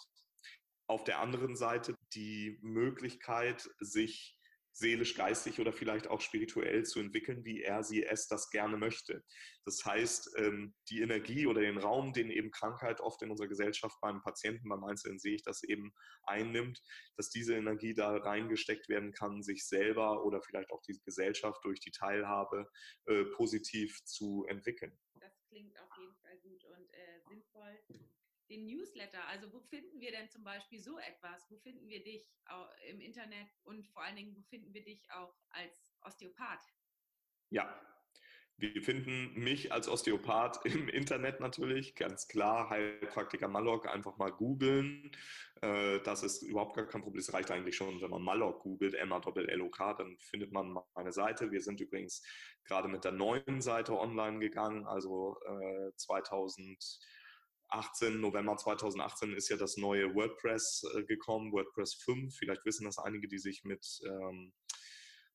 Auf 0.88 1.04
der 1.04 1.20
anderen 1.20 1.58
Seite 1.58 1.96
die 2.14 2.60
Möglichkeit, 2.62 3.68
sich 3.80 4.40
seelisch, 4.76 5.16
geistig 5.16 5.60
oder 5.60 5.72
vielleicht 5.72 6.08
auch 6.08 6.20
spirituell 6.20 6.84
zu 6.84 7.00
entwickeln, 7.00 7.46
wie 7.46 7.64
er 7.64 7.84
sie 7.84 8.04
es 8.04 8.28
das 8.28 8.50
gerne 8.50 8.76
möchte. 8.76 9.24
Das 9.64 9.86
heißt, 9.86 10.36
ähm, 10.38 10.76
die 10.90 11.02
Energie 11.02 11.48
oder 11.48 11.62
den 11.62 11.78
Raum, 11.78 12.12
den 12.12 12.30
eben 12.30 12.52
Krankheit 12.52 13.00
oft 13.00 13.22
in 13.22 13.32
unserer 13.32 13.48
Gesellschaft 13.48 13.98
beim 14.02 14.22
Patienten, 14.22 14.68
beim 14.68 14.84
Einzelnen 14.84 15.18
sehe 15.18 15.36
ich 15.36 15.44
das 15.44 15.64
eben 15.64 15.94
einnimmt, 16.24 16.82
dass 17.16 17.30
diese 17.30 17.56
Energie 17.56 17.94
da 17.94 18.18
reingesteckt 18.18 18.90
werden 18.90 19.14
kann, 19.14 19.44
sich 19.44 19.66
selber 19.66 20.26
oder 20.26 20.42
vielleicht 20.42 20.72
auch 20.72 20.82
die 20.82 21.00
Gesellschaft 21.06 21.64
durch 21.64 21.80
die 21.80 21.92
Teilhabe 21.92 22.70
äh, 23.06 23.24
positiv 23.24 24.04
zu 24.04 24.46
entwickeln. 24.50 24.98
Das 25.22 25.34
klingt 25.48 25.80
auf 25.80 25.90
jeden 25.98 26.16
Fall 26.18 26.38
gut 26.40 26.66
und 26.66 26.94
äh, 26.94 27.22
sinnvoll 27.30 27.80
den 28.56 28.66
Newsletter. 28.66 29.26
Also 29.28 29.52
wo 29.52 29.60
finden 29.60 30.00
wir 30.00 30.12
denn 30.12 30.30
zum 30.30 30.44
Beispiel 30.44 30.80
so 30.80 30.98
etwas? 31.00 31.46
Wo 31.50 31.58
finden 31.58 31.88
wir 31.90 32.04
dich 32.04 32.32
im 32.90 33.02
Internet 33.02 33.48
und 33.64 33.88
vor 33.90 34.04
allen 34.04 34.16
Dingen, 34.16 34.36
wo 34.36 34.42
finden 34.44 34.74
wir 34.74 34.84
dich 34.84 35.12
auch 35.12 35.36
als 35.50 35.94
Osteopath? 36.02 36.64
Ja, 37.50 37.80
wir 38.58 38.82
finden 38.82 39.34
mich 39.36 39.74
als 39.74 39.90
Osteopath 39.90 40.66
im 40.66 40.88
Internet 40.88 41.42
natürlich, 41.42 41.96
ganz 41.96 42.28
klar, 42.28 42.70
Heilpraktiker 42.70 43.50
Malok, 43.50 43.88
einfach 43.88 44.18
mal 44.18 44.32
googeln. 44.32 45.12
Äh, 45.62 46.00
das 46.02 46.24
ist 46.24 46.42
überhaupt 46.42 46.76
gar 46.76 46.88
kein 46.88 47.02
Problem. 47.02 47.20
Es 47.20 47.34
reicht 47.34 47.52
eigentlich 47.52 47.76
schon, 47.76 48.02
wenn 48.02 48.10
man 48.10 48.24
Malok 48.24 48.62
googelt, 48.62 48.94
M-A-L-L-O-K, 48.94 49.94
dann 49.96 50.18
findet 50.20 50.54
man 50.54 50.78
meine 50.96 51.12
Seite. 51.12 51.52
Wir 51.52 51.62
sind 51.62 51.82
übrigens 51.82 52.24
gerade 52.64 52.88
mit 52.88 53.04
der 53.04 53.12
neuen 53.12 53.62
Seite 53.62 53.98
online 54.00 54.40
gegangen, 54.40 54.86
also 54.86 55.38
2000 55.98 56.70
äh, 56.70 56.76
18, 57.70 58.20
November 58.20 58.58
2018 58.58 59.34
ist 59.34 59.50
ja 59.50 59.58
das 59.58 59.78
neue 59.78 60.14
WordPress 60.14 60.86
äh, 60.96 61.04
gekommen, 61.04 61.52
WordPress 61.52 61.96
5. 61.96 62.36
Vielleicht 62.36 62.66
wissen 62.66 62.86
das 62.86 62.98
einige, 62.98 63.28
die 63.28 63.40
sich 63.40 63.64
mit, 63.64 64.00
ähm, 64.06 64.54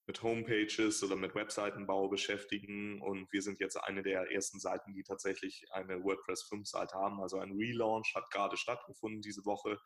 mit 0.07 0.22
Homepages 0.22 1.03
oder 1.03 1.16
mit 1.16 1.35
Webseitenbau 1.35 2.09
beschäftigen. 2.09 3.01
Und 3.01 3.33
wir 3.33 3.43
sind 3.43 3.61
jetzt 3.61 3.76
eine 3.76 4.03
der 4.03 4.31
ersten 4.31 4.61
Seiten, 4.61 4.93
die 4.95 5.03
tatsächlich 5.03 5.66
eine 5.72 6.03
WordPress 6.03 6.45
5 6.45 6.68
Seite 6.68 6.95
haben. 6.95 7.20
Also 7.20 7.39
ein 7.39 7.53
Relaunch 7.53 8.14
hat 8.14 8.31
gerade 8.31 8.57
stattgefunden 8.57 9.22
diese 9.22 9.45
Woche. 9.45 9.78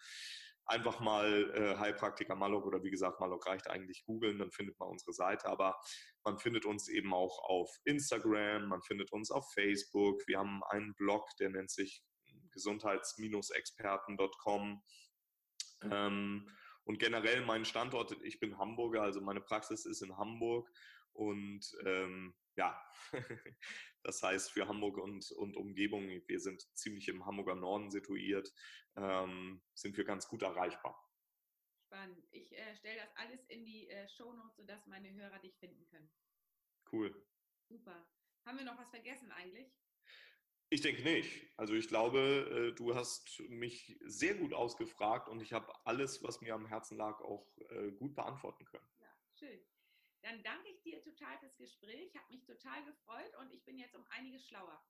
Einfach 0.67 1.01
mal 1.01 1.51
äh, 1.55 1.77
Heilpraktiker 1.77 2.37
Malok 2.37 2.65
oder 2.65 2.83
wie 2.83 2.91
gesagt, 2.91 3.21
Malok 3.21 3.47
reicht 3.47 3.69
eigentlich 3.69 4.03
googeln, 4.07 4.39
dann 4.39 4.51
findet 4.51 4.79
man 4.79 4.89
unsere 4.89 5.13
Seite. 5.13 5.47
Aber 5.47 5.79
man 6.25 6.39
findet 6.39 6.65
uns 6.65 6.89
eben 6.89 7.13
auch 7.13 7.39
auf 7.43 7.71
Instagram, 7.85 8.69
man 8.69 8.81
findet 8.83 9.13
uns 9.13 9.31
auf 9.31 9.53
Facebook. 9.53 10.23
Wir 10.27 10.39
haben 10.39 10.63
einen 10.71 10.95
Blog, 10.95 11.29
der 11.39 11.51
nennt 11.51 11.71
sich 11.71 12.03
gesundheits-experten.com. 12.55 14.83
Ähm, 15.83 16.49
und 16.85 16.99
generell 16.99 17.45
mein 17.45 17.67
Standort, 17.67 18.13
ich 18.23 18.41
bin 18.41 18.59
Hamburger, 18.59 19.03
also 19.03 19.21
meine 19.21 19.41
Praxis 19.41 19.87
ist 19.87 20.03
in 20.03 20.17
Hamburg 20.17 20.69
und 21.13 21.65
ähm, 21.85 22.37
ja, 22.57 22.81
das 24.03 24.23
heißt 24.23 24.53
für 24.53 24.69
Hamburg 24.69 24.99
und, 24.99 25.31
und 25.33 25.57
Umgebung, 25.57 26.09
wir 26.27 26.41
sind 26.41 26.63
ziemlich 26.77 27.09
im 27.09 27.25
Hamburger 27.27 27.55
Norden 27.55 27.91
situiert, 27.91 28.53
ähm, 28.97 29.63
sind 29.75 29.97
wir 29.97 30.05
ganz 30.05 30.29
gut 30.29 30.43
erreichbar. 30.43 31.01
Spannend. 31.87 32.27
Ich 32.33 32.53
äh, 32.53 32.77
stelle 32.77 33.01
das 33.01 33.17
alles 33.17 33.45
in 33.47 33.65
die 33.65 33.89
äh, 33.89 34.09
Shownotes, 34.09 34.57
sodass 34.57 34.87
meine 34.87 35.13
Hörer 35.13 35.39
dich 35.39 35.57
finden 35.59 35.87
können. 35.87 36.11
Cool. 36.91 37.27
Super. 37.69 38.07
Haben 38.45 38.59
wir 38.59 38.65
noch 38.65 38.79
was 38.79 38.91
vergessen 38.91 39.33
eigentlich? 39.33 39.73
Ich 40.71 40.81
denke 40.81 41.03
nicht. 41.03 41.47
Also 41.57 41.75
ich 41.75 41.89
glaube, 41.89 42.73
äh, 42.73 42.75
du 42.75 42.95
hast 42.95 43.41
mich 43.49 43.97
sehr 44.05 44.35
gut 44.35 44.53
ausgefragt 44.53 45.29
und 45.29 45.41
ich 45.41 45.53
habe 45.53 45.73
alles, 45.85 46.23
was 46.23 46.41
mir 46.41 46.55
am 46.55 46.67
Herzen 46.67 46.97
lag, 46.97 47.21
auch 47.21 47.47
äh, 47.71 47.93
gut 47.93 48.15
beantworten 48.15 48.65
können. 48.65 48.87
Ja, 49.01 49.07
schön. 49.35 49.61
Dann 50.23 50.43
danke 50.43 50.71
ich 50.71 50.81
dir 50.83 51.03
total 51.03 51.39
fürs 51.39 51.57
Gespräch, 51.59 52.17
hat 52.17 52.29
mich 52.31 52.45
total 52.45 52.83
gefreut 52.85 53.33
und 53.41 53.53
ich 53.53 53.63
bin 53.65 53.79
jetzt 53.79 53.95
um 53.95 54.05
einiges 54.09 54.47
schlauer. 54.49 54.83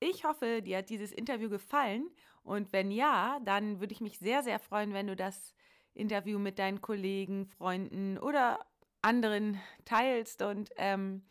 Ich 0.00 0.24
hoffe, 0.24 0.62
dir 0.62 0.78
hat 0.78 0.90
dieses 0.90 1.12
Interview 1.12 1.48
gefallen 1.48 2.10
und 2.42 2.72
wenn 2.72 2.90
ja, 2.90 3.38
dann 3.44 3.80
würde 3.80 3.92
ich 3.92 4.00
mich 4.00 4.18
sehr, 4.18 4.42
sehr 4.42 4.58
freuen, 4.58 4.94
wenn 4.94 5.06
du 5.06 5.14
das 5.14 5.54
Interview 5.94 6.38
mit 6.38 6.58
deinen 6.58 6.80
Kollegen, 6.80 7.46
Freunden 7.46 8.18
oder 8.18 8.66
anderen 9.02 9.60
teilst 9.84 10.42
und 10.42 10.70
ähm, 10.76 11.22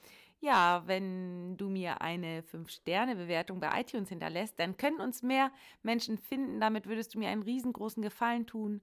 ja, 0.42 0.84
wenn 0.88 1.56
du 1.58 1.70
mir 1.70 2.02
eine 2.02 2.42
5-Sterne-Bewertung 2.42 3.60
bei 3.60 3.80
iTunes 3.80 4.10
hinterlässt, 4.10 4.60
dann 4.60 4.76
können 4.76 5.00
uns 5.00 5.22
mehr 5.22 5.52
Menschen 5.84 6.18
finden. 6.18 6.60
Damit 6.60 6.88
würdest 6.88 7.14
du 7.14 7.20
mir 7.20 7.30
einen 7.30 7.44
riesengroßen 7.44 8.02
Gefallen 8.02 8.48
tun. 8.48 8.82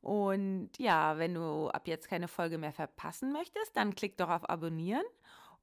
Und 0.00 0.70
ja, 0.78 1.18
wenn 1.18 1.34
du 1.34 1.68
ab 1.68 1.88
jetzt 1.88 2.08
keine 2.08 2.28
Folge 2.28 2.56
mehr 2.56 2.72
verpassen 2.72 3.32
möchtest, 3.32 3.76
dann 3.76 3.94
klick 3.94 4.16
doch 4.16 4.30
auf 4.30 4.48
Abonnieren 4.48 5.04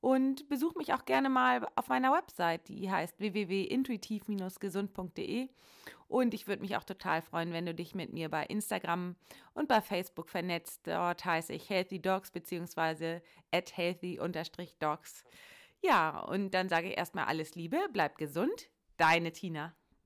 und 0.02 0.48
besuch 0.50 0.76
mich 0.76 0.94
auch 0.94 1.06
gerne 1.06 1.30
mal 1.30 1.66
auf 1.76 1.88
meiner 1.88 2.14
Website, 2.14 2.68
die 2.68 2.92
heißt 2.92 3.20
www.intuitiv-gesund.de. 3.20 5.50
Und 6.10 6.34
ich 6.34 6.48
würde 6.48 6.64
mich 6.64 6.76
auch 6.76 6.84
total 6.84 7.22
freuen, 7.22 7.54
wenn 7.54 7.68
du 7.68 7.74
dich 7.74 7.94
mit 7.94 8.12
mir 8.12 8.30
bei 8.30 8.44
Instagram 8.44 9.16
und 9.54 9.68
bei 9.68 9.80
Facebook 9.80 10.28
vernetzt. 10.28 10.82
Dort 10.88 11.24
heiße 11.24 11.54
ich 11.54 11.70
Healthy 11.70 12.02
Dogs 12.02 12.32
bzw. 12.32 13.22
at 13.52 13.78
healthy-dogs. 13.78 15.24
Ja, 15.82 16.20
und 16.20 16.52
dann 16.56 16.68
sage 16.68 16.90
ich 16.90 16.98
erstmal 16.98 17.26
alles 17.26 17.54
Liebe, 17.54 17.78
bleib 17.94 18.18
gesund, 18.18 18.70
deine 18.98 19.32
Tina. 19.32 19.76